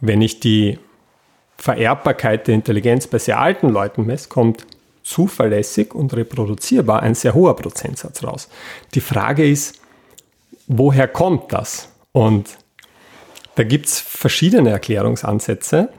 Wenn 0.00 0.20
ich 0.20 0.40
die 0.40 0.80
Vererbbarkeit 1.56 2.48
der 2.48 2.56
Intelligenz 2.56 3.06
bei 3.06 3.18
sehr 3.18 3.38
alten 3.38 3.68
Leuten 3.68 4.04
messe, 4.04 4.28
kommt 4.28 4.66
zuverlässig 5.04 5.94
und 5.94 6.12
reproduzierbar 6.12 7.04
ein 7.04 7.14
sehr 7.14 7.32
hoher 7.32 7.54
Prozentsatz 7.54 8.24
raus. 8.24 8.48
Die 8.94 9.00
Frage 9.00 9.48
ist, 9.48 9.80
woher 10.66 11.06
kommt 11.06 11.52
das? 11.52 11.88
Und 12.10 12.58
da 13.54 13.62
gibt 13.62 13.86
es 13.86 14.00
verschiedene 14.00 14.70
Erklärungsansätze. 14.70 15.90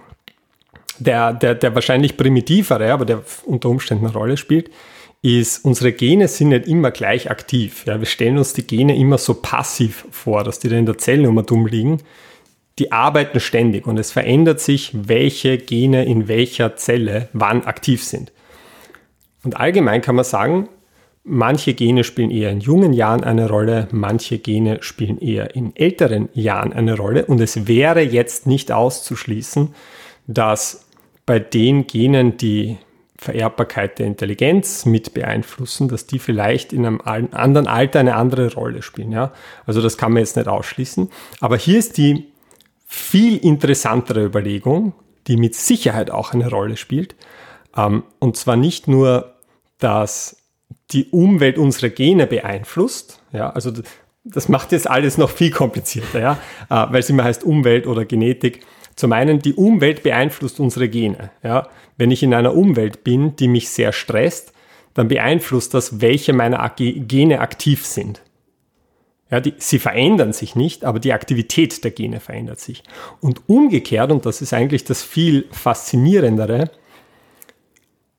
Der, 0.99 1.31
der, 1.31 1.55
der 1.55 1.75
wahrscheinlich 1.75 2.17
primitivere, 2.17 2.91
aber 2.91 3.05
der 3.05 3.23
unter 3.45 3.69
Umständen 3.69 4.05
eine 4.05 4.13
Rolle 4.13 4.35
spielt, 4.35 4.69
ist, 5.21 5.63
unsere 5.63 5.91
Gene 5.91 6.27
sind 6.27 6.49
nicht 6.49 6.67
immer 6.67 6.91
gleich 6.91 7.29
aktiv. 7.29 7.85
Ja, 7.85 7.99
wir 7.99 8.07
stellen 8.07 8.37
uns 8.37 8.53
die 8.53 8.65
Gene 8.65 8.97
immer 8.97 9.17
so 9.17 9.35
passiv 9.35 10.07
vor, 10.09 10.43
dass 10.43 10.59
die 10.59 10.69
da 10.69 10.77
in 10.77 10.85
der 10.85 10.97
Zellnummer 10.97 11.43
dumm 11.43 11.67
liegen. 11.67 11.99
Die 12.79 12.91
arbeiten 12.91 13.39
ständig 13.39 13.85
und 13.85 13.99
es 13.99 14.11
verändert 14.11 14.59
sich, 14.59 14.91
welche 14.93 15.57
Gene 15.57 16.05
in 16.05 16.27
welcher 16.27 16.75
Zelle 16.75 17.29
wann 17.33 17.63
aktiv 17.65 18.03
sind. 18.03 18.31
Und 19.43 19.57
allgemein 19.57 20.01
kann 20.01 20.15
man 20.15 20.25
sagen, 20.25 20.69
manche 21.23 21.75
Gene 21.75 22.03
spielen 22.03 22.31
eher 22.31 22.49
in 22.49 22.59
jungen 22.59 22.93
Jahren 22.93 23.23
eine 23.23 23.47
Rolle, 23.47 23.87
manche 23.91 24.39
Gene 24.39 24.81
spielen 24.81 25.19
eher 25.19 25.55
in 25.55 25.75
älteren 25.75 26.29
Jahren 26.33 26.73
eine 26.73 26.97
Rolle. 26.97 27.25
Und 27.25 27.41
es 27.41 27.67
wäre 27.67 28.01
jetzt 28.01 28.47
nicht 28.47 28.71
auszuschließen, 28.71 29.75
dass 30.25 30.87
bei 31.27 31.37
den 31.37 31.85
Genen, 31.85 32.37
die 32.37 32.77
Vererbbarkeit 33.21 33.99
der 33.99 34.07
Intelligenz 34.07 34.85
mit 34.85 35.13
beeinflussen, 35.13 35.87
dass 35.87 36.07
die 36.07 36.17
vielleicht 36.17 36.73
in 36.73 36.87
einem 36.87 37.01
anderen 37.01 37.67
Alter 37.67 37.99
eine 37.99 38.15
andere 38.15 38.51
Rolle 38.51 38.81
spielen. 38.81 39.11
Ja? 39.11 39.31
Also 39.67 39.79
das 39.79 39.95
kann 39.95 40.11
man 40.11 40.21
jetzt 40.21 40.37
nicht 40.37 40.47
ausschließen. 40.47 41.07
Aber 41.39 41.55
hier 41.55 41.77
ist 41.77 41.97
die 41.97 42.31
viel 42.87 43.37
interessantere 43.37 44.25
Überlegung, 44.25 44.93
die 45.27 45.37
mit 45.37 45.53
Sicherheit 45.53 46.09
auch 46.09 46.33
eine 46.33 46.49
Rolle 46.49 46.77
spielt. 46.77 47.15
Ähm, 47.77 48.01
und 48.17 48.37
zwar 48.37 48.55
nicht 48.55 48.87
nur, 48.87 49.35
dass 49.77 50.37
die 50.89 51.05
Umwelt 51.11 51.59
unsere 51.59 51.91
Gene 51.91 52.25
beeinflusst. 52.25 53.21
Ja, 53.33 53.51
also 53.51 53.71
das 54.23 54.49
macht 54.49 54.71
jetzt 54.71 54.89
alles 54.89 55.19
noch 55.19 55.29
viel 55.29 55.51
komplizierter, 55.51 56.19
ja, 56.19 56.39
äh, 56.71 56.91
weil 56.91 57.01
es 57.01 57.09
immer 57.11 57.23
heißt 57.23 57.43
Umwelt 57.43 57.85
oder 57.85 58.03
Genetik. 58.03 58.65
Zum 59.01 59.13
einen, 59.13 59.39
die 59.39 59.55
Umwelt 59.55 60.03
beeinflusst 60.03 60.59
unsere 60.59 60.87
Gene. 60.87 61.31
Ja. 61.41 61.69
Wenn 61.97 62.11
ich 62.11 62.21
in 62.21 62.35
einer 62.35 62.53
Umwelt 62.53 63.03
bin, 63.03 63.35
die 63.35 63.47
mich 63.47 63.69
sehr 63.69 63.93
stresst, 63.93 64.53
dann 64.93 65.07
beeinflusst 65.07 65.73
das, 65.73 66.01
welche 66.01 66.33
meiner 66.33 66.71
Gene 66.77 67.39
aktiv 67.39 67.83
sind. 67.83 68.21
Ja, 69.31 69.39
die, 69.39 69.55
sie 69.57 69.79
verändern 69.79 70.33
sich 70.33 70.55
nicht, 70.55 70.85
aber 70.85 70.99
die 70.99 71.13
Aktivität 71.13 71.83
der 71.83 71.89
Gene 71.89 72.19
verändert 72.19 72.59
sich. 72.59 72.83
Und 73.21 73.49
umgekehrt, 73.49 74.11
und 74.11 74.27
das 74.27 74.39
ist 74.39 74.53
eigentlich 74.53 74.83
das 74.83 75.01
viel 75.01 75.47
faszinierendere, 75.49 76.69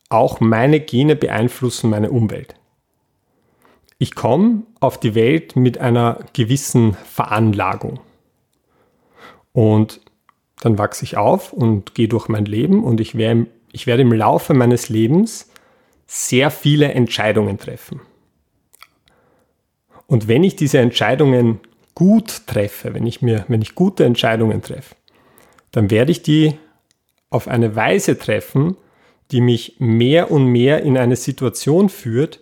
auch 0.08 0.40
meine 0.40 0.80
Gene 0.80 1.14
beeinflussen 1.14 1.90
meine 1.90 2.10
Umwelt. 2.10 2.56
Ich 3.98 4.16
komme 4.16 4.64
auf 4.80 4.98
die 4.98 5.14
Welt 5.14 5.54
mit 5.54 5.78
einer 5.78 6.24
gewissen 6.32 6.94
Veranlagung. 6.94 8.00
Und 9.52 10.00
dann 10.62 10.78
wachse 10.78 11.04
ich 11.04 11.16
auf 11.16 11.52
und 11.52 11.96
gehe 11.96 12.06
durch 12.06 12.28
mein 12.28 12.44
Leben 12.44 12.84
und 12.84 13.00
ich 13.00 13.16
werde, 13.16 13.48
ich 13.72 13.88
werde 13.88 14.02
im 14.02 14.12
Laufe 14.12 14.54
meines 14.54 14.88
Lebens 14.88 15.50
sehr 16.06 16.52
viele 16.52 16.92
Entscheidungen 16.92 17.58
treffen. 17.58 18.00
Und 20.06 20.28
wenn 20.28 20.44
ich 20.44 20.54
diese 20.54 20.78
Entscheidungen 20.78 21.58
gut 21.96 22.46
treffe, 22.46 22.94
wenn 22.94 23.06
ich 23.06 23.22
mir, 23.22 23.44
wenn 23.48 23.60
ich 23.60 23.74
gute 23.74 24.04
Entscheidungen 24.04 24.62
treffe, 24.62 24.94
dann 25.72 25.90
werde 25.90 26.12
ich 26.12 26.22
die 26.22 26.54
auf 27.28 27.48
eine 27.48 27.74
Weise 27.74 28.16
treffen, 28.16 28.76
die 29.32 29.40
mich 29.40 29.76
mehr 29.80 30.30
und 30.30 30.46
mehr 30.46 30.82
in 30.84 30.96
eine 30.96 31.16
Situation 31.16 31.88
führt, 31.88 32.40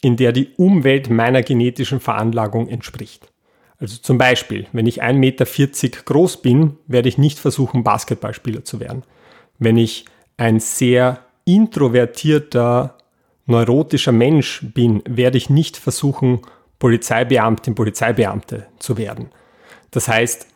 in 0.00 0.16
der 0.16 0.32
die 0.32 0.48
Umwelt 0.56 1.10
meiner 1.10 1.42
genetischen 1.42 2.00
Veranlagung 2.00 2.68
entspricht. 2.68 3.30
Also 3.78 3.98
zum 3.98 4.18
Beispiel, 4.18 4.66
wenn 4.72 4.86
ich 4.86 5.02
1,40 5.02 5.14
Meter 5.18 6.02
groß 6.04 6.42
bin, 6.42 6.76
werde 6.86 7.08
ich 7.08 7.18
nicht 7.18 7.38
versuchen, 7.38 7.84
Basketballspieler 7.84 8.64
zu 8.64 8.80
werden. 8.80 9.02
Wenn 9.58 9.76
ich 9.76 10.06
ein 10.36 10.60
sehr 10.60 11.20
introvertierter 11.44 12.96
neurotischer 13.46 14.12
Mensch 14.12 14.62
bin, 14.74 15.02
werde 15.06 15.38
ich 15.38 15.50
nicht 15.50 15.76
versuchen, 15.76 16.40
Polizeibeamtin, 16.78 17.74
Polizeibeamte 17.74 18.66
zu 18.78 18.96
werden. 18.96 19.30
Das 19.90 20.08
heißt, 20.08 20.46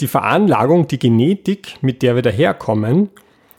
die 0.00 0.06
Veranlagung, 0.06 0.86
die 0.86 0.98
Genetik, 0.98 1.78
mit 1.80 2.02
der 2.02 2.14
wir 2.14 2.22
daherkommen, 2.22 3.10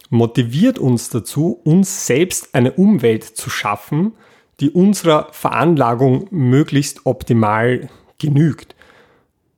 motiviert 0.10 0.78
uns 0.80 1.10
dazu, 1.10 1.60
uns 1.64 2.06
selbst 2.06 2.54
eine 2.54 2.74
Umwelt 2.74 3.24
zu 3.24 3.50
schaffen, 3.50 4.14
die 4.60 4.70
unserer 4.70 5.28
Veranlagung 5.32 6.28
möglichst 6.32 7.06
optimal 7.06 7.90
genügt. 8.18 8.76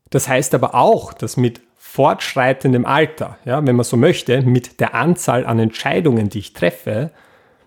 Das 0.09 0.27
heißt 0.27 0.53
aber 0.55 0.75
auch, 0.75 1.13
dass 1.13 1.37
mit 1.37 1.61
fortschreitendem 1.75 2.85
Alter, 2.85 3.37
ja, 3.45 3.65
wenn 3.65 3.75
man 3.75 3.83
so 3.83 3.97
möchte, 3.97 4.41
mit 4.41 4.79
der 4.79 4.93
Anzahl 4.93 5.45
an 5.45 5.59
Entscheidungen, 5.59 6.29
die 6.29 6.39
ich 6.39 6.53
treffe, 6.53 7.11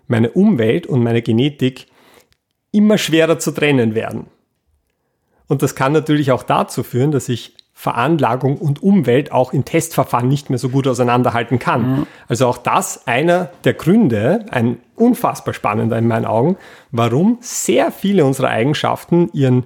meine 0.07 0.31
Umwelt 0.31 0.87
und 0.87 1.03
meine 1.03 1.21
Genetik 1.21 1.87
immer 2.71 2.97
schwerer 2.97 3.39
zu 3.39 3.51
trennen 3.51 3.95
werden. 3.95 4.27
Und 5.47 5.61
das 5.61 5.75
kann 5.75 5.91
natürlich 5.91 6.31
auch 6.31 6.43
dazu 6.43 6.83
führen, 6.83 7.11
dass 7.11 7.29
ich 7.29 7.55
Veranlagung 7.73 8.57
und 8.57 8.83
Umwelt 8.83 9.31
auch 9.31 9.53
in 9.53 9.65
Testverfahren 9.65 10.27
nicht 10.27 10.49
mehr 10.49 10.59
so 10.59 10.69
gut 10.69 10.87
auseinanderhalten 10.87 11.57
kann. 11.57 11.99
Mhm. 11.99 12.07
Also 12.27 12.47
auch 12.47 12.57
das 12.57 13.07
einer 13.07 13.49
der 13.63 13.73
Gründe, 13.73 14.45
ein 14.51 14.77
unfassbar 14.95 15.53
spannender 15.53 15.97
in 15.97 16.07
meinen 16.07 16.25
Augen, 16.25 16.57
warum 16.91 17.37
sehr 17.41 17.91
viele 17.91 18.25
unserer 18.25 18.49
Eigenschaften 18.49 19.29
ihren 19.33 19.65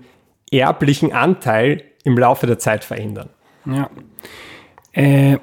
erblichen 0.51 1.11
Anteil 1.11 1.83
im 2.03 2.17
Laufe 2.17 2.47
der 2.47 2.59
Zeit 2.59 2.83
verändern. 2.83 3.29
Ja. 3.65 3.89
Äh, 4.93 5.39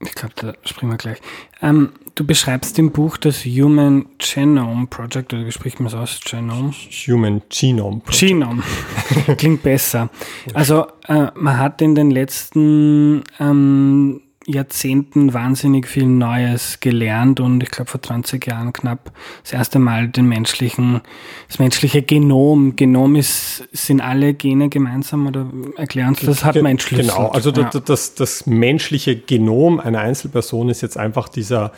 ich 0.00 0.14
glaube, 0.14 0.34
da 0.36 0.54
springen 0.64 0.92
wir 0.92 0.98
gleich. 0.98 1.18
Ähm, 1.60 1.92
du 2.20 2.26
beschreibst 2.26 2.78
im 2.78 2.90
Buch 2.92 3.16
das 3.16 3.46
Human 3.46 4.04
Genome 4.18 4.86
Project, 4.88 5.32
oder 5.32 5.46
wie 5.46 5.52
spricht 5.52 5.80
man 5.80 5.86
es 5.86 5.94
aus? 5.94 6.20
Genome? 6.22 6.72
Human 7.08 7.40
Genome 7.48 8.00
Project. 8.00 8.20
Genome. 8.20 8.62
Klingt 9.38 9.62
besser. 9.62 10.10
Also, 10.52 10.86
äh, 11.08 11.28
man 11.34 11.56
hat 11.56 11.80
in 11.80 11.94
den 11.94 12.10
letzten 12.10 13.24
ähm, 13.38 14.20
Jahrzehnten 14.46 15.32
wahnsinnig 15.32 15.86
viel 15.86 16.04
Neues 16.04 16.80
gelernt 16.80 17.40
und 17.40 17.62
ich 17.62 17.70
glaube 17.70 17.90
vor 17.90 18.02
20 18.02 18.46
Jahren 18.46 18.74
knapp 18.74 19.12
das 19.42 19.54
erste 19.54 19.78
Mal 19.78 20.08
den 20.08 20.26
menschlichen, 20.26 21.00
das 21.48 21.58
menschliche 21.58 22.02
Genom. 22.02 22.76
Genom 22.76 23.16
ist, 23.16 23.66
sind 23.72 24.02
alle 24.02 24.34
Gene 24.34 24.68
gemeinsam 24.68 25.26
oder 25.26 25.46
erklären 25.76 26.14
Sie 26.16 26.26
das? 26.26 26.44
Hat 26.44 26.56
man 26.56 26.72
entschlüsselt. 26.72 27.16
Genau, 27.16 27.28
also 27.28 27.50
ja. 27.50 27.70
das, 27.70 27.84
das, 27.84 28.14
das 28.14 28.46
menschliche 28.46 29.16
Genom 29.16 29.80
einer 29.80 30.00
Einzelperson 30.00 30.68
ist 30.68 30.82
jetzt 30.82 30.98
einfach 30.98 31.30
dieser, 31.30 31.72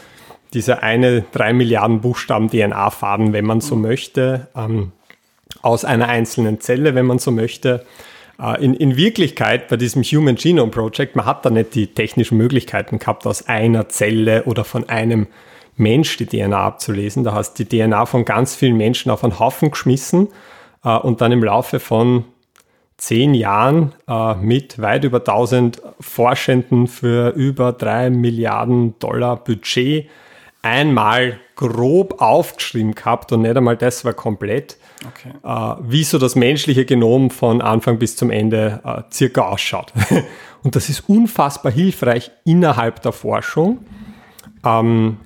dieser 0.55 0.83
eine 0.83 1.23
drei 1.33 1.53
Milliarden 1.53 2.01
Buchstaben 2.01 2.49
DNA-Faden, 2.51 3.33
wenn 3.33 3.45
man 3.45 3.61
so 3.61 3.77
möchte, 3.77 4.49
ähm, 4.57 4.93
aus 5.63 5.85
einer 5.85 6.09
einzelnen 6.09 6.61
Zelle, 6.61 6.95
wenn 6.95 7.07
man 7.07 7.19
so 7.19 7.31
möchte. 7.31 7.85
Äh, 8.41 8.65
in, 8.65 8.75
in 8.75 8.97
Wirklichkeit 8.97 9.69
bei 9.69 9.77
diesem 9.77 10.03
Human 10.03 10.37
Genome 10.37 10.71
Project, 10.71 11.17
man 11.17 11.27
hat 11.27 11.45
da 11.45 11.51
nicht 11.51 11.75
die 11.75 11.89
technischen 11.89 12.39
Möglichkeiten 12.39 12.99
gehabt, 12.99 13.27
aus 13.27 13.49
einer 13.49 13.89
Zelle 13.89 14.45
oder 14.45 14.65
von 14.65 14.89
einem 14.89 15.27
Mensch 15.77 16.17
die 16.17 16.27
DNA 16.27 16.59
abzulesen. 16.59 17.25
Da 17.25 17.33
hast 17.33 17.59
du 17.59 17.65
die 17.65 17.79
DNA 17.79 18.07
von 18.07 18.25
ganz 18.25 18.55
vielen 18.55 18.77
Menschen 18.77 19.11
auf 19.11 19.25
einen 19.25 19.39
Haufen 19.39 19.71
geschmissen 19.71 20.29
äh, 20.85 20.97
und 20.97 21.21
dann 21.21 21.33
im 21.33 21.43
Laufe 21.43 21.81
von 21.81 22.25
zehn 22.99 23.35
Jahren 23.35 23.93
äh, 24.07 24.35
mit 24.35 24.81
weit 24.81 25.05
über 25.05 25.19
1000 25.19 25.83
Forschenden 25.99 26.87
für 26.87 27.31
über 27.31 27.73
drei 27.73 28.11
Milliarden 28.11 28.99
Dollar 28.99 29.43
Budget 29.43 30.09
einmal 30.63 31.39
grob 31.57 32.21
aufgeschrieben 32.21 32.95
gehabt 32.95 33.33
und 33.33 33.43
nicht 33.43 33.57
einmal 33.57 33.77
das 33.77 34.05
war 34.05 34.15
komplett, 34.15 34.79
okay. 35.07 35.33
äh, 35.45 35.83
wie 35.83 36.05
so 36.05 36.19
das 36.19 36.37
menschliche 36.37 36.85
Genom 36.85 37.31
von 37.31 37.61
Anfang 37.61 37.99
bis 37.99 38.17
zum 38.17 38.31
Ende 38.31 38.81
äh, 38.85 39.03
circa 39.13 39.43
ausschaut. 39.43 39.93
und 40.63 40.77
das 40.77 40.89
ist 40.89 41.09
unfassbar 41.09 41.73
hilfreich 41.73 42.31
innerhalb 42.45 43.03
der 43.03 43.13
Forschung, 43.13 43.79
ähm, 44.65 45.19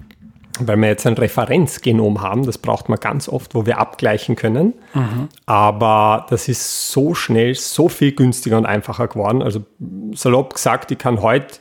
weil 0.59 0.79
wir 0.79 0.88
jetzt 0.88 1.07
ein 1.07 1.14
Referenzgenom 1.14 2.22
haben, 2.22 2.46
das 2.46 2.57
braucht 2.57 2.88
man 2.88 2.99
ganz 2.99 3.29
oft, 3.29 3.55
wo 3.55 3.66
wir 3.66 3.79
abgleichen 3.79 4.37
können. 4.37 4.72
Mhm. 4.94 5.29
Aber 5.44 6.27
das 6.31 6.49
ist 6.49 6.90
so 6.90 7.14
schnell, 7.14 7.55
so 7.55 7.90
viel 7.90 8.12
günstiger 8.12 8.57
und 8.57 8.64
einfacher 8.64 9.07
geworden. 9.07 9.42
Also 9.42 9.64
salopp 10.12 10.55
gesagt, 10.55 10.90
ich 10.90 10.99
kann 10.99 11.20
heute 11.20 11.59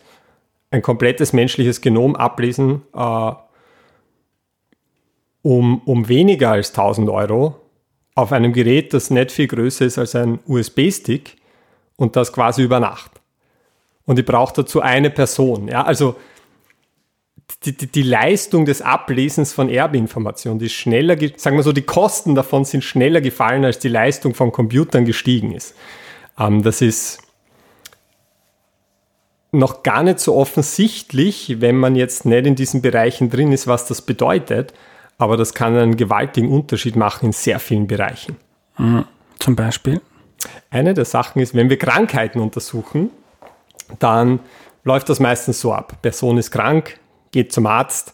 ein 0.72 0.82
komplettes 0.82 1.34
menschliches 1.34 1.82
Genom 1.82 2.16
ablesen, 2.16 2.84
äh, 2.96 3.32
um, 5.46 5.84
um 5.86 6.08
weniger 6.08 6.50
als 6.50 6.70
1000 6.70 7.08
Euro 7.08 7.56
auf 8.16 8.32
einem 8.32 8.52
Gerät, 8.52 8.96
das 8.96 9.12
nicht 9.12 9.32
viel 9.32 9.46
größer 9.46 9.86
ist 9.86 10.00
als 10.00 10.16
ein 10.16 10.40
USB-Stick 10.48 11.36
und 11.98 12.16
das 12.16 12.34
quasi 12.34 12.64
über 12.64 12.80
Nacht. 12.80 13.12
Und 14.06 14.18
ich 14.18 14.26
brauche 14.26 14.56
dazu 14.56 14.82
eine 14.82 15.12
Person. 15.12 15.68
Ja, 15.68 15.84
also 15.84 16.16
die, 17.64 17.78
die, 17.78 17.86
die 17.86 18.02
Leistung 18.02 18.66
des 18.66 18.82
Ablesens 18.82 19.54
von 19.54 19.70
Erbinformationen, 19.70 20.58
die 20.58 20.70
schneller, 20.70 21.16
sagen 21.38 21.58
wir 21.58 21.64
so, 21.64 21.74
die 21.74 21.84
Kosten 21.84 22.34
davon 22.34 22.66
sind 22.66 22.84
schneller 22.84 23.22
gefallen, 23.22 23.66
als 23.66 23.78
die 23.78 23.90
Leistung 23.90 24.34
von 24.34 24.52
Computern 24.52 25.06
gestiegen 25.06 25.52
ist. 25.52 25.76
Ähm, 26.40 26.64
das 26.64 26.82
ist 26.82 27.20
noch 29.52 29.84
gar 29.84 30.02
nicht 30.02 30.20
so 30.20 30.36
offensichtlich, 30.36 31.62
wenn 31.62 31.76
man 31.76 31.96
jetzt 31.96 32.26
nicht 32.26 32.48
in 32.48 32.56
diesen 32.56 32.82
Bereichen 32.82 33.30
drin 33.30 33.52
ist, 33.52 33.68
was 33.68 33.86
das 33.86 34.02
bedeutet 34.02 34.74
aber 35.18 35.38
das 35.38 35.54
kann 35.54 35.76
einen 35.76 35.98
gewaltigen 35.98 36.50
Unterschied 36.50 36.96
machen 36.96 37.28
in 37.28 37.32
sehr 37.32 37.60
vielen 37.60 37.88
Bereichen. 37.88 38.38
Mhm. 38.78 39.06
Zum 39.40 39.56
Beispiel? 39.56 40.02
Eine 40.70 40.94
der 40.94 41.06
Sachen 41.06 41.42
ist, 41.42 41.56
wenn 41.56 41.70
wir 41.70 41.78
Krankheiten 41.78 42.40
untersuchen, 42.40 43.10
dann 44.00 44.40
läuft 44.84 45.10
das 45.10 45.20
meistens 45.20 45.62
so 45.62 45.74
ab. 45.74 46.02
Person 46.02 46.38
ist 46.38 46.52
krank, 46.52 47.00
geht 47.32 47.52
zum 47.52 47.66
Arzt 47.66 48.14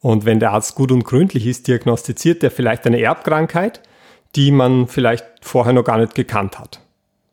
und 0.00 0.24
wenn 0.24 0.40
der 0.40 0.52
Arzt 0.52 0.74
gut 0.74 0.92
und 0.92 1.04
gründlich 1.04 1.46
ist, 1.46 1.68
diagnostiziert 1.68 2.42
er 2.42 2.50
vielleicht 2.50 2.86
eine 2.86 3.00
Erbkrankheit, 3.00 3.80
die 4.36 4.50
man 4.50 4.86
vielleicht 4.86 5.24
vorher 5.40 5.72
noch 5.72 5.84
gar 5.84 5.98
nicht 5.98 6.14
gekannt 6.14 6.58
hat. 6.58 6.80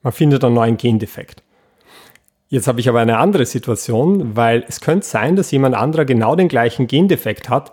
Man 0.01 0.13
findet 0.13 0.43
einen 0.43 0.55
neuen 0.55 0.77
Gendefekt. 0.77 1.43
Jetzt 2.47 2.67
habe 2.67 2.79
ich 2.79 2.87
aber 2.89 2.99
eine 2.99 3.17
andere 3.17 3.45
Situation, 3.45 4.35
weil 4.35 4.63
es 4.67 4.79
könnte 4.79 5.05
sein, 5.05 5.35
dass 5.35 5.51
jemand 5.51 5.75
anderer 5.75 6.05
genau 6.05 6.35
den 6.35 6.47
gleichen 6.47 6.87
Gendefekt 6.87 7.49
hat, 7.49 7.71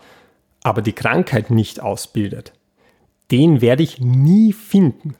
aber 0.63 0.83
die 0.83 0.93
Krankheit 0.93 1.51
nicht 1.51 1.81
ausbildet, 1.81 2.53
den 3.31 3.61
werde 3.61 3.83
ich 3.83 4.01
nie 4.01 4.53
finden, 4.53 5.17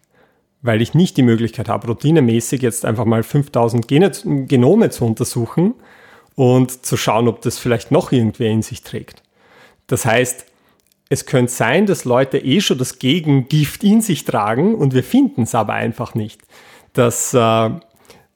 weil 0.61 0.81
ich 0.81 0.95
nicht 0.95 1.17
die 1.17 1.23
Möglichkeit 1.23 1.69
habe, 1.69 1.89
routinemäßig 1.89 2.63
jetzt 2.63 2.85
einfach 2.85 3.05
mal 3.05 3.23
5000 3.23 3.89
Gene, 3.89 4.11
Genome 4.47 4.91
zu 4.91 5.05
untersuchen 5.05 5.75
und 6.35 6.85
zu 6.87 6.97
schauen, 6.97 7.29
ob 7.29 7.43
das 7.43 7.59
vielleicht 7.59 7.91
noch 7.91 8.13
irgendwer 8.13 8.51
in 8.51 8.63
sich 8.63 8.83
trägt. 8.83 9.23
Das 9.87 10.05
heißt, 10.05 10.47
es 11.09 11.27
könnte 11.27 11.53
sein, 11.53 11.87
dass 11.87 12.05
Leute 12.05 12.39
eh 12.39 12.61
schon 12.61 12.79
das 12.79 12.99
Gegengift 12.99 13.85
in 13.85 14.01
sich 14.01 14.25
tragen 14.25 14.75
und 14.75 14.95
wir 14.95 15.05
finden 15.05 15.43
es 15.43 15.55
aber 15.55 15.75
einfach 15.75 16.15
nicht. 16.15 16.41
Das, 16.95 17.35
äh, 17.35 17.71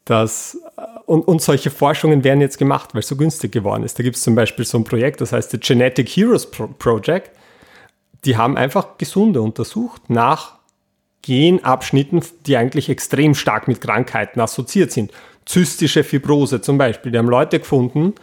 dass 0.06 0.58
und, 1.04 1.28
und 1.28 1.42
solche 1.42 1.70
Forschungen 1.70 2.24
werden 2.24 2.40
jetzt 2.40 2.58
gemacht, 2.58 2.94
weil 2.94 3.00
es 3.00 3.08
so 3.08 3.16
günstig 3.16 3.52
geworden 3.52 3.82
ist. 3.82 3.98
Da 3.98 4.02
gibt 4.02 4.16
es 4.16 4.22
zum 4.22 4.34
Beispiel 4.34 4.64
so 4.64 4.78
ein 4.78 4.84
Projekt, 4.84 5.20
das 5.20 5.32
heißt 5.32 5.50
The 5.50 5.60
Genetic 5.60 6.08
Heroes 6.08 6.50
Pro 6.50 6.68
Project. 6.68 7.30
Die 8.24 8.36
haben 8.36 8.56
einfach 8.56 8.98
Gesunde 8.98 9.42
untersucht 9.42 10.08
nach 10.08 10.54
Genabschnitten, 11.22 12.22
die 12.46 12.56
eigentlich 12.56 12.88
extrem 12.88 13.34
stark 13.34 13.68
mit 13.68 13.80
Krankheiten 13.80 14.40
assoziiert 14.40 14.92
sind. 14.92 15.12
Zystische 15.44 16.04
Fibrose 16.04 16.60
zum 16.60 16.78
Beispiel. 16.78 17.12
Die 17.12 17.18
haben 17.18 17.28
Leute 17.28 17.58
gefunden, 17.58 18.14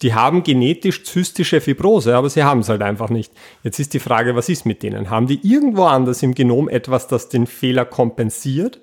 die 0.00 0.14
haben 0.14 0.42
genetisch 0.44 1.04
zystische 1.04 1.60
Fibrose, 1.60 2.16
aber 2.16 2.30
sie 2.30 2.44
haben 2.44 2.60
es 2.60 2.68
halt 2.68 2.82
einfach 2.82 3.10
nicht. 3.10 3.32
Jetzt 3.62 3.80
ist 3.80 3.92
die 3.92 3.98
Frage, 3.98 4.34
was 4.34 4.48
ist 4.48 4.64
mit 4.64 4.82
denen? 4.82 5.10
Haben 5.10 5.26
die 5.26 5.40
irgendwo 5.42 5.84
anders 5.84 6.22
im 6.22 6.34
Genom 6.34 6.68
etwas, 6.68 7.06
das 7.06 7.28
den 7.28 7.46
Fehler 7.46 7.84
kompensiert? 7.84 8.80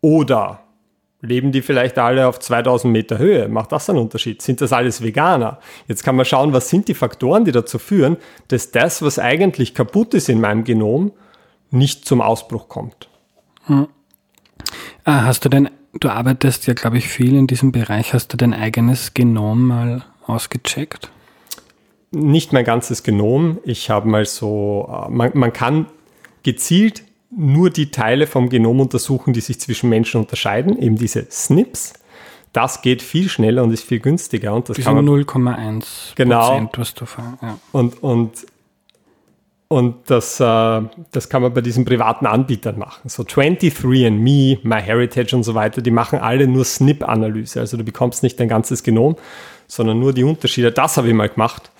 Oder 0.00 0.65
leben 1.20 1.52
die 1.52 1.62
vielleicht 1.62 1.98
alle 1.98 2.26
auf 2.26 2.38
2000 2.38 2.92
Meter 2.92 3.18
Höhe? 3.18 3.48
Macht 3.48 3.72
das 3.72 3.88
einen 3.88 3.98
Unterschied? 3.98 4.42
Sind 4.42 4.60
das 4.60 4.72
alles 4.72 5.02
Veganer? 5.02 5.58
Jetzt 5.88 6.04
kann 6.04 6.16
man 6.16 6.24
schauen, 6.24 6.52
was 6.52 6.68
sind 6.68 6.88
die 6.88 6.94
Faktoren, 6.94 7.44
die 7.44 7.52
dazu 7.52 7.78
führen, 7.78 8.16
dass 8.48 8.70
das, 8.70 9.02
was 9.02 9.18
eigentlich 9.18 9.74
kaputt 9.74 10.14
ist 10.14 10.28
in 10.28 10.40
meinem 10.40 10.64
Genom, 10.64 11.12
nicht 11.70 12.04
zum 12.06 12.20
Ausbruch 12.20 12.68
kommt. 12.68 13.08
Hm. 13.64 13.88
Ah, 15.04 15.24
hast 15.24 15.44
du 15.44 15.48
denn, 15.48 15.70
du 15.94 16.08
arbeitest 16.08 16.66
ja, 16.66 16.74
glaube 16.74 16.98
ich, 16.98 17.08
viel 17.08 17.34
in 17.34 17.46
diesem 17.46 17.72
Bereich, 17.72 18.12
hast 18.12 18.32
du 18.32 18.36
dein 18.36 18.54
eigenes 18.54 19.14
Genom 19.14 19.66
mal 19.66 20.04
ausgecheckt? 20.26 21.10
Nicht 22.10 22.52
mein 22.52 22.64
ganzes 22.64 23.02
Genom. 23.02 23.58
Ich 23.64 23.90
habe 23.90 24.08
mal 24.08 24.24
so, 24.24 24.88
äh, 24.90 25.10
man, 25.10 25.32
man 25.34 25.52
kann 25.52 25.86
gezielt 26.42 27.02
nur 27.36 27.70
die 27.70 27.90
Teile 27.90 28.26
vom 28.26 28.48
Genom 28.48 28.80
untersuchen, 28.80 29.34
die 29.34 29.40
sich 29.40 29.60
zwischen 29.60 29.90
Menschen 29.90 30.20
unterscheiden, 30.20 30.80
eben 30.80 30.96
diese 30.96 31.26
SNPs. 31.30 31.92
Das 32.52 32.80
geht 32.80 33.02
viel 33.02 33.28
schneller 33.28 33.62
und 33.62 33.72
ist 33.72 33.84
viel 33.84 34.00
günstiger. 34.00 34.54
Und 34.54 34.70
das 34.70 34.76
Diese 34.76 34.88
0,1 34.88 36.14
genau, 36.14 36.66
Prozent, 36.68 37.00
ja. 37.42 37.58
Und, 37.72 38.02
und, 38.02 38.46
und 39.68 39.96
das, 40.06 40.40
äh, 40.40 40.82
das 41.10 41.28
kann 41.28 41.42
man 41.42 41.52
bei 41.52 41.60
diesen 41.60 41.84
privaten 41.84 42.24
Anbietern 42.24 42.78
machen. 42.78 43.10
So 43.10 43.24
23andMe, 43.24 44.60
MyHeritage 44.62 45.36
und 45.36 45.42
so 45.42 45.54
weiter, 45.54 45.82
die 45.82 45.90
machen 45.90 46.18
alle 46.18 46.46
nur 46.46 46.64
SNP-Analyse. 46.64 47.60
Also 47.60 47.76
du 47.76 47.84
bekommst 47.84 48.22
nicht 48.22 48.40
dein 48.40 48.48
ganzes 48.48 48.82
Genom, 48.82 49.16
sondern 49.66 50.00
nur 50.00 50.14
die 50.14 50.24
Unterschiede. 50.24 50.72
Das 50.72 50.96
habe 50.96 51.08
ich 51.08 51.14
mal 51.14 51.28
gemacht. 51.28 51.70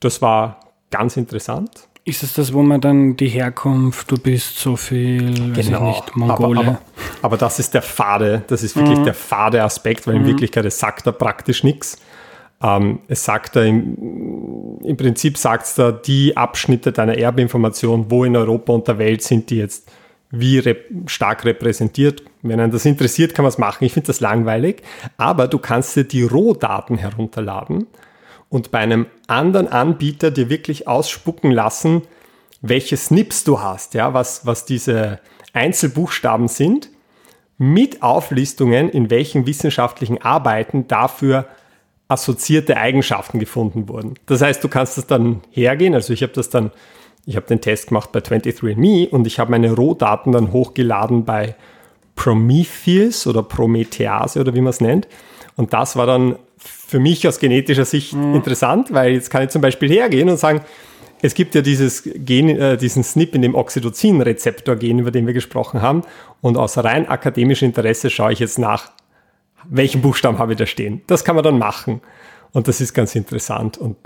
Das 0.00 0.20
war 0.20 0.58
ganz 0.90 1.16
interessant. 1.16 1.86
Ist 2.08 2.22
es 2.22 2.34
das, 2.34 2.52
wo 2.52 2.62
man 2.62 2.80
dann 2.80 3.16
die 3.16 3.26
Herkunft, 3.26 4.12
du 4.12 4.16
bist 4.16 4.60
so 4.60 4.76
viel, 4.76 5.52
genau. 5.52 5.88
nicht, 5.88 6.14
Mongole? 6.14 6.60
Aber, 6.60 6.68
aber, 6.68 6.78
aber, 7.20 7.36
das 7.36 7.58
ist 7.58 7.74
der 7.74 7.82
fade, 7.82 8.44
das 8.46 8.62
ist 8.62 8.76
wirklich 8.76 9.00
mhm. 9.00 9.04
der 9.04 9.14
fade 9.14 9.60
Aspekt, 9.64 10.06
weil 10.06 10.14
in 10.14 10.22
mhm. 10.22 10.28
Wirklichkeit 10.28 10.64
es 10.66 10.78
sagt 10.78 11.08
da 11.08 11.10
praktisch 11.10 11.64
nichts. 11.64 11.98
Ähm, 12.62 13.00
es 13.08 13.24
sagt 13.24 13.56
da 13.56 13.62
im, 13.64 14.78
im 14.84 14.96
Prinzip 14.96 15.36
sagt 15.36 15.66
es 15.66 15.74
da 15.74 15.90
die 15.90 16.36
Abschnitte 16.36 16.92
deiner 16.92 17.18
Erbinformation, 17.18 18.06
wo 18.08 18.22
in 18.22 18.36
Europa 18.36 18.72
und 18.72 18.86
der 18.86 18.98
Welt 18.98 19.22
sind 19.22 19.50
die 19.50 19.56
jetzt 19.56 19.90
wie 20.30 20.60
rep 20.60 20.88
stark 21.06 21.44
repräsentiert. 21.44 22.22
Wenn 22.42 22.60
einen 22.60 22.70
das 22.70 22.84
interessiert, 22.84 23.34
kann 23.34 23.42
man 23.42 23.50
es 23.50 23.58
machen. 23.58 23.84
Ich 23.84 23.92
finde 23.92 24.06
das 24.06 24.20
langweilig. 24.20 24.82
Aber 25.16 25.48
du 25.48 25.58
kannst 25.58 25.96
dir 25.96 26.04
die 26.04 26.22
Rohdaten 26.22 26.98
herunterladen 26.98 27.88
und 28.48 28.70
bei 28.70 28.78
einem 28.78 29.06
anderen 29.26 29.68
Anbieter 29.68 30.30
dir 30.30 30.48
wirklich 30.48 30.88
ausspucken 30.88 31.50
lassen, 31.50 32.02
welche 32.60 32.96
Snips 32.96 33.44
du 33.44 33.60
hast, 33.60 33.94
ja, 33.94 34.14
was, 34.14 34.46
was 34.46 34.64
diese 34.64 35.20
Einzelbuchstaben 35.52 36.48
sind, 36.48 36.90
mit 37.58 38.02
Auflistungen, 38.02 38.88
in 38.88 39.10
welchen 39.10 39.46
wissenschaftlichen 39.46 40.20
Arbeiten 40.20 40.88
dafür 40.88 41.46
assoziierte 42.08 42.76
Eigenschaften 42.76 43.38
gefunden 43.40 43.88
wurden. 43.88 44.14
Das 44.26 44.42
heißt, 44.42 44.62
du 44.62 44.68
kannst 44.68 44.96
das 44.98 45.06
dann 45.06 45.40
hergehen, 45.50 45.94
also 45.94 46.12
ich 46.12 46.22
habe 46.22 46.32
das 46.32 46.50
dann 46.50 46.70
ich 47.26 47.34
habe 47.34 47.46
den 47.46 47.60
Test 47.60 47.88
gemacht 47.88 48.12
bei 48.12 48.20
23andMe 48.20 49.08
und 49.08 49.26
ich 49.26 49.40
habe 49.40 49.50
meine 49.50 49.72
Rohdaten 49.72 50.32
dann 50.32 50.52
hochgeladen 50.52 51.24
bei 51.24 51.56
Prometheus 52.14 53.26
oder 53.26 53.42
Promethease 53.42 54.40
oder 54.40 54.54
wie 54.54 54.60
man 54.60 54.70
es 54.70 54.80
nennt. 54.80 55.08
Und 55.56 55.72
das 55.72 55.96
war 55.96 56.06
dann 56.06 56.36
für 56.58 56.98
mich 56.98 57.26
aus 57.26 57.38
genetischer 57.38 57.84
Sicht 57.84 58.12
mhm. 58.12 58.34
interessant, 58.34 58.92
weil 58.92 59.12
jetzt 59.12 59.30
kann 59.30 59.42
ich 59.42 59.50
zum 59.50 59.62
Beispiel 59.62 59.90
hergehen 59.90 60.28
und 60.28 60.38
sagen, 60.38 60.60
es 61.22 61.34
gibt 61.34 61.54
ja 61.54 61.62
dieses 61.62 62.02
Gen, 62.04 62.48
äh, 62.48 62.76
diesen 62.76 63.02
SNP 63.02 63.34
in 63.34 63.42
dem 63.42 63.54
Oxytocin-Rezeptor-Gen, 63.54 64.98
über 64.98 65.10
den 65.10 65.26
wir 65.26 65.32
gesprochen 65.32 65.80
haben. 65.80 66.02
Und 66.42 66.56
aus 66.56 66.76
rein 66.78 67.08
akademischem 67.08 67.68
Interesse 67.68 68.10
schaue 68.10 68.32
ich 68.32 68.38
jetzt 68.38 68.58
nach, 68.58 68.92
welchen 69.64 70.02
Buchstaben 70.02 70.38
habe 70.38 70.52
ich 70.52 70.58
da 70.58 70.66
stehen. 70.66 71.00
Das 71.06 71.24
kann 71.24 71.34
man 71.34 71.44
dann 71.44 71.58
machen. 71.58 72.00
Und 72.52 72.68
das 72.68 72.80
ist 72.80 72.94
ganz 72.94 73.14
interessant. 73.14 73.78
Und 73.78 73.96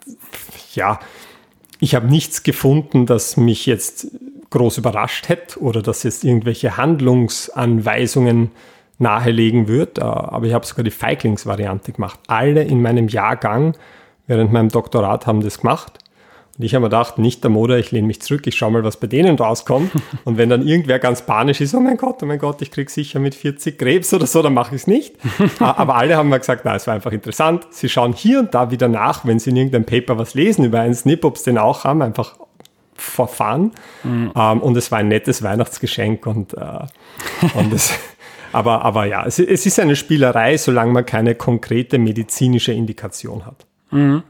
ja, 0.74 1.00
ich 1.80 1.94
habe 1.94 2.06
nichts 2.06 2.42
gefunden, 2.42 3.06
das 3.06 3.36
mich 3.36 3.66
jetzt 3.66 4.08
groß 4.50 4.78
überrascht 4.78 5.28
hätte 5.28 5.60
oder 5.60 5.82
das 5.82 6.02
jetzt 6.02 6.24
irgendwelche 6.24 6.76
Handlungsanweisungen 6.76 8.50
nahelegen 9.00 9.68
wird. 9.68 9.98
Äh, 9.98 10.02
aber 10.02 10.46
ich 10.46 10.54
habe 10.54 10.66
sogar 10.66 10.84
die 10.84 10.90
Feiglingsvariante 10.90 11.92
gemacht. 11.92 12.20
Alle 12.28 12.62
in 12.62 12.82
meinem 12.82 13.08
Jahrgang 13.08 13.74
während 14.26 14.52
meinem 14.52 14.68
Doktorat 14.68 15.26
haben 15.26 15.42
das 15.42 15.60
gemacht. 15.60 15.98
Und 16.56 16.64
ich 16.64 16.74
habe 16.74 16.82
mir 16.82 16.90
gedacht, 16.90 17.16
nicht 17.16 17.42
der 17.42 17.50
Mode, 17.50 17.78
ich 17.78 17.90
lehne 17.90 18.06
mich 18.06 18.20
zurück, 18.20 18.46
ich 18.46 18.54
schaue 18.54 18.70
mal, 18.70 18.84
was 18.84 18.98
bei 18.98 19.06
denen 19.06 19.36
rauskommt. 19.36 19.92
Und 20.24 20.36
wenn 20.36 20.50
dann 20.50 20.66
irgendwer 20.66 20.98
ganz 20.98 21.22
panisch 21.22 21.60
ist, 21.62 21.74
oh 21.74 21.80
mein 21.80 21.96
Gott, 21.96 22.22
oh 22.22 22.26
mein 22.26 22.38
Gott, 22.38 22.60
ich 22.60 22.70
kriege 22.70 22.90
sicher 22.90 23.18
mit 23.18 23.34
40 23.34 23.78
Krebs 23.78 24.12
oder 24.12 24.26
so, 24.26 24.42
dann 24.42 24.52
mache 24.52 24.74
ich 24.74 24.82
es 24.82 24.86
nicht. 24.86 25.16
Aber 25.58 25.96
alle 25.96 26.16
haben 26.16 26.28
mir 26.28 26.38
gesagt, 26.38 26.62
na, 26.64 26.74
es 26.74 26.86
war 26.86 26.94
einfach 26.94 27.12
interessant. 27.12 27.66
Sie 27.70 27.88
schauen 27.88 28.12
hier 28.12 28.40
und 28.40 28.54
da 28.54 28.70
wieder 28.70 28.88
nach, 28.88 29.24
wenn 29.24 29.38
sie 29.38 29.50
in 29.50 29.56
irgendeinem 29.56 29.86
Paper 29.86 30.18
was 30.18 30.34
lesen 30.34 30.64
über 30.64 30.80
einen 30.80 30.94
Snip, 30.94 31.24
ob 31.24 31.38
sie 31.38 31.44
den 31.46 31.58
auch 31.58 31.84
haben, 31.84 32.02
einfach 32.02 32.36
verfahren. 32.94 33.72
Mhm. 34.04 34.30
Um, 34.34 34.60
und 34.60 34.76
es 34.76 34.92
war 34.92 34.98
ein 34.98 35.08
nettes 35.08 35.42
Weihnachtsgeschenk 35.42 36.26
und, 36.26 36.54
uh, 36.54 36.84
und 37.54 37.72
es, 37.72 37.92
aber, 38.52 38.84
aber 38.84 39.06
ja, 39.06 39.26
es, 39.26 39.38
es, 39.38 39.66
ist 39.66 39.80
eine 39.80 39.96
Spielerei, 39.96 40.56
solange 40.56 40.92
man 40.92 41.06
keine 41.06 41.34
konkrete 41.34 41.98
medizinische 41.98 42.72
Indikation 42.72 43.46
hat. 43.46 43.66
Mhm. 43.90 44.22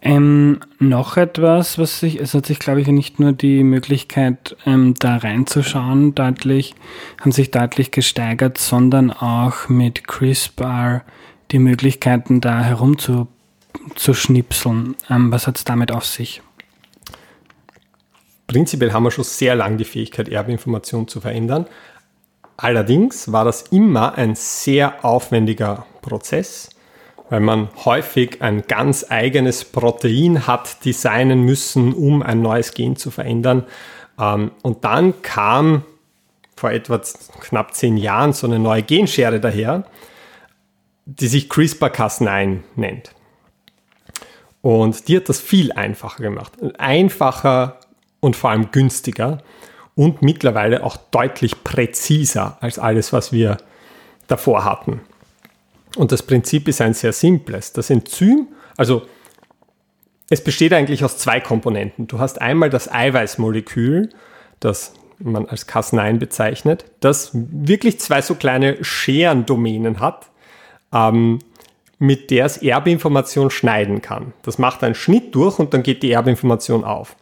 Ähm, 0.00 0.60
noch 0.78 1.16
etwas, 1.16 1.76
was 1.76 1.98
sich, 1.98 2.20
es 2.20 2.32
hat 2.32 2.46
sich, 2.46 2.60
glaube 2.60 2.80
ich, 2.80 2.86
nicht 2.86 3.18
nur 3.18 3.32
die 3.32 3.64
Möglichkeit, 3.64 4.56
ähm, 4.64 4.94
da 4.98 5.16
reinzuschauen, 5.16 6.14
deutlich, 6.14 6.76
haben 7.20 7.32
sich 7.32 7.50
deutlich 7.50 7.90
gesteigert, 7.90 8.58
sondern 8.58 9.10
auch 9.10 9.68
mit 9.68 10.06
CRISPR 10.06 11.02
die 11.50 11.58
Möglichkeiten, 11.58 12.40
da 12.40 12.62
herumzuschnipseln. 12.62 14.94
Ähm, 15.10 15.32
was 15.32 15.48
hat 15.48 15.56
es 15.56 15.64
damit 15.64 15.90
auf 15.90 16.04
sich? 16.04 16.42
Prinzipiell 18.46 18.92
haben 18.92 19.02
wir 19.02 19.10
schon 19.10 19.24
sehr 19.24 19.56
lange 19.56 19.78
die 19.78 19.84
Fähigkeit, 19.84 20.28
Erbinformationen 20.28 21.08
zu 21.08 21.20
verändern. 21.20 21.66
Allerdings 22.58 23.32
war 23.32 23.46
das 23.46 23.62
immer 23.70 24.18
ein 24.18 24.34
sehr 24.34 25.02
aufwendiger 25.04 25.86
Prozess 26.02 26.68
weil 27.30 27.40
man 27.40 27.68
häufig 27.84 28.40
ein 28.42 28.66
ganz 28.66 29.06
eigenes 29.08 29.64
Protein 29.64 30.46
hat 30.46 30.84
designen 30.84 31.42
müssen, 31.42 31.92
um 31.92 32.22
ein 32.22 32.42
neues 32.42 32.72
Gen 32.74 32.96
zu 32.96 33.10
verändern. 33.10 33.64
Ähm, 34.18 34.50
und 34.62 34.84
dann 34.84 35.20
kam 35.22 35.84
vor 36.56 36.70
etwa 36.70 37.00
knapp 37.40 37.74
zehn 37.74 37.96
Jahren 37.96 38.32
so 38.32 38.46
eine 38.46 38.58
neue 38.58 38.82
Genschere 38.82 39.40
daher, 39.40 39.84
die 41.04 41.28
sich 41.28 41.48
CRISPR-Cas9 41.48 42.58
nennt. 42.76 43.12
Und 44.60 45.06
die 45.08 45.16
hat 45.16 45.28
das 45.28 45.40
viel 45.40 45.70
einfacher 45.72 46.22
gemacht. 46.22 46.52
Einfacher 46.78 47.78
und 48.20 48.34
vor 48.34 48.50
allem 48.50 48.72
günstiger 48.72 49.38
und 49.98 50.22
mittlerweile 50.22 50.84
auch 50.84 50.96
deutlich 50.96 51.64
präziser 51.64 52.56
als 52.60 52.78
alles, 52.78 53.12
was 53.12 53.32
wir 53.32 53.56
davor 54.28 54.64
hatten. 54.64 55.00
Und 55.96 56.12
das 56.12 56.22
Prinzip 56.22 56.68
ist 56.68 56.80
ein 56.80 56.94
sehr 56.94 57.12
simples. 57.12 57.72
Das 57.72 57.90
Enzym, 57.90 58.46
also 58.76 59.02
es 60.30 60.44
besteht 60.44 60.72
eigentlich 60.72 61.02
aus 61.02 61.18
zwei 61.18 61.40
Komponenten. 61.40 62.06
Du 62.06 62.20
hast 62.20 62.40
einmal 62.40 62.70
das 62.70 62.88
Eiweißmolekül, 62.88 64.10
das 64.60 64.92
man 65.18 65.46
als 65.46 65.68
Cas9 65.68 66.18
bezeichnet, 66.18 66.84
das 67.00 67.30
wirklich 67.32 67.98
zwei 67.98 68.22
so 68.22 68.36
kleine 68.36 68.84
Scherendomänen 68.84 69.98
hat, 69.98 70.26
ähm, 70.94 71.40
mit 71.98 72.30
der 72.30 72.44
es 72.44 72.58
Erbinformation 72.58 73.50
schneiden 73.50 74.00
kann. 74.00 74.32
Das 74.42 74.58
macht 74.58 74.84
einen 74.84 74.94
Schnitt 74.94 75.34
durch 75.34 75.58
und 75.58 75.74
dann 75.74 75.82
geht 75.82 76.04
die 76.04 76.12
Erbinformation 76.12 76.84
auf. 76.84 77.16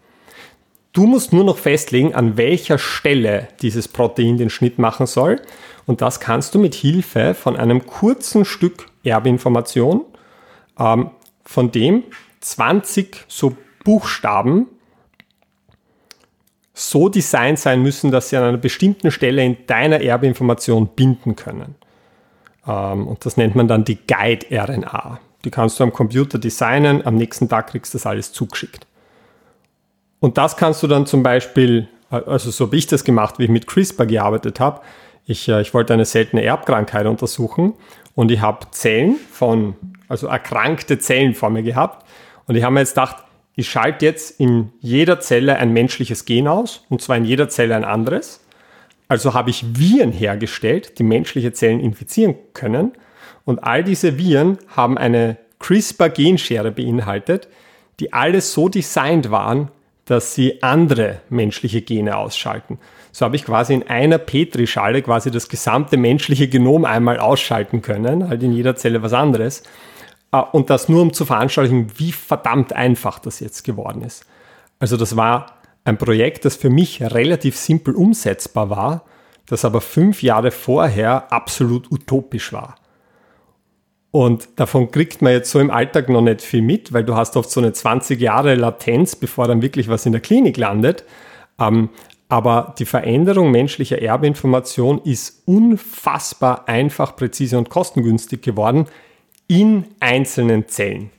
Du 0.96 1.06
musst 1.06 1.34
nur 1.34 1.44
noch 1.44 1.58
festlegen, 1.58 2.14
an 2.14 2.38
welcher 2.38 2.78
Stelle 2.78 3.48
dieses 3.60 3.86
Protein 3.86 4.38
den 4.38 4.48
Schnitt 4.48 4.78
machen 4.78 5.04
soll. 5.04 5.42
Und 5.84 6.00
das 6.00 6.20
kannst 6.20 6.54
du 6.54 6.58
mit 6.58 6.74
Hilfe 6.74 7.34
von 7.34 7.54
einem 7.54 7.84
kurzen 7.84 8.46
Stück 8.46 8.86
Erbinformation, 9.04 10.06
ähm, 10.78 11.10
von 11.44 11.70
dem 11.70 12.04
20 12.40 13.26
so 13.28 13.54
Buchstaben 13.84 14.68
so 16.72 17.10
designt 17.10 17.58
sein 17.58 17.82
müssen, 17.82 18.10
dass 18.10 18.30
sie 18.30 18.38
an 18.38 18.44
einer 18.44 18.56
bestimmten 18.56 19.10
Stelle 19.10 19.44
in 19.44 19.66
deiner 19.66 20.00
Erbinformation 20.00 20.88
binden 20.96 21.36
können. 21.36 21.74
Ähm, 22.66 23.06
und 23.06 23.26
das 23.26 23.36
nennt 23.36 23.54
man 23.54 23.68
dann 23.68 23.84
die 23.84 23.98
Guide-RNA. 23.98 25.20
Die 25.44 25.50
kannst 25.50 25.78
du 25.78 25.84
am 25.84 25.92
Computer 25.92 26.38
designen, 26.38 27.04
am 27.04 27.16
nächsten 27.16 27.50
Tag 27.50 27.66
kriegst 27.66 27.92
du 27.92 27.98
das 27.98 28.06
alles 28.06 28.32
zugeschickt. 28.32 28.86
Und 30.20 30.38
das 30.38 30.56
kannst 30.56 30.82
du 30.82 30.86
dann 30.86 31.06
zum 31.06 31.22
Beispiel, 31.22 31.88
also 32.10 32.50
so 32.50 32.66
habe 32.66 32.76
ich 32.76 32.86
das 32.86 33.04
gemacht, 33.04 33.38
wie 33.38 33.44
ich 33.44 33.50
mit 33.50 33.66
CRISPR 33.66 34.06
gearbeitet 34.06 34.60
habe. 34.60 34.80
Ich, 35.26 35.48
äh, 35.48 35.60
ich 35.60 35.74
wollte 35.74 35.92
eine 35.92 36.04
seltene 36.04 36.42
Erbkrankheit 36.42 37.06
untersuchen 37.06 37.74
und 38.14 38.30
ich 38.30 38.40
habe 38.40 38.66
Zellen 38.70 39.16
von, 39.30 39.74
also 40.08 40.26
erkrankte 40.26 40.98
Zellen 40.98 41.34
vor 41.34 41.50
mir 41.50 41.62
gehabt. 41.62 42.06
Und 42.46 42.54
ich 42.56 42.62
habe 42.62 42.74
mir 42.74 42.80
jetzt 42.80 42.94
gedacht, 42.94 43.24
ich 43.56 43.68
schalte 43.68 44.04
jetzt 44.04 44.38
in 44.38 44.72
jeder 44.80 45.18
Zelle 45.20 45.56
ein 45.56 45.72
menschliches 45.72 46.26
Gen 46.26 46.46
aus, 46.46 46.84
und 46.90 47.00
zwar 47.00 47.16
in 47.16 47.24
jeder 47.24 47.48
Zelle 47.48 47.74
ein 47.74 47.84
anderes. 47.84 48.44
Also 49.08 49.34
habe 49.34 49.50
ich 49.50 49.64
Viren 49.78 50.12
hergestellt, 50.12 50.98
die 50.98 51.04
menschliche 51.04 51.52
Zellen 51.52 51.80
infizieren 51.80 52.34
können. 52.52 52.92
Und 53.44 53.60
all 53.64 53.82
diese 53.84 54.18
Viren 54.18 54.58
haben 54.68 54.98
eine 54.98 55.38
CRISPR-Genschere 55.58 56.70
beinhaltet, 56.70 57.48
die 57.98 58.12
alles 58.12 58.52
so 58.52 58.68
designt 58.68 59.30
waren, 59.30 59.70
dass 60.06 60.34
sie 60.34 60.62
andere 60.62 61.20
menschliche 61.28 61.82
Gene 61.82 62.16
ausschalten. 62.16 62.78
So 63.12 63.24
habe 63.24 63.36
ich 63.36 63.44
quasi 63.44 63.74
in 63.74 63.88
einer 63.88 64.18
Petrischale 64.18 65.02
quasi 65.02 65.30
das 65.30 65.48
gesamte 65.48 65.96
menschliche 65.96 66.48
Genom 66.48 66.84
einmal 66.84 67.18
ausschalten 67.18 67.82
können, 67.82 68.28
halt 68.28 68.42
in 68.42 68.52
jeder 68.52 68.76
Zelle 68.76 69.02
was 69.02 69.12
anderes. 69.12 69.62
Äh, 70.32 70.38
und 70.52 70.70
das 70.70 70.88
nur 70.88 71.02
um 71.02 71.12
zu 71.12 71.24
veranschaulichen, 71.24 71.98
wie 71.98 72.12
verdammt 72.12 72.72
einfach 72.72 73.18
das 73.18 73.40
jetzt 73.40 73.64
geworden 73.64 74.02
ist. 74.02 74.24
Also 74.78 74.96
das 74.96 75.16
war 75.16 75.46
ein 75.84 75.98
Projekt, 75.98 76.44
das 76.44 76.56
für 76.56 76.70
mich 76.70 77.02
relativ 77.02 77.56
simpel 77.56 77.94
umsetzbar 77.94 78.70
war, 78.70 79.04
das 79.46 79.64
aber 79.64 79.80
fünf 79.80 80.22
Jahre 80.22 80.50
vorher 80.50 81.32
absolut 81.32 81.90
utopisch 81.90 82.52
war. 82.52 82.76
Und 84.16 84.48
davon 84.56 84.90
kriegt 84.90 85.20
man 85.20 85.32
jetzt 85.32 85.50
so 85.50 85.60
im 85.60 85.70
Alltag 85.70 86.08
noch 86.08 86.22
nicht 86.22 86.40
viel 86.40 86.62
mit, 86.62 86.94
weil 86.94 87.04
du 87.04 87.14
hast 87.14 87.36
oft 87.36 87.50
so 87.50 87.60
eine 87.60 87.74
20 87.74 88.18
Jahre 88.18 88.54
Latenz, 88.54 89.14
bevor 89.14 89.46
dann 89.46 89.60
wirklich 89.60 89.90
was 89.90 90.06
in 90.06 90.12
der 90.12 90.22
Klinik 90.22 90.56
landet. 90.56 91.04
Ähm, 91.60 91.90
aber 92.30 92.74
die 92.78 92.86
Veränderung 92.86 93.50
menschlicher 93.50 94.00
Erbinformation 94.00 95.02
ist 95.04 95.42
unfassbar 95.44 96.66
einfach, 96.66 97.14
präzise 97.14 97.58
und 97.58 97.68
kostengünstig 97.68 98.40
geworden 98.40 98.86
in 99.48 99.84
einzelnen 100.00 100.66
Zellen. 100.66 101.10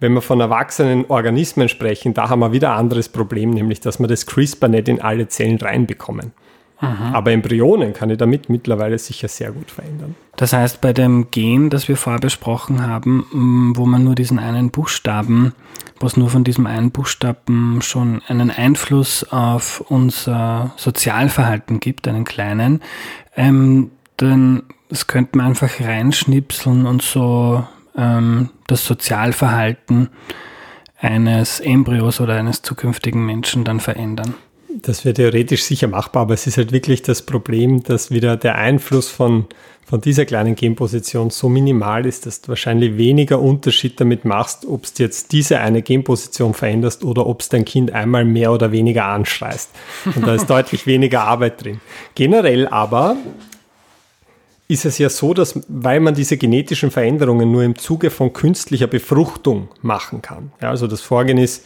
Wenn 0.00 0.14
wir 0.14 0.22
von 0.22 0.40
erwachsenen 0.40 1.04
Organismen 1.10 1.68
sprechen, 1.68 2.14
da 2.14 2.30
haben 2.30 2.40
wir 2.40 2.52
wieder 2.52 2.72
ein 2.72 2.78
anderes 2.78 3.10
Problem, 3.10 3.50
nämlich 3.50 3.80
dass 3.80 4.00
wir 4.00 4.08
das 4.08 4.24
CRISPR 4.24 4.68
nicht 4.68 4.88
in 4.88 5.02
alle 5.02 5.28
Zellen 5.28 5.58
reinbekommen. 5.58 6.32
Aha. 6.78 7.12
Aber 7.12 7.32
Embryonen 7.32 7.94
kann 7.94 8.10
ich 8.10 8.18
damit 8.18 8.50
mittlerweile 8.50 8.98
sicher 8.98 9.28
sehr 9.28 9.50
gut 9.50 9.70
verändern. 9.70 10.14
Das 10.36 10.52
heißt, 10.52 10.82
bei 10.82 10.92
dem 10.92 11.30
Gen, 11.30 11.70
das 11.70 11.88
wir 11.88 11.96
vorher 11.96 12.20
besprochen 12.20 12.86
haben, 12.86 13.72
wo 13.74 13.86
man 13.86 14.04
nur 14.04 14.14
diesen 14.14 14.38
einen 14.38 14.70
Buchstaben, 14.70 15.54
was 15.98 16.18
nur 16.18 16.28
von 16.28 16.44
diesem 16.44 16.66
einen 16.66 16.90
Buchstaben 16.90 17.80
schon 17.80 18.20
einen 18.28 18.50
Einfluss 18.50 19.24
auf 19.24 19.82
unser 19.88 20.74
Sozialverhalten 20.76 21.80
gibt, 21.80 22.06
einen 22.06 22.24
kleinen, 22.24 22.82
ähm, 23.36 23.90
dann 24.18 24.62
das 24.88 25.06
könnte 25.06 25.36
man 25.38 25.48
einfach 25.48 25.80
reinschnipseln 25.80 26.86
und 26.86 27.02
so 27.02 27.66
ähm, 27.96 28.50
das 28.66 28.84
Sozialverhalten 28.84 30.10
eines 30.98 31.60
Embryos 31.60 32.20
oder 32.20 32.34
eines 32.34 32.62
zukünftigen 32.62 33.24
Menschen 33.24 33.64
dann 33.64 33.80
verändern. 33.80 34.34
Das 34.82 35.04
wäre 35.04 35.14
theoretisch 35.14 35.62
sicher 35.62 35.88
machbar, 35.88 36.22
aber 36.22 36.34
es 36.34 36.46
ist 36.46 36.58
halt 36.58 36.72
wirklich 36.72 37.02
das 37.02 37.22
Problem, 37.22 37.82
dass 37.82 38.10
wieder 38.10 38.36
der 38.36 38.56
Einfluss 38.56 39.08
von, 39.08 39.46
von 39.86 40.00
dieser 40.00 40.24
kleinen 40.26 40.54
Genposition 40.54 41.30
so 41.30 41.48
minimal 41.48 42.04
ist, 42.04 42.26
dass 42.26 42.42
du 42.42 42.48
wahrscheinlich 42.48 42.96
weniger 42.96 43.40
Unterschied 43.40 43.98
damit 44.00 44.24
machst, 44.24 44.66
ob 44.66 44.82
du 44.82 45.02
jetzt 45.02 45.32
diese 45.32 45.60
eine 45.60 45.82
Genposition 45.82 46.52
veränderst 46.52 47.04
oder 47.04 47.26
ob 47.26 47.40
es 47.40 47.48
dein 47.48 47.64
Kind 47.64 47.92
einmal 47.92 48.24
mehr 48.24 48.52
oder 48.52 48.72
weniger 48.72 49.06
anschreist. 49.06 49.70
Und 50.14 50.26
da 50.26 50.34
ist 50.34 50.50
deutlich 50.50 50.86
weniger 50.86 51.22
Arbeit 51.22 51.64
drin. 51.64 51.80
Generell 52.14 52.68
aber 52.68 53.16
ist 54.68 54.84
es 54.84 54.98
ja 54.98 55.08
so, 55.08 55.32
dass, 55.32 55.60
weil 55.68 56.00
man 56.00 56.14
diese 56.14 56.36
genetischen 56.36 56.90
Veränderungen 56.90 57.50
nur 57.52 57.62
im 57.62 57.78
Zuge 57.78 58.10
von 58.10 58.32
künstlicher 58.32 58.88
Befruchtung 58.88 59.68
machen 59.80 60.22
kann. 60.22 60.52
Ja, 60.60 60.70
also 60.70 60.86
das 60.86 61.00
Vorgehen 61.00 61.38
ist, 61.38 61.64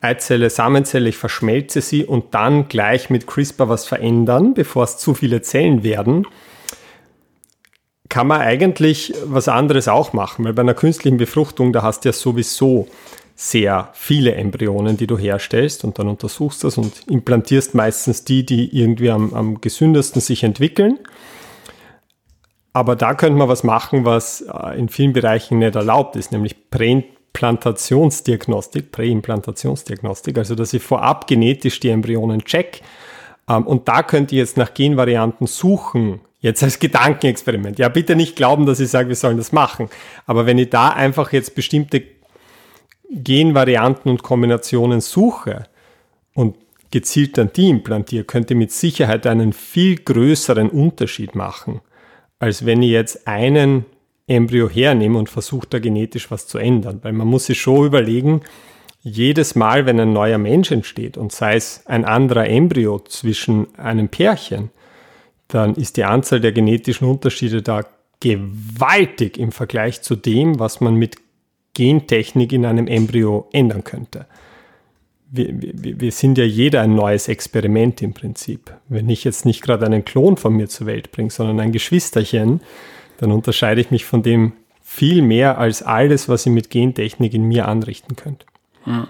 Eizelle, 0.00 0.50
Samenzelle, 0.50 1.08
ich 1.08 1.16
verschmelze 1.16 1.80
sie 1.80 2.04
und 2.04 2.34
dann 2.34 2.68
gleich 2.68 3.10
mit 3.10 3.26
CRISPR 3.26 3.68
was 3.68 3.86
verändern, 3.86 4.54
bevor 4.54 4.84
es 4.84 4.98
zu 4.98 5.14
viele 5.14 5.42
Zellen 5.42 5.82
werden, 5.82 6.26
kann 8.08 8.26
man 8.26 8.40
eigentlich 8.40 9.14
was 9.24 9.48
anderes 9.48 9.88
auch 9.88 10.12
machen, 10.12 10.44
weil 10.44 10.52
bei 10.52 10.62
einer 10.62 10.74
künstlichen 10.74 11.16
Befruchtung, 11.16 11.72
da 11.72 11.82
hast 11.82 12.04
du 12.04 12.10
ja 12.10 12.12
sowieso 12.12 12.88
sehr 13.34 13.90
viele 13.92 14.34
Embryonen, 14.34 14.96
die 14.96 15.06
du 15.06 15.18
herstellst 15.18 15.84
und 15.84 15.98
dann 15.98 16.08
untersuchst 16.08 16.64
das 16.64 16.78
und 16.78 17.06
implantierst 17.08 17.74
meistens 17.74 18.24
die, 18.24 18.46
die 18.46 18.74
irgendwie 18.78 19.10
am, 19.10 19.34
am 19.34 19.60
gesündesten 19.60 20.22
sich 20.22 20.42
entwickeln. 20.42 20.98
Aber 22.72 22.96
da 22.96 23.14
könnte 23.14 23.38
man 23.38 23.48
was 23.48 23.64
machen, 23.64 24.04
was 24.04 24.42
äh, 24.42 24.78
in 24.78 24.88
vielen 24.88 25.12
Bereichen 25.12 25.58
nicht 25.58 25.76
erlaubt 25.76 26.16
ist, 26.16 26.32
nämlich 26.32 26.70
Präimplantationsdiagnostik, 27.36 28.92
Präimplantationsdiagnostik, 28.92 30.38
also 30.38 30.54
dass 30.54 30.72
ich 30.72 30.82
vorab 30.82 31.26
genetisch 31.26 31.80
die 31.80 31.90
Embryonen 31.90 32.42
check. 32.44 32.80
Ähm, 33.48 33.66
und 33.66 33.88
da 33.88 34.02
könnt 34.02 34.32
ihr 34.32 34.38
jetzt 34.38 34.56
nach 34.56 34.72
Genvarianten 34.72 35.46
suchen, 35.46 36.20
jetzt 36.40 36.62
als 36.62 36.78
Gedankenexperiment. 36.80 37.78
Ja, 37.78 37.88
bitte 37.88 38.16
nicht 38.16 38.36
glauben, 38.36 38.64
dass 38.64 38.80
ich 38.80 38.88
sage, 38.88 39.08
wir 39.08 39.16
sollen 39.16 39.36
das 39.36 39.52
machen. 39.52 39.90
Aber 40.26 40.46
wenn 40.46 40.58
ich 40.58 40.70
da 40.70 40.88
einfach 40.88 41.32
jetzt 41.32 41.54
bestimmte 41.54 42.02
Genvarianten 43.10 44.10
und 44.10 44.22
Kombinationen 44.22 45.00
suche 45.00 45.64
und 46.34 46.56
gezielt 46.90 47.36
dann 47.36 47.52
die 47.52 47.68
implantiere, 47.68 48.24
könnt 48.24 48.50
ihr 48.50 48.56
mit 48.56 48.72
Sicherheit 48.72 49.26
einen 49.26 49.52
viel 49.52 49.96
größeren 49.96 50.70
Unterschied 50.70 51.34
machen 51.34 51.82
als 52.38 52.66
wenn 52.66 52.82
ich 52.82 52.90
jetzt 52.90 53.26
einen 53.26 53.86
Embryo 54.26 54.68
hernehme 54.68 55.18
und 55.18 55.30
versuche 55.30 55.66
da 55.68 55.78
genetisch 55.78 56.30
was 56.30 56.46
zu 56.46 56.58
ändern. 56.58 57.00
Weil 57.02 57.12
man 57.12 57.28
muss 57.28 57.46
sich 57.46 57.60
schon 57.60 57.86
überlegen, 57.86 58.42
jedes 59.02 59.54
Mal, 59.54 59.86
wenn 59.86 60.00
ein 60.00 60.12
neuer 60.12 60.38
Mensch 60.38 60.72
entsteht 60.72 61.16
und 61.16 61.32
sei 61.32 61.54
es 61.54 61.86
ein 61.86 62.04
anderer 62.04 62.48
Embryo 62.48 62.98
zwischen 63.00 63.68
einem 63.78 64.08
Pärchen, 64.08 64.70
dann 65.48 65.76
ist 65.76 65.96
die 65.96 66.04
Anzahl 66.04 66.40
der 66.40 66.52
genetischen 66.52 67.08
Unterschiede 67.08 67.62
da 67.62 67.84
gewaltig 68.18 69.38
im 69.38 69.52
Vergleich 69.52 70.02
zu 70.02 70.16
dem, 70.16 70.58
was 70.58 70.80
man 70.80 70.96
mit 70.96 71.16
Gentechnik 71.74 72.52
in 72.52 72.64
einem 72.64 72.88
Embryo 72.88 73.48
ändern 73.52 73.84
könnte 73.84 74.26
wir, 75.28 75.48
wir, 75.60 76.00
wir 76.00 76.12
sind 76.12 76.38
ja 76.38 76.44
jeder 76.44 76.82
ein 76.82 76.94
neues 76.94 77.28
Experiment 77.28 78.02
im 78.02 78.12
Prinzip. 78.12 78.72
Wenn 78.88 79.08
ich 79.08 79.24
jetzt 79.24 79.44
nicht 79.44 79.62
gerade 79.62 79.86
einen 79.86 80.04
Klon 80.04 80.36
von 80.36 80.54
mir 80.54 80.68
zur 80.68 80.86
Welt 80.86 81.12
bringe, 81.12 81.30
sondern 81.30 81.60
ein 81.60 81.72
Geschwisterchen, 81.72 82.60
dann 83.18 83.32
unterscheide 83.32 83.80
ich 83.80 83.90
mich 83.90 84.04
von 84.04 84.22
dem 84.22 84.52
viel 84.82 85.22
mehr 85.22 85.58
als 85.58 85.82
alles, 85.82 86.28
was 86.28 86.46
ihr 86.46 86.52
mit 86.52 86.70
Gentechnik 86.70 87.34
in 87.34 87.44
mir 87.44 87.68
anrichten 87.68 88.16
könnt. 88.16 88.46
Ja. 88.86 89.08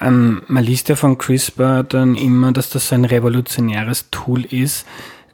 Ähm, 0.00 0.42
man 0.48 0.64
liest 0.64 0.88
ja 0.88 0.96
von 0.96 1.18
CRISPR 1.18 1.84
dann 1.84 2.14
immer, 2.16 2.52
dass 2.52 2.70
das 2.70 2.88
so 2.88 2.94
ein 2.94 3.04
revolutionäres 3.04 4.10
Tool 4.10 4.44
ist. 4.44 4.86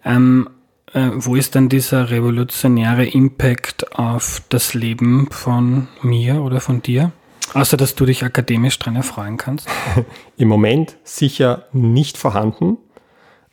Ähm, 0.05 0.49
äh, 0.93 1.11
wo 1.15 1.37
ist 1.37 1.55
dann 1.55 1.69
dieser 1.69 2.11
revolutionäre 2.11 3.07
Impact 3.07 3.99
auf 3.99 4.43
das 4.49 4.75
Leben 4.75 5.29
von 5.31 5.89
mir 6.03 6.43
oder 6.43 6.61
von 6.61 6.83
dir? 6.83 7.13
Außer, 7.55 7.77
dass 7.77 7.95
du 7.95 8.05
dich 8.05 8.25
akademisch 8.25 8.79
dran 8.79 8.97
erfreuen 8.97 9.37
kannst? 9.37 9.69
Im 10.37 10.49
Moment 10.49 10.97
sicher 11.05 11.67
nicht 11.73 12.19
vorhanden. 12.19 12.77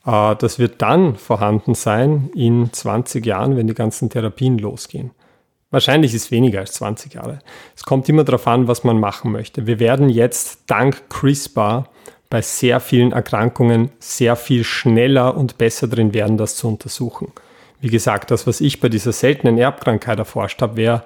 Äh, 0.06 0.36
das 0.36 0.60
wird 0.60 0.82
dann 0.82 1.16
vorhanden 1.16 1.76
sein 1.76 2.30
in 2.36 2.72
20 2.72 3.26
Jahren, 3.26 3.58
wenn 3.58 3.68
die 3.68 3.74
ganzen 3.74 4.10
Therapien 4.10 4.58
losgehen. 4.58 5.12
Wahrscheinlich 5.72 6.14
ist 6.14 6.26
es 6.26 6.32
weniger 6.32 6.60
als 6.60 6.74
20 6.74 7.16
Jahre. 7.16 7.40
Es 7.76 7.84
kommt 7.84 8.08
immer 8.08 8.24
darauf 8.24 8.48
an, 8.48 8.68
was 8.68 8.84
man 8.84 9.00
machen 9.00 9.32
möchte. 9.32 9.68
Wir 9.68 9.80
werden 9.80 10.10
jetzt 10.10 10.60
dank 10.68 11.10
CRISPR 11.10 11.90
bei 12.30 12.42
sehr 12.42 12.80
vielen 12.80 13.12
Erkrankungen 13.12 13.90
sehr 14.00 14.36
viel 14.36 14.64
schneller 14.64 15.36
und 15.36 15.58
besser 15.58 15.88
drin 15.88 16.14
werden, 16.14 16.38
das 16.38 16.56
zu 16.56 16.68
untersuchen. 16.68 17.32
Wie 17.82 17.90
gesagt, 17.90 18.32
das, 18.32 18.48
was 18.48 18.62
ich 18.62 18.80
bei 18.80 18.90
dieser 18.90 19.12
seltenen 19.12 19.58
Erbkrankheit 19.58 20.18
erforscht 20.18 20.62
habe, 20.62 20.78
wäre 20.78 21.04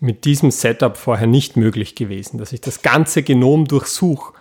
mit 0.00 0.24
diesem 0.24 0.50
Setup 0.50 0.96
vorher 0.96 1.28
nicht 1.28 1.56
möglich 1.56 1.94
gewesen, 1.94 2.38
dass 2.38 2.52
ich 2.52 2.60
das 2.60 2.82
ganze 2.82 3.22
Genom 3.22 3.66
durchsuche 3.66 4.32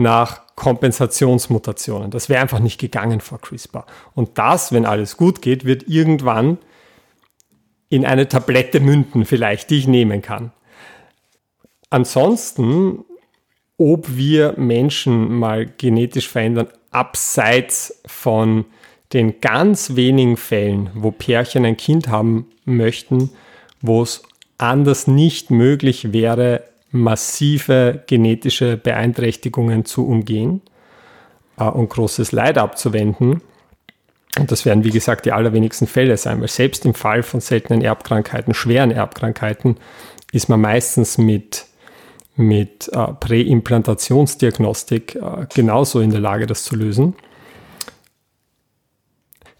nach 0.00 0.42
Kompensationsmutationen. 0.56 2.10
Das 2.10 2.28
wäre 2.28 2.40
einfach 2.40 2.58
nicht 2.58 2.80
gegangen 2.80 3.20
vor 3.20 3.40
CRISPR. 3.40 3.86
Und 4.14 4.36
das, 4.38 4.72
wenn 4.72 4.84
alles 4.84 5.16
gut 5.16 5.40
geht, 5.42 5.64
wird 5.64 5.88
irgendwann 5.88 6.58
in 7.88 8.04
eine 8.04 8.28
Tablette 8.28 8.80
münden, 8.80 9.24
vielleicht, 9.24 9.70
die 9.70 9.78
ich 9.78 9.86
nehmen 9.86 10.22
kann. 10.22 10.52
Ansonsten, 11.90 13.04
ob 13.78 14.16
wir 14.16 14.54
Menschen 14.56 15.34
mal 15.34 15.66
genetisch 15.66 16.28
verändern, 16.28 16.68
abseits 16.90 18.00
von 18.06 18.64
den 19.12 19.40
ganz 19.40 19.96
wenigen 19.96 20.36
Fällen, 20.36 20.90
wo 20.94 21.10
Pärchen 21.10 21.64
ein 21.64 21.76
Kind 21.76 22.08
haben 22.08 22.46
möchten, 22.64 23.30
wo 23.80 24.02
es 24.02 24.22
anders 24.56 25.06
nicht 25.06 25.50
möglich 25.50 26.12
wäre, 26.12 26.69
massive 26.90 28.02
genetische 28.06 28.76
Beeinträchtigungen 28.76 29.84
zu 29.84 30.06
umgehen 30.06 30.62
äh, 31.58 31.64
und 31.64 31.90
großes 31.90 32.32
Leid 32.32 32.58
abzuwenden. 32.58 33.42
Und 34.38 34.52
das 34.52 34.64
werden, 34.64 34.84
wie 34.84 34.90
gesagt, 34.90 35.26
die 35.26 35.32
allerwenigsten 35.32 35.86
Fälle 35.86 36.16
sein, 36.16 36.40
weil 36.40 36.48
selbst 36.48 36.86
im 36.86 36.94
Fall 36.94 37.22
von 37.22 37.40
seltenen 37.40 37.82
Erbkrankheiten, 37.82 38.54
schweren 38.54 38.90
Erbkrankheiten, 38.90 39.76
ist 40.32 40.48
man 40.48 40.60
meistens 40.60 41.18
mit, 41.18 41.66
mit 42.36 42.88
äh, 42.92 43.12
Präimplantationsdiagnostik 43.14 45.16
äh, 45.16 45.46
genauso 45.52 46.00
in 46.00 46.10
der 46.10 46.20
Lage, 46.20 46.46
das 46.46 46.64
zu 46.64 46.76
lösen. 46.76 47.14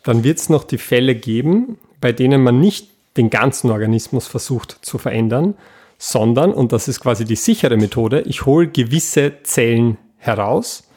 Dann 0.03 0.25
wird 0.25 0.39
es 0.39 0.49
noch 0.49 0.65
die 0.65 0.79
Fälle 0.79 1.15
geben, 1.15 1.79
bei 2.01 2.13
denen 2.13 2.43
man 2.43 2.61
nicht 2.61 2.91
den 3.17 3.29
ganzen 3.29 3.71
Organismus 3.71 4.27
versucht 4.27 4.79
zu 4.83 4.99
verändern, 4.99 5.55
sondern, 6.03 6.55
und 6.55 6.73
das 6.73 6.89
ist 6.89 7.01
quasi 7.01 7.27
die 7.27 7.37
sichere 7.37 7.77
Methode, 7.77 8.23
ich 8.23 8.47
hole 8.47 8.69
gewisse 8.69 9.43
Zellen 9.43 9.99
heraus, 10.17 10.89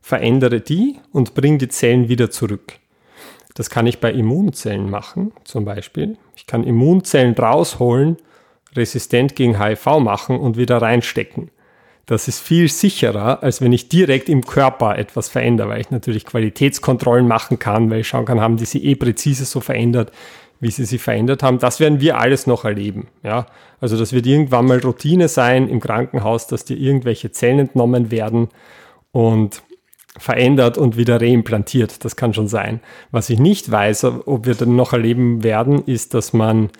verändere 0.00 0.60
die 0.60 1.00
und 1.10 1.34
bringe 1.34 1.58
die 1.58 1.68
Zellen 1.68 2.08
wieder 2.08 2.30
zurück. 2.30 2.74
Das 3.54 3.70
kann 3.70 3.88
ich 3.88 3.98
bei 3.98 4.12
Immunzellen 4.12 4.88
machen, 4.88 5.32
zum 5.42 5.64
Beispiel. 5.64 6.16
Ich 6.36 6.46
kann 6.46 6.62
Immunzellen 6.62 7.34
rausholen, 7.34 8.18
resistent 8.76 9.34
gegen 9.34 9.60
HIV 9.60 9.98
machen 9.98 10.38
und 10.38 10.56
wieder 10.56 10.80
reinstecken. 10.80 11.50
Das 12.06 12.28
ist 12.28 12.38
viel 12.38 12.68
sicherer, 12.68 13.42
als 13.42 13.60
wenn 13.60 13.72
ich 13.72 13.88
direkt 13.88 14.28
im 14.28 14.46
Körper 14.46 14.96
etwas 14.96 15.28
verändere, 15.28 15.70
weil 15.70 15.80
ich 15.80 15.90
natürlich 15.90 16.24
Qualitätskontrollen 16.24 17.26
machen 17.26 17.58
kann, 17.58 17.90
weil 17.90 18.00
ich 18.00 18.08
schauen 18.08 18.26
kann, 18.26 18.40
haben 18.40 18.56
die 18.56 18.64
sie 18.64 18.84
eh 18.84 18.94
präzise 18.94 19.44
so 19.44 19.60
verändert, 19.60 20.12
wie 20.62 20.70
sie 20.70 20.84
sich 20.84 21.02
verändert 21.02 21.42
haben. 21.42 21.58
Das 21.58 21.80
werden 21.80 22.00
wir 22.00 22.18
alles 22.18 22.46
noch 22.46 22.64
erleben. 22.64 23.08
Ja? 23.24 23.46
Also 23.80 23.98
das 23.98 24.12
wird 24.12 24.26
irgendwann 24.26 24.64
mal 24.64 24.78
Routine 24.78 25.26
sein 25.26 25.68
im 25.68 25.80
Krankenhaus, 25.80 26.46
dass 26.46 26.64
dir 26.64 26.78
irgendwelche 26.78 27.32
Zellen 27.32 27.58
entnommen 27.58 28.12
werden 28.12 28.48
und 29.10 29.62
verändert 30.16 30.78
und 30.78 30.96
wieder 30.96 31.20
reimplantiert. 31.20 32.04
Das 32.04 32.14
kann 32.14 32.32
schon 32.32 32.46
sein. 32.46 32.80
Was 33.10 33.28
ich 33.28 33.40
nicht 33.40 33.72
weiß, 33.72 34.04
ob 34.04 34.46
wir 34.46 34.54
dann 34.54 34.76
noch 34.76 34.92
erleben 34.92 35.42
werden, 35.42 35.82
ist, 35.84 36.14
dass 36.14 36.32
man 36.32 36.70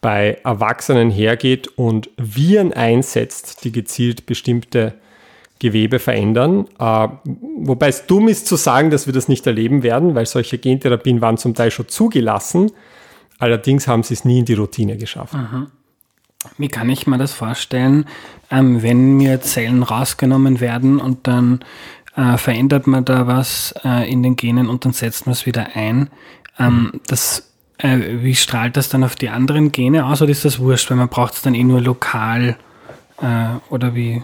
bei 0.00 0.38
Erwachsenen 0.42 1.08
hergeht 1.10 1.68
und 1.68 2.10
Viren 2.16 2.72
einsetzt, 2.72 3.62
die 3.62 3.70
gezielt 3.70 4.26
bestimmte 4.26 4.94
Gewebe 5.60 6.00
verändern. 6.00 6.66
Äh, 6.80 7.08
wobei 7.58 7.88
es 7.88 8.06
dumm 8.06 8.26
ist 8.26 8.48
zu 8.48 8.56
sagen, 8.56 8.90
dass 8.90 9.06
wir 9.06 9.12
das 9.12 9.28
nicht 9.28 9.46
erleben 9.46 9.84
werden, 9.84 10.16
weil 10.16 10.26
solche 10.26 10.58
Gentherapien 10.58 11.20
waren 11.20 11.36
zum 11.36 11.54
Teil 11.54 11.70
schon 11.70 11.86
zugelassen. 11.86 12.72
Allerdings 13.40 13.88
haben 13.88 14.02
sie 14.04 14.14
es 14.14 14.24
nie 14.24 14.38
in 14.38 14.44
die 14.44 14.54
Routine 14.54 14.96
geschafft. 14.96 15.34
Mhm. 15.34 15.66
Wie 16.56 16.68
kann 16.68 16.88
ich 16.88 17.06
mir 17.06 17.18
das 17.18 17.32
vorstellen, 17.32 18.06
ähm, 18.50 18.82
wenn 18.82 19.16
mir 19.16 19.40
Zellen 19.40 19.82
rausgenommen 19.82 20.60
werden 20.60 21.00
und 21.00 21.26
dann 21.26 21.60
äh, 22.16 22.36
verändert 22.36 22.86
man 22.86 23.04
da 23.04 23.26
was 23.26 23.74
äh, 23.84 24.10
in 24.10 24.22
den 24.22 24.36
Genen 24.36 24.68
und 24.68 24.84
dann 24.84 24.92
setzt 24.92 25.26
man 25.26 25.32
es 25.32 25.46
wieder 25.46 25.68
ein. 25.74 26.10
Ähm, 26.58 27.00
das, 27.06 27.50
äh, 27.78 27.98
wie 28.22 28.34
strahlt 28.34 28.76
das 28.76 28.88
dann 28.88 29.04
auf 29.04 29.16
die 29.16 29.28
anderen 29.28 29.72
Gene 29.72 30.06
aus 30.06 30.22
oder 30.22 30.30
ist 30.30 30.44
das 30.44 30.60
wurscht, 30.60 30.90
weil 30.90 30.96
man 30.96 31.08
braucht 31.08 31.34
es 31.34 31.42
dann 31.42 31.54
eh 31.54 31.64
nur 31.64 31.80
lokal 31.80 32.56
äh, 33.20 33.72
oder 33.72 33.94
wie? 33.94 34.22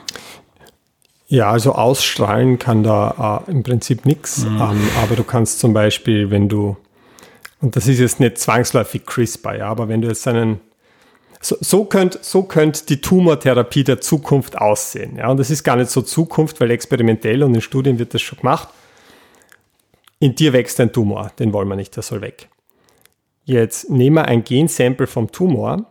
Ja, 1.28 1.50
also 1.50 1.72
ausstrahlen 1.72 2.58
kann 2.58 2.82
da 2.82 3.44
äh, 3.46 3.50
im 3.50 3.62
Prinzip 3.62 4.06
nichts, 4.06 4.44
mhm. 4.44 4.56
ähm, 4.60 4.88
aber 5.02 5.16
du 5.16 5.24
kannst 5.24 5.58
zum 5.58 5.72
Beispiel, 5.72 6.30
wenn 6.30 6.48
du, 6.48 6.76
und 7.66 7.74
das 7.74 7.88
ist 7.88 7.98
jetzt 7.98 8.20
nicht 8.20 8.38
zwangsläufig 8.38 9.04
CRISPR, 9.04 9.56
ja, 9.56 9.66
aber 9.66 9.88
wenn 9.88 10.00
du 10.00 10.06
jetzt 10.06 10.28
einen 10.28 10.60
so, 11.40 11.56
so 11.58 11.84
könnte 11.84 12.20
so 12.22 12.44
könnt 12.44 12.88
die 12.90 13.00
Tumortherapie 13.00 13.82
der 13.82 14.00
Zukunft 14.00 14.56
aussehen. 14.56 15.16
Ja? 15.16 15.30
Und 15.30 15.38
das 15.38 15.50
ist 15.50 15.64
gar 15.64 15.74
nicht 15.74 15.90
so 15.90 16.00
Zukunft, 16.02 16.60
weil 16.60 16.70
experimentell 16.70 17.42
und 17.42 17.52
in 17.56 17.60
Studien 17.60 17.98
wird 17.98 18.14
das 18.14 18.22
schon 18.22 18.38
gemacht. 18.38 18.68
In 20.20 20.36
dir 20.36 20.52
wächst 20.52 20.78
ein 20.78 20.92
Tumor, 20.92 21.32
den 21.40 21.52
wollen 21.52 21.66
wir 21.66 21.74
nicht, 21.74 21.96
der 21.96 22.04
soll 22.04 22.20
weg. 22.20 22.48
Jetzt 23.42 23.90
nehmen 23.90 24.14
wir 24.14 24.26
ein 24.26 24.44
Gensample 24.44 25.08
vom 25.08 25.32
Tumor 25.32 25.86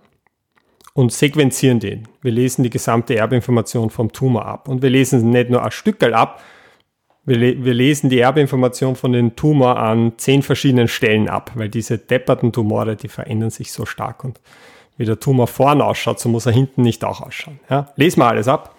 und 0.94 1.12
sequenzieren 1.12 1.82
den. 1.82 2.08
Wir 2.22 2.32
lesen 2.32 2.64
die 2.64 2.70
gesamte 2.70 3.18
Erbinformation 3.18 3.90
vom 3.90 4.14
Tumor 4.14 4.46
ab. 4.46 4.70
Und 4.70 4.82
wir 4.82 4.90
lesen 4.90 5.30
nicht 5.30 5.50
nur 5.50 5.62
ein 5.62 5.72
Stückel 5.72 6.14
ab, 6.14 6.42
wir, 7.26 7.38
le 7.38 7.64
wir 7.64 7.74
lesen 7.74 8.10
die 8.10 8.20
Erbinformation 8.20 8.96
von 8.96 9.12
dem 9.12 9.36
Tumor 9.36 9.78
an 9.78 10.14
zehn 10.18 10.44
verschiedenen 10.44 10.88
Stellen 10.88 11.28
ab, 11.28 11.52
weil 11.56 11.70
diese 11.70 11.98
depperten 11.98 12.52
Tumore, 12.52 12.96
die 12.96 13.08
verändern 13.08 13.50
sich 13.50 13.72
so 13.72 13.86
stark. 13.86 14.24
Und 14.24 14.40
wie 14.98 15.06
der 15.06 15.20
Tumor 15.20 15.48
vorne 15.48 15.84
ausschaut, 15.84 16.20
so 16.20 16.30
muss 16.30 16.46
er 16.46 16.52
hinten 16.52 16.84
nicht 16.84 17.04
auch 17.04 17.22
ausschauen. 17.22 17.60
Ja? 17.70 17.92
Lesen 17.96 18.20
wir 18.20 18.28
alles 18.28 18.48
ab, 18.48 18.76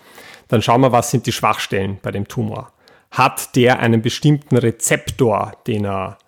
dann 0.48 0.62
schauen 0.62 0.80
wir, 0.80 0.92
was 0.92 1.10
sind 1.10 1.26
die 1.26 1.32
Schwachstellen 1.32 1.98
bei 2.02 2.12
dem 2.12 2.28
Tumor. 2.28 2.72
Hat 3.10 3.56
der 3.56 3.80
einen 3.80 4.02
bestimmten 4.02 4.56
Rezeptor, 4.56 5.52
den 5.66 5.84
er 5.84 6.18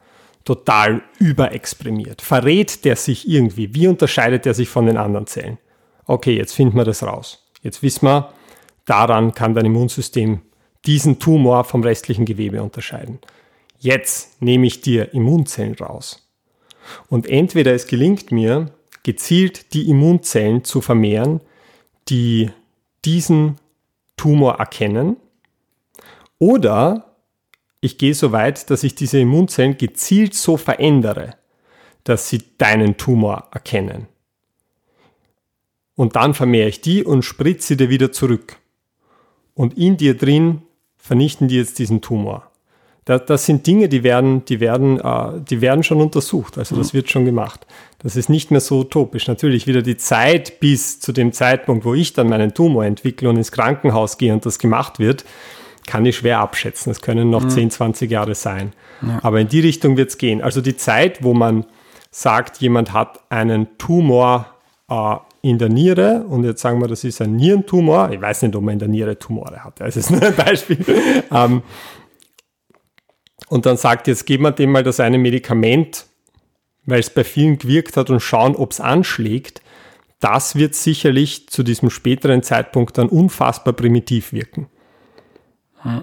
total 0.45 1.03
überexprimiert? 1.19 2.21
Verrät 2.21 2.85
der 2.85 2.97
sich 2.97 3.29
irgendwie? 3.29 3.75
Wie 3.75 3.87
unterscheidet 3.87 4.45
er 4.47 4.55
sich 4.55 4.69
von 4.69 4.87
den 4.87 4.97
anderen 4.97 5.27
Zellen? 5.27 5.59
Okay, 6.07 6.37
jetzt 6.37 6.55
finden 6.55 6.77
wir 6.77 6.85
das 6.85 7.03
raus. 7.03 7.47
Jetzt 7.63 7.83
wissen 7.83 8.07
wir, 8.07 8.33
daran 8.87 9.35
kann 9.35 9.55
dein 9.55 9.67
Immunsystem 9.67 10.41
diesen 10.87 11.19
Tumor 11.19 11.65
vom 11.65 11.83
restlichen 11.83 12.25
Gewebe 12.25 12.63
unterscheiden. 12.63 13.19
Jetzt 13.79 14.41
nehme 14.43 14.67
ich 14.67 14.81
dir 14.81 15.15
Immunzellen 15.15 15.75
raus. 15.75 16.29
Und 17.09 17.27
entweder 17.29 17.75
es 17.75 17.87
gelingt 17.87 18.33
mir, 18.33 18.73
gezielt 19.03 19.73
die 19.75 19.89
Immunzellen 19.89 20.65
zu 20.65 20.81
vermehren, 20.81 21.41
die 22.09 22.51
diesen 23.05 23.57
Tumor 24.17 24.55
erkennen. 24.55 25.17
Oder 26.39 27.15
ich 27.81 27.99
gehe 27.99 28.15
so 28.15 28.33
weit, 28.33 28.71
dass 28.71 28.83
ich 28.83 28.95
diese 28.95 29.21
Immunzellen 29.21 29.79
gezielt 29.79 30.35
so 30.35 30.57
verändere, 30.57 31.37
dass 32.05 32.29
sie 32.29 32.43
deinen 32.59 32.97
Tumor 32.97 33.49
erkennen. 33.53 34.09
Und 35.95 36.17
dann 36.17 36.35
vermehre 36.35 36.69
ich 36.69 36.81
die 36.81 37.05
und 37.05 37.25
spritze 37.25 37.77
dir 37.77 37.89
wieder 37.91 38.13
zurück. 38.13 38.57
Und 39.55 39.77
in 39.77 39.97
dir 39.97 40.17
drin 40.17 40.63
vernichten 40.99 41.49
die 41.49 41.57
jetzt 41.57 41.79
diesen 41.79 42.01
Tumor. 42.01 42.51
Das, 43.09 43.25
das 43.25 43.47
sind 43.47 43.67
Dinge, 43.67 43.89
die 43.89 44.03
werden, 44.03 44.45
die, 44.45 44.61
werden, 44.61 45.01
äh, 45.01 45.41
die 45.41 45.63
werden 45.63 45.83
schon 45.83 46.01
untersucht. 46.01 46.59
Also 46.59 46.77
das 46.77 46.93
mhm. 46.93 46.99
wird 46.99 47.11
schon 47.11 47.25
gemacht. 47.25 47.67
Das 48.01 48.17
ist 48.17 48.29
nicht 48.29 48.51
mehr 48.51 48.61
so 48.61 48.81
utopisch. 48.81 49.27
Natürlich 49.29 49.67
wieder 49.67 49.81
die 49.81 49.97
Zeit 49.97 50.61
bis 50.61 51.01
zu 51.01 51.13
dem 51.13 51.33
Zeitpunkt, 51.33 51.87
wo 51.87 51.95
ich 51.95 52.13
dann 52.13 52.29
meinen 52.29 52.53
Tumor 52.53 52.85
entwickle 52.85 53.31
und 53.31 53.37
ins 53.37 53.51
Krankenhaus 53.51 54.19
gehe 54.19 54.35
und 54.35 54.45
das 54.45 54.59
gemacht 54.59 54.99
wird, 54.99 55.25
kann 55.87 56.05
ich 56.05 56.19
schwer 56.19 56.41
abschätzen. 56.41 56.93
Es 56.93 57.01
können 57.01 57.31
noch 57.31 57.45
mhm. 57.45 57.51
10, 57.51 57.71
20 57.71 58.11
Jahre 58.11 58.35
sein. 58.35 58.75
Ja. 59.01 59.21
Aber 59.23 59.41
in 59.41 59.49
die 59.49 59.61
Richtung 59.61 59.97
wird 59.97 60.11
es 60.11 60.19
gehen. 60.19 60.43
Also 60.43 60.61
die 60.61 60.77
Zeit, 60.77 61.25
wo 61.25 61.33
man 61.33 61.65
sagt, 62.11 62.59
jemand 62.59 62.93
hat 62.93 63.21
einen 63.31 63.79
Tumor 63.79 64.47
äh, 64.91 65.17
in 65.41 65.59
der 65.59 65.69
Niere 65.69 66.25
und 66.29 66.45
jetzt 66.45 66.61
sagen 66.61 66.81
wir, 66.81 66.89
das 66.89 67.05
ist 67.05 67.21
ein 67.21 67.37
Nierentumor. 67.37 68.11
Ich 68.11 68.21
weiß 68.21 68.43
nicht, 68.43 68.57
ob 68.57 68.63
man 68.63 68.75
in 68.75 68.79
der 68.79 68.89
Niere 68.89 69.19
Tumore 69.19 69.63
hat. 69.65 69.81
Das 69.81 69.97
ist 69.97 70.11
nur 70.11 70.23
ein 70.23 70.35
Beispiel. 70.35 70.85
ähm, 71.33 71.63
und 73.49 73.65
dann 73.65 73.77
sagt, 73.77 74.09
jetzt 74.09 74.27
geben 74.27 74.45
wir 74.45 74.53
dem 74.53 74.73
mal 74.73 74.83
das 74.83 75.01
eine 75.01 75.19
Medikament, 75.19 76.07
weil 76.85 77.01
es 77.01 77.11
bei 77.11 77.25
vielen 77.25 77.59
gewirkt 77.59 77.97
hat 77.97 78.11
und 78.11 78.21
schauen, 78.21 78.57
ob 78.57 78.73
es 78.73 78.81
anschlägt. 78.81 79.63
Das 80.21 80.57
wird 80.57 80.75
sicherlich 80.75 81.49
zu 81.49 81.63
diesem 81.63 81.91
späteren 81.91 82.43
Zeitpunkt 82.43 82.99
dann 82.99 83.09
unfassbar 83.09 83.73
primitiv 83.73 84.33
wirken. 84.33 84.67
Hm. 85.83 86.03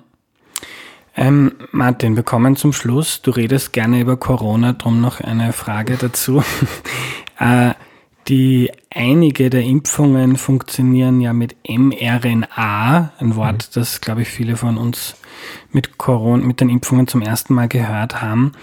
Ähm, 1.18 1.54
Martin, 1.72 2.16
wir 2.16 2.24
kommen 2.24 2.56
zum 2.56 2.74
Schluss. 2.74 3.22
Du 3.22 3.32
redest 3.32 3.74
gerne 3.74 4.00
über 4.00 4.18
Corona, 4.18 4.74
darum 4.74 5.02
noch 5.02 5.22
eine 5.22 5.54
Frage 5.54 5.98
dazu. 5.98 6.44
äh, 7.40 7.72
die 8.28 8.72
einige 8.90 9.50
der 9.50 9.64
Impfungen 9.64 10.36
funktionieren 10.38 11.20
ja 11.22 11.32
mit 11.34 11.56
mRNA, 11.68 13.12
ein 13.20 13.36
Wort, 13.36 13.70
mhm. 13.70 13.74
das 13.74 14.00
glaube 14.02 14.22
ich 14.24 14.30
viele 14.30 14.58
von 14.58 14.78
uns 14.78 15.16
mit 15.72 15.98
Corona, 15.98 16.44
mit 16.44 16.60
den 16.62 16.70
Impfungen 16.70 17.08
zum 17.08 17.22
ersten 17.22 17.54
Mal 17.54 17.68
gehört 17.68 18.22
haben. 18.22 18.54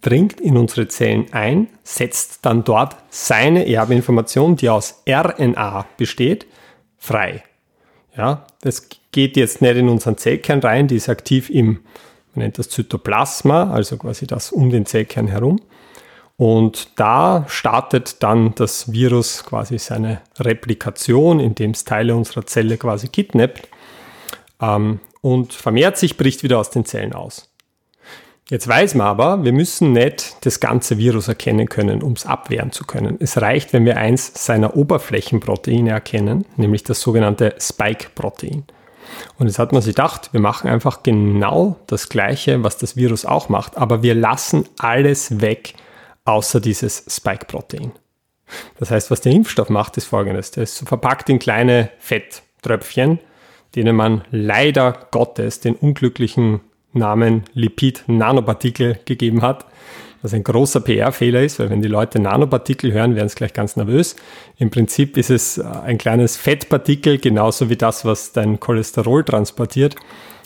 dringt 0.00 0.40
in 0.40 0.56
unsere 0.56 0.88
Zellen 0.88 1.26
ein, 1.32 1.68
setzt 1.82 2.44
dann 2.46 2.64
dort 2.64 2.96
seine 3.10 3.68
Erbinformation, 3.68 4.56
die 4.56 4.70
aus 4.70 5.02
RNA 5.08 5.86
besteht, 5.96 6.46
frei. 6.98 7.42
Ja, 8.16 8.46
das 8.60 8.88
geht 9.12 9.36
jetzt 9.36 9.62
nicht 9.62 9.76
in 9.76 9.88
unseren 9.88 10.16
Zellkern 10.16 10.60
rein, 10.60 10.88
die 10.88 10.96
ist 10.96 11.08
aktiv 11.08 11.50
im 11.50 11.80
Man 12.34 12.44
nennt 12.44 12.58
das 12.58 12.68
Zytoplasma, 12.68 13.72
also 13.72 13.96
quasi 13.96 14.26
das 14.26 14.52
um 14.52 14.70
den 14.70 14.86
Zellkern 14.86 15.26
herum. 15.26 15.60
Und 16.36 16.98
da 16.98 17.44
startet 17.48 18.22
dann 18.22 18.54
das 18.54 18.92
Virus 18.92 19.44
quasi 19.44 19.78
seine 19.78 20.22
Replikation, 20.38 21.38
indem 21.38 21.72
es 21.72 21.84
Teile 21.84 22.16
unserer 22.16 22.46
Zelle 22.46 22.78
quasi 22.78 23.08
kidnappt 23.08 23.68
ähm, 24.62 25.00
und 25.20 25.52
vermehrt 25.52 25.98
sich, 25.98 26.16
bricht 26.16 26.42
wieder 26.42 26.58
aus 26.58 26.70
den 26.70 26.86
Zellen 26.86 27.12
aus. 27.12 27.49
Jetzt 28.50 28.66
weiß 28.66 28.96
man 28.96 29.06
aber, 29.06 29.44
wir 29.44 29.52
müssen 29.52 29.92
nicht 29.92 30.44
das 30.44 30.58
ganze 30.58 30.98
Virus 30.98 31.28
erkennen 31.28 31.68
können, 31.68 32.02
um 32.02 32.14
es 32.14 32.26
abwehren 32.26 32.72
zu 32.72 32.84
können. 32.84 33.16
Es 33.20 33.40
reicht, 33.40 33.72
wenn 33.72 33.84
wir 33.84 33.96
eins 33.96 34.44
seiner 34.44 34.76
Oberflächenproteine 34.76 35.90
erkennen, 35.90 36.44
nämlich 36.56 36.82
das 36.82 37.00
sogenannte 37.00 37.54
Spike-Protein. 37.60 38.64
Und 39.38 39.46
jetzt 39.46 39.60
hat 39.60 39.72
man 39.72 39.82
sich 39.82 39.94
gedacht, 39.94 40.32
wir 40.32 40.40
machen 40.40 40.68
einfach 40.68 41.04
genau 41.04 41.76
das 41.86 42.08
Gleiche, 42.08 42.64
was 42.64 42.76
das 42.76 42.96
Virus 42.96 43.24
auch 43.24 43.48
macht, 43.48 43.76
aber 43.76 44.02
wir 44.02 44.16
lassen 44.16 44.68
alles 44.78 45.40
weg, 45.40 45.74
außer 46.24 46.60
dieses 46.60 47.04
Spike-Protein. 47.08 47.92
Das 48.80 48.90
heißt, 48.90 49.12
was 49.12 49.20
der 49.20 49.30
Impfstoff 49.30 49.68
macht, 49.68 49.96
ist 49.96 50.06
folgendes. 50.06 50.50
Der 50.50 50.64
ist 50.64 50.88
verpackt 50.88 51.28
in 51.28 51.38
kleine 51.38 51.90
Fetttröpfchen, 52.00 53.20
denen 53.76 53.94
man 53.94 54.24
leider 54.32 55.06
Gottes 55.12 55.60
den 55.60 55.76
unglücklichen 55.76 56.62
Namen 56.92 57.44
Lipid-Nanopartikel 57.54 58.98
gegeben 59.04 59.42
hat, 59.42 59.66
was 60.22 60.34
ein 60.34 60.44
großer 60.44 60.80
PR-Fehler 60.80 61.42
ist, 61.42 61.58
weil 61.58 61.70
wenn 61.70 61.82
die 61.82 61.88
Leute 61.88 62.18
Nanopartikel 62.20 62.92
hören, 62.92 63.14
werden 63.14 63.28
sie 63.28 63.36
gleich 63.36 63.52
ganz 63.52 63.76
nervös. 63.76 64.16
Im 64.58 64.70
Prinzip 64.70 65.16
ist 65.16 65.30
es 65.30 65.58
ein 65.58 65.98
kleines 65.98 66.36
Fettpartikel, 66.36 67.18
genauso 67.18 67.70
wie 67.70 67.76
das, 67.76 68.04
was 68.04 68.32
dein 68.32 68.60
Cholesterol 68.60 69.24
transportiert 69.24 69.96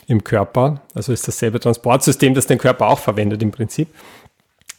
im 0.07 0.23
Körper. 0.23 0.83
Also 0.95 1.13
ist 1.13 1.27
dasselbe 1.27 1.61
Transportsystem, 1.61 2.35
das 2.35 2.47
dein 2.47 2.59
Körper 2.59 2.89
auch 2.89 2.99
verwendet 2.99 3.43
im 3.43 3.51
Prinzip. 3.51 3.89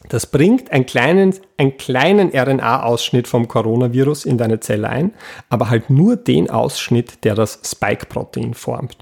Das 0.08 0.26
bringt 0.26 0.70
einen 0.70 0.86
kleinen, 0.86 1.34
einen 1.56 1.76
kleinen 1.78 2.30
RNA-Ausschnitt 2.34 3.26
vom 3.26 3.48
Coronavirus 3.48 4.24
in 4.24 4.38
deine 4.38 4.60
Zelle 4.60 4.88
ein, 4.88 5.12
aber 5.48 5.68
halt 5.68 5.90
nur 5.90 6.16
den 6.16 6.48
Ausschnitt, 6.48 7.24
der 7.24 7.34
das 7.34 7.60
Spike-Protein 7.64 8.54
formt. 8.54 8.98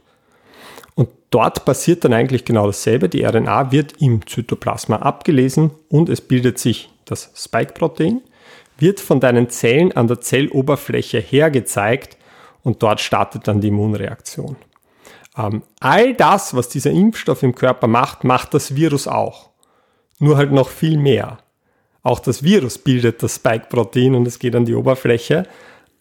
Dort 1.34 1.64
passiert 1.64 2.04
dann 2.04 2.12
eigentlich 2.12 2.44
genau 2.44 2.66
dasselbe. 2.66 3.08
Die 3.08 3.24
RNA 3.24 3.72
wird 3.72 4.00
im 4.00 4.24
Zytoplasma 4.24 4.98
abgelesen 4.98 5.72
und 5.88 6.08
es 6.08 6.20
bildet 6.20 6.60
sich 6.60 6.90
das 7.06 7.32
Spike-Protein, 7.34 8.22
wird 8.78 9.00
von 9.00 9.18
deinen 9.18 9.50
Zellen 9.50 9.90
an 9.90 10.06
der 10.06 10.20
Zelloberfläche 10.20 11.18
hergezeigt 11.18 12.18
und 12.62 12.84
dort 12.84 13.00
startet 13.00 13.48
dann 13.48 13.60
die 13.60 13.66
Immunreaktion. 13.66 14.54
Ähm, 15.36 15.64
all 15.80 16.14
das, 16.14 16.54
was 16.54 16.68
dieser 16.68 16.92
Impfstoff 16.92 17.42
im 17.42 17.56
Körper 17.56 17.88
macht, 17.88 18.22
macht 18.22 18.54
das 18.54 18.76
Virus 18.76 19.08
auch 19.08 19.50
nur 20.20 20.36
halt 20.36 20.52
noch 20.52 20.68
viel 20.68 20.98
mehr. 20.98 21.38
Auch 22.04 22.20
das 22.20 22.44
Virus 22.44 22.78
bildet 22.78 23.24
das 23.24 23.34
Spike-Protein 23.34 24.14
und 24.14 24.28
es 24.28 24.38
geht 24.38 24.54
an 24.54 24.66
die 24.66 24.74
Oberfläche, 24.76 25.48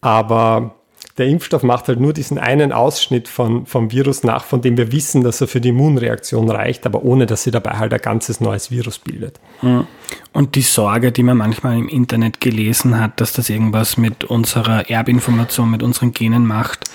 aber 0.00 0.76
der 1.16 1.26
Impfstoff 1.26 1.62
macht 1.62 1.86
halt 1.86 2.00
nur 2.00 2.12
diesen 2.12 2.38
einen 2.38 2.72
Ausschnitt 2.72 3.28
von, 3.28 3.66
vom 3.66 3.92
Virus 3.92 4.24
nach, 4.24 4.44
von 4.44 4.62
dem 4.62 4.76
wir 4.76 4.90
wissen, 4.90 5.22
dass 5.22 5.40
er 5.40 5.46
für 5.46 5.60
die 5.60 5.68
Immunreaktion 5.68 6.50
reicht, 6.50 6.86
aber 6.86 7.04
ohne 7.04 7.26
dass 7.26 7.44
sie 7.44 7.52
dabei 7.52 7.78
halt 7.78 7.94
ein 7.94 8.00
ganzes 8.00 8.40
neues 8.40 8.72
Virus 8.72 8.98
bildet. 8.98 9.38
Hm. 9.60 9.86
Und 10.32 10.56
die 10.56 10.62
Sorge, 10.62 11.12
die 11.12 11.22
man 11.22 11.36
manchmal 11.36 11.78
im 11.78 11.88
Internet 11.88 12.40
gelesen 12.40 13.00
hat, 13.00 13.20
dass 13.20 13.32
das 13.32 13.48
irgendwas 13.48 13.96
mit 13.96 14.24
unserer 14.24 14.90
Erbinformation, 14.90 15.70
mit 15.70 15.84
unseren 15.84 16.12
Genen 16.12 16.46
macht, 16.46 16.90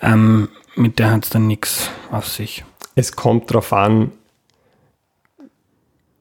ähm, 0.00 0.48
mit 0.74 0.98
der 0.98 1.10
hat 1.10 1.24
es 1.24 1.30
dann 1.30 1.46
nichts 1.46 1.90
auf 2.10 2.26
sich. 2.26 2.64
Es 2.94 3.16
kommt 3.16 3.50
darauf 3.50 3.72
an, 3.74 4.12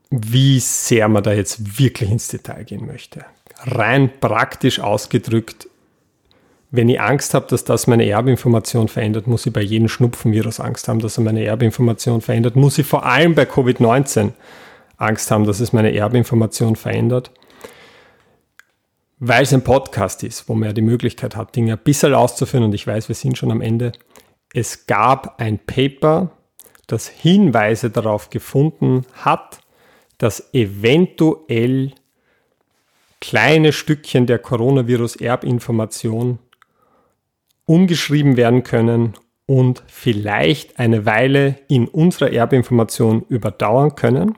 wie 0.10 0.60
sehr 0.60 1.08
man 1.08 1.24
da 1.24 1.32
jetzt 1.32 1.80
wirklich 1.80 2.12
ins 2.12 2.28
Detail 2.28 2.64
gehen 2.64 2.86
möchte. 2.86 3.26
Rein 3.64 4.12
praktisch 4.20 4.80
ausgedrückt, 4.80 5.68
wenn 6.78 6.88
ich 6.88 7.02
Angst 7.02 7.34
habe, 7.34 7.48
dass 7.50 7.66
das 7.66 7.88
meine 7.88 8.08
Erbinformation 8.08 8.88
verändert, 8.88 9.28
muss 9.28 9.46
ich 9.46 9.52
bei 9.52 9.62
jedem 9.62 9.90
Schnupfenvirus 9.90 10.60
Angst 10.60 10.88
haben, 10.88 11.00
dass 11.00 11.18
er 11.18 11.24
meine 11.24 11.44
Erbinformation 11.44 12.22
verändert. 12.22 12.56
Muss 12.56 12.78
ich 12.78 12.86
vor 12.86 13.06
allem 13.06 13.36
bei 13.36 13.44
Covid-19 13.44 14.32
Angst 14.98 15.32
haben, 15.32 15.46
dass 15.46 15.60
es 15.60 15.74
meine 15.74 15.94
Erbinformation 15.94 16.76
verändert. 16.76 17.32
Weil 19.20 19.44
es 19.44 19.54
ein 19.54 19.64
Podcast 19.64 20.24
ist, 20.24 20.48
wo 20.48 20.54
man 20.54 20.70
ja 20.70 20.74
die 20.74 20.84
Möglichkeit 20.84 21.36
hat, 21.36 21.56
Dinge 21.56 21.74
ein 21.74 21.84
bisschen 21.84 22.14
auszuführen 22.14 22.66
und 22.66 22.76
ich 22.76 22.86
weiß, 22.86 23.08
wir 23.08 23.16
sind 23.16 23.38
schon 23.38 23.52
am 23.52 23.62
Ende. 23.62 23.92
Es 24.54 24.86
gab 24.86 25.42
ein 25.42 25.58
Paper, 25.58 26.30
das 26.86 27.08
Hinweise 27.08 27.90
darauf 27.90 28.30
gefunden 28.30 29.06
hat, 29.14 29.62
dass 30.20 30.54
eventuell 30.54 31.94
kleine 33.20 33.74
Stückchen 33.74 34.28
der 34.28 34.38
Coronavirus-Erbinformation 34.38 36.38
umgeschrieben 37.68 38.36
werden 38.36 38.64
können 38.64 39.14
und 39.46 39.84
vielleicht 39.86 40.80
eine 40.80 41.06
Weile 41.06 41.60
in 41.68 41.88
unserer 41.88 42.34
Erbinformation 42.34 43.24
überdauern 43.30 43.94
können. 43.94 44.36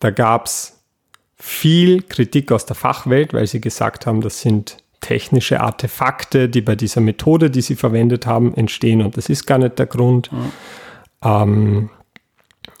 Da 0.00 0.10
gab 0.10 0.46
es 0.46 0.82
viel 1.36 2.00
Kritik 2.02 2.50
aus 2.50 2.64
der 2.64 2.76
Fachwelt, 2.76 3.34
weil 3.34 3.46
sie 3.46 3.60
gesagt 3.60 4.06
haben, 4.06 4.22
das 4.22 4.40
sind 4.40 4.78
technische 5.02 5.60
Artefakte, 5.60 6.48
die 6.48 6.62
bei 6.62 6.74
dieser 6.74 7.02
Methode, 7.02 7.50
die 7.50 7.60
sie 7.60 7.76
verwendet 7.76 8.26
haben, 8.26 8.54
entstehen 8.54 9.02
und 9.02 9.18
das 9.18 9.28
ist 9.28 9.44
gar 9.46 9.58
nicht 9.58 9.78
der 9.78 9.86
Grund. 9.86 10.32
Mhm. 10.32 10.52
Ähm, 11.22 11.90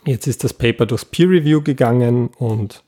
Jetzt 0.06 0.28
ist 0.28 0.44
das 0.44 0.54
Paper 0.54 0.86
durchs 0.86 1.04
Peer 1.04 1.28
Review 1.28 1.62
gegangen 1.62 2.28
und 2.38 2.84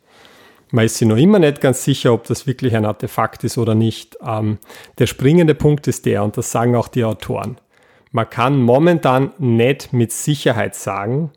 man 0.71 0.85
ist 0.85 0.97
sich 0.97 1.09
noch 1.09 1.17
immer 1.17 1.39
nicht 1.39 1.61
ganz 1.61 1.85
sicher, 1.85 2.13
ob 2.13 2.25
das 2.25 2.47
wirklich 2.47 2.77
ein 2.77 2.85
Artefakt 2.85 3.45
ist 3.45 3.59
oder 3.59 3.75
nicht. 3.75 4.19
Ähm, 4.25 4.59
der 4.99 5.07
springende 5.07 5.55
Punkt 5.55 5.87
ist 5.87 6.07
der, 6.07 6.23
und 6.25 6.37
das 6.37 6.51
sagen 6.51 6.77
auch 6.77 6.89
die 6.89 7.05
Autoren. 7.05 7.59
Man 8.11 8.29
kann 8.29 8.61
momentan 8.61 9.33
nicht 9.39 9.93
mit 9.93 10.13
Sicherheit 10.13 10.75
sagen, 10.75 11.31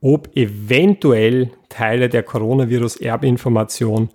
ob 0.00 0.36
eventuell 0.36 1.50
Teile 1.68 2.08
der 2.08 2.22
Coronavirus-Erbinformation 2.22 4.10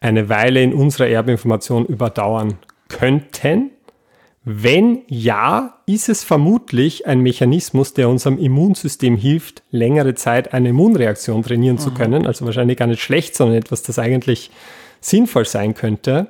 eine 0.00 0.28
Weile 0.28 0.62
in 0.62 0.72
unserer 0.72 1.08
Erbinformation 1.08 1.86
überdauern 1.86 2.58
könnten. 2.88 3.70
Wenn 4.48 5.00
ja, 5.08 5.80
ist 5.86 6.08
es 6.08 6.22
vermutlich 6.22 7.08
ein 7.08 7.18
Mechanismus, 7.20 7.94
der 7.94 8.08
unserem 8.08 8.38
Immunsystem 8.38 9.16
hilft, 9.16 9.64
längere 9.72 10.14
Zeit 10.14 10.54
eine 10.54 10.68
Immunreaktion 10.68 11.42
trainieren 11.42 11.76
mhm. 11.76 11.80
zu 11.80 11.90
können. 11.90 12.28
Also 12.28 12.46
wahrscheinlich 12.46 12.76
gar 12.78 12.86
nicht 12.86 13.02
schlecht, 13.02 13.34
sondern 13.34 13.58
etwas, 13.58 13.82
das 13.82 13.98
eigentlich 13.98 14.52
sinnvoll 15.00 15.46
sein 15.46 15.74
könnte. 15.74 16.28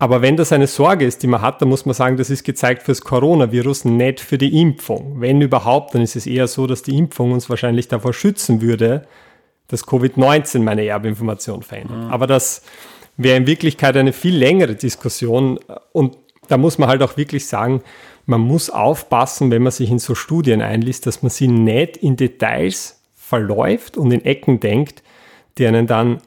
Aber 0.00 0.20
wenn 0.20 0.36
das 0.36 0.52
eine 0.52 0.66
Sorge 0.66 1.04
ist, 1.06 1.22
die 1.22 1.28
man 1.28 1.40
hat, 1.40 1.62
dann 1.62 1.68
muss 1.68 1.86
man 1.86 1.94
sagen, 1.94 2.16
das 2.16 2.28
ist 2.28 2.42
gezeigt 2.42 2.82
fürs 2.82 3.02
Coronavirus, 3.02 3.84
nicht 3.84 4.18
für 4.18 4.36
die 4.36 4.60
Impfung. 4.60 5.20
Wenn 5.20 5.40
überhaupt, 5.40 5.94
dann 5.94 6.02
ist 6.02 6.16
es 6.16 6.26
eher 6.26 6.48
so, 6.48 6.66
dass 6.66 6.82
die 6.82 6.98
Impfung 6.98 7.30
uns 7.30 7.48
wahrscheinlich 7.48 7.86
davor 7.86 8.14
schützen 8.14 8.60
würde, 8.60 9.06
dass 9.68 9.86
Covid-19 9.86 10.58
meine 10.58 10.84
Erbinformation 10.84 11.62
verändert. 11.62 11.98
Mhm. 11.98 12.10
Aber 12.10 12.26
das 12.26 12.62
wäre 13.16 13.36
in 13.36 13.46
Wirklichkeit 13.46 13.96
eine 13.96 14.12
viel 14.12 14.36
längere 14.36 14.74
Diskussion 14.74 15.60
und 15.92 16.16
da 16.48 16.56
muss 16.56 16.78
man 16.78 16.88
halt 16.88 17.02
auch 17.02 17.16
wirklich 17.16 17.46
sagen, 17.46 17.82
man 18.26 18.40
muss 18.40 18.68
aufpassen, 18.68 19.50
wenn 19.50 19.62
man 19.62 19.72
sich 19.72 19.90
in 19.90 19.98
so 19.98 20.14
Studien 20.14 20.60
einliest, 20.60 21.06
dass 21.06 21.22
man 21.22 21.30
sie 21.30 21.48
nicht 21.48 21.96
in 21.96 22.16
Details 22.16 23.02
verläuft 23.14 23.96
und 23.96 24.10
in 24.10 24.24
Ecken 24.24 24.60
denkt, 24.60 25.02
die 25.56 25.66
einen 25.66 25.86
dann 25.86 26.20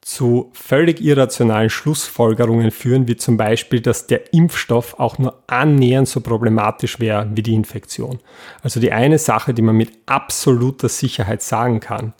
zu 0.00 0.50
völlig 0.54 1.00
irrationalen 1.00 1.70
Schlussfolgerungen 1.70 2.70
führen, 2.70 3.06
wie 3.06 3.16
zum 3.16 3.36
Beispiel, 3.36 3.80
dass 3.80 4.06
der 4.06 4.32
Impfstoff 4.32 4.98
auch 4.98 5.18
nur 5.18 5.42
annähernd 5.46 6.08
so 6.08 6.20
problematisch 6.20 6.98
wäre 6.98 7.28
wie 7.34 7.42
die 7.42 7.54
Infektion. 7.54 8.18
Also 8.62 8.80
die 8.80 8.92
eine 8.92 9.18
Sache, 9.18 9.52
die 9.52 9.62
man 9.62 9.76
mit 9.76 9.92
absoluter 10.06 10.88
Sicherheit 10.88 11.42
sagen 11.42 11.80
kann, 11.80 12.14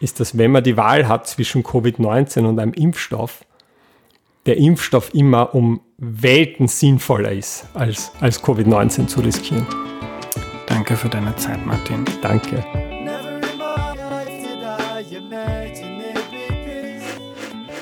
ist, 0.00 0.20
dass 0.20 0.38
wenn 0.38 0.52
man 0.52 0.64
die 0.64 0.76
Wahl 0.76 1.06
hat 1.06 1.26
zwischen 1.28 1.62
Covid-19 1.62 2.46
und 2.46 2.58
einem 2.58 2.72
Impfstoff, 2.72 3.44
der 4.48 4.56
Impfstoff 4.56 5.12
immer 5.14 5.54
um 5.54 5.82
Welten 5.98 6.68
sinnvoller 6.68 7.32
ist, 7.32 7.66
als, 7.74 8.10
als 8.20 8.42
Covid-19 8.42 9.06
zu 9.06 9.20
riskieren. 9.20 9.66
Danke 10.66 10.96
für 10.96 11.10
deine 11.10 11.36
Zeit, 11.36 11.64
Martin. 11.66 12.06
Danke. 12.22 12.87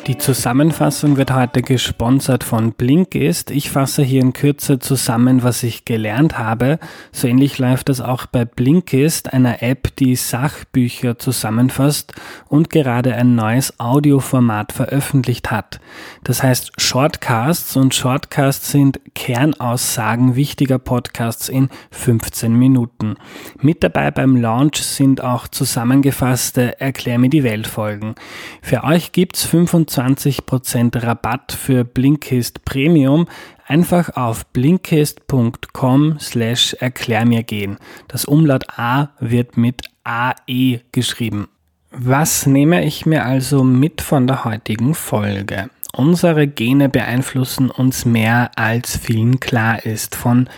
Die 0.07 0.19
Zusammenfassung 0.19 1.17
wird 1.17 1.35
heute 1.35 1.63
gesponsert 1.63 2.45
von 2.45 2.75
Blinkist. 2.75 3.51
Ich 3.51 3.71
fasse 3.71 4.05
hier 4.05 4.23
in 4.23 4.33
Kürze 4.33 4.79
zusammen, 4.79 5.43
was 5.43 5.65
ich 5.65 5.85
gelernt 5.85 6.39
habe. 6.39 6.79
So 7.11 7.27
ähnlich 7.27 7.59
läuft 7.59 7.89
das 7.89 8.01
auch 8.01 8.27
bei 8.27 8.45
Blinkist, 8.45 9.33
einer 9.33 9.65
App, 9.65 9.97
die 9.97 10.15
Sachbücher 10.15 11.19
zusammenfasst 11.19 12.13
und 12.49 12.71
gerade 12.71 13.17
ein 13.17 13.35
neues 13.35 13.81
Audioformat 13.81 14.71
veröffentlicht 14.71 15.51
hat. 15.51 15.81
Das 16.23 16.41
heißt 16.41 16.81
Shortcasts 16.81 17.75
und 17.75 17.93
Shortcasts 17.93 18.71
sind 18.71 19.01
Kernaussagen 19.17 20.37
wichtiger 20.37 20.79
Podcasts 20.79 21.49
in 21.49 21.69
15 21.91 22.53
Minuten. 22.53 23.17
Mit 23.61 23.83
dabei 23.83 24.13
beim 24.13 24.37
Launch 24.37 24.85
sind 24.85 25.21
auch 25.21 25.49
zusammengefasste 25.49 26.81
Erklär 26.81 27.19
mir 27.19 27.29
die 27.29 27.43
Welt 27.43 27.67
Folgen. 27.67 28.15
Für 28.63 28.85
euch 28.85 29.11
gibt's 29.11 29.45
25 29.45 29.96
20% 29.97 31.03
Rabatt 31.03 31.53
für 31.53 31.85
Blinkist 31.85 32.65
Premium 32.65 33.27
einfach 33.67 34.17
auf 34.17 34.47
blinkist.com 34.47 36.19
slash 36.21 36.75
erklär 36.75 37.25
mir 37.25 37.43
gehen. 37.43 37.79
Das 38.09 38.25
Umlaut 38.25 38.79
A 38.79 39.11
wird 39.19 39.57
mit 39.57 39.83
AE 40.05 40.81
geschrieben. 40.93 41.49
Was 41.91 42.47
nehme 42.47 42.85
ich 42.85 43.07
mir 43.07 43.25
also 43.25 43.65
mit 43.65 44.03
von 44.03 44.27
der 44.27 44.45
heutigen 44.45 44.95
Folge? 44.95 45.71
Unsere 45.95 46.47
Gene 46.47 46.91
beeinflussen 46.91 47.71
uns 47.71 48.05
mehr 48.05 48.51
als 48.57 48.99
vielen 48.99 49.41
klar 49.41 49.87
ist. 49.87 50.15
Von 50.15 50.51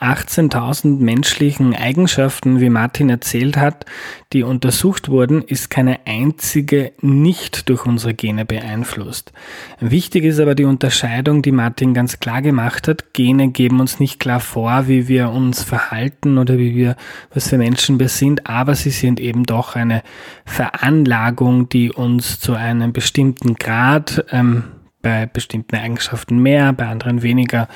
18.000 0.00 0.98
menschlichen 0.98 1.74
Eigenschaften, 1.74 2.60
wie 2.60 2.68
Martin 2.68 3.08
erzählt 3.08 3.56
hat, 3.56 3.86
die 4.34 4.42
untersucht 4.42 5.08
wurden, 5.08 5.40
ist 5.40 5.70
keine 5.70 6.06
einzige 6.06 6.92
nicht 7.00 7.70
durch 7.70 7.86
unsere 7.86 8.12
Gene 8.12 8.44
beeinflusst. 8.44 9.32
Wichtig 9.80 10.24
ist 10.24 10.38
aber 10.38 10.54
die 10.54 10.64
Unterscheidung, 10.64 11.40
die 11.40 11.52
Martin 11.52 11.94
ganz 11.94 12.20
klar 12.20 12.42
gemacht 12.42 12.88
hat. 12.88 13.14
Gene 13.14 13.48
geben 13.48 13.80
uns 13.80 13.98
nicht 13.98 14.20
klar 14.20 14.40
vor, 14.40 14.86
wie 14.86 15.08
wir 15.08 15.30
uns 15.30 15.62
verhalten 15.62 16.36
oder 16.36 16.58
wie 16.58 16.74
wir, 16.74 16.96
was 17.32 17.48
für 17.48 17.58
Menschen 17.58 17.98
wir 17.98 18.10
sind, 18.10 18.46
aber 18.46 18.74
sie 18.74 18.90
sind 18.90 19.18
eben 19.18 19.44
doch 19.44 19.76
eine 19.76 20.02
Veranlagung, 20.44 21.70
die 21.70 21.90
uns 21.90 22.38
zu 22.38 22.52
einem 22.52 22.92
bestimmten 22.92 23.54
Grad 23.54 24.26
ähm, 24.30 24.64
bei 25.00 25.24
bestimmten 25.24 25.76
Eigenschaften 25.76 26.38
mehr, 26.38 26.72
bei 26.72 26.86
anderen 26.86 27.22
weniger 27.22 27.68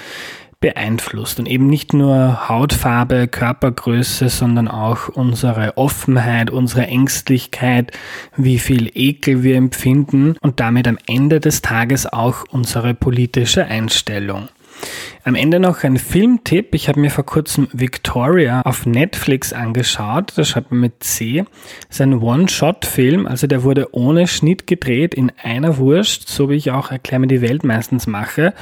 beeinflusst 0.60 1.38
und 1.38 1.48
eben 1.48 1.66
nicht 1.66 1.94
nur 1.94 2.48
Hautfarbe, 2.48 3.28
Körpergröße, 3.28 4.28
sondern 4.28 4.68
auch 4.68 5.08
unsere 5.08 5.76
Offenheit, 5.76 6.50
unsere 6.50 6.86
Ängstlichkeit, 6.86 7.92
wie 8.36 8.58
viel 8.58 8.90
Ekel 8.94 9.42
wir 9.42 9.56
empfinden 9.56 10.36
und 10.40 10.60
damit 10.60 10.86
am 10.86 10.98
Ende 11.06 11.40
des 11.40 11.62
Tages 11.62 12.06
auch 12.06 12.44
unsere 12.50 12.94
politische 12.94 13.64
Einstellung. 13.64 14.48
Am 15.24 15.34
Ende 15.34 15.60
noch 15.60 15.84
ein 15.84 15.98
Filmtipp. 15.98 16.74
Ich 16.74 16.88
habe 16.88 17.00
mir 17.00 17.10
vor 17.10 17.26
kurzem 17.26 17.68
Victoria 17.72 18.62
auf 18.62 18.86
Netflix 18.86 19.52
angeschaut. 19.52 20.32
Das 20.36 20.48
schreibt 20.48 20.70
man 20.70 20.80
mit 20.80 21.04
C. 21.04 21.44
Das 21.88 21.96
ist 21.96 22.00
ein 22.00 22.18
One-Shot-Film. 22.18 23.26
Also 23.26 23.46
der 23.46 23.62
wurde 23.62 23.94
ohne 23.94 24.26
Schnitt 24.26 24.66
gedreht 24.66 25.14
in 25.14 25.30
einer 25.42 25.76
Wurst, 25.76 26.28
so 26.28 26.48
wie 26.48 26.54
ich 26.54 26.70
auch 26.70 26.90
Erklär 26.90 27.18
mir 27.18 27.26
die 27.26 27.42
Welt 27.42 27.64
meistens 27.64 28.06
mache 28.06 28.54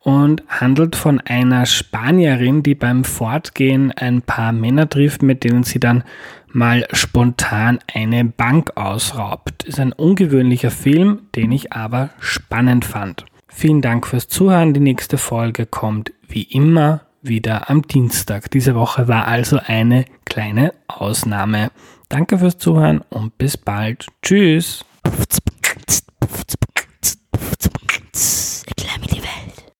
und 0.00 0.42
handelt 0.48 0.96
von 0.96 1.20
einer 1.20 1.66
Spanierin, 1.66 2.62
die 2.62 2.74
beim 2.74 3.04
Fortgehen 3.04 3.92
ein 3.92 4.22
paar 4.22 4.52
Männer 4.52 4.88
trifft, 4.88 5.22
mit 5.22 5.44
denen 5.44 5.64
sie 5.64 5.80
dann 5.80 6.04
mal 6.52 6.86
spontan 6.92 7.78
eine 7.92 8.24
Bank 8.24 8.76
ausraubt. 8.76 9.64
Ist 9.64 9.80
ein 9.80 9.92
ungewöhnlicher 9.92 10.70
Film, 10.70 11.22
den 11.34 11.52
ich 11.52 11.72
aber 11.72 12.10
spannend 12.20 12.84
fand. 12.84 13.24
Vielen 13.48 13.82
Dank 13.82 14.06
fürs 14.06 14.28
Zuhören. 14.28 14.72
Die 14.74 14.80
nächste 14.80 15.18
Folge 15.18 15.66
kommt 15.66 16.12
wie 16.28 16.42
immer 16.42 17.02
wieder 17.22 17.70
am 17.70 17.82
Dienstag. 17.82 18.50
Diese 18.50 18.74
Woche 18.74 19.08
war 19.08 19.26
also 19.26 19.58
eine 19.64 20.04
kleine 20.24 20.74
Ausnahme. 20.86 21.70
Danke 22.08 22.38
fürs 22.38 22.58
Zuhören 22.58 23.02
und 23.10 23.36
bis 23.36 23.56
bald. 23.56 24.06
Tschüss. 24.22 24.84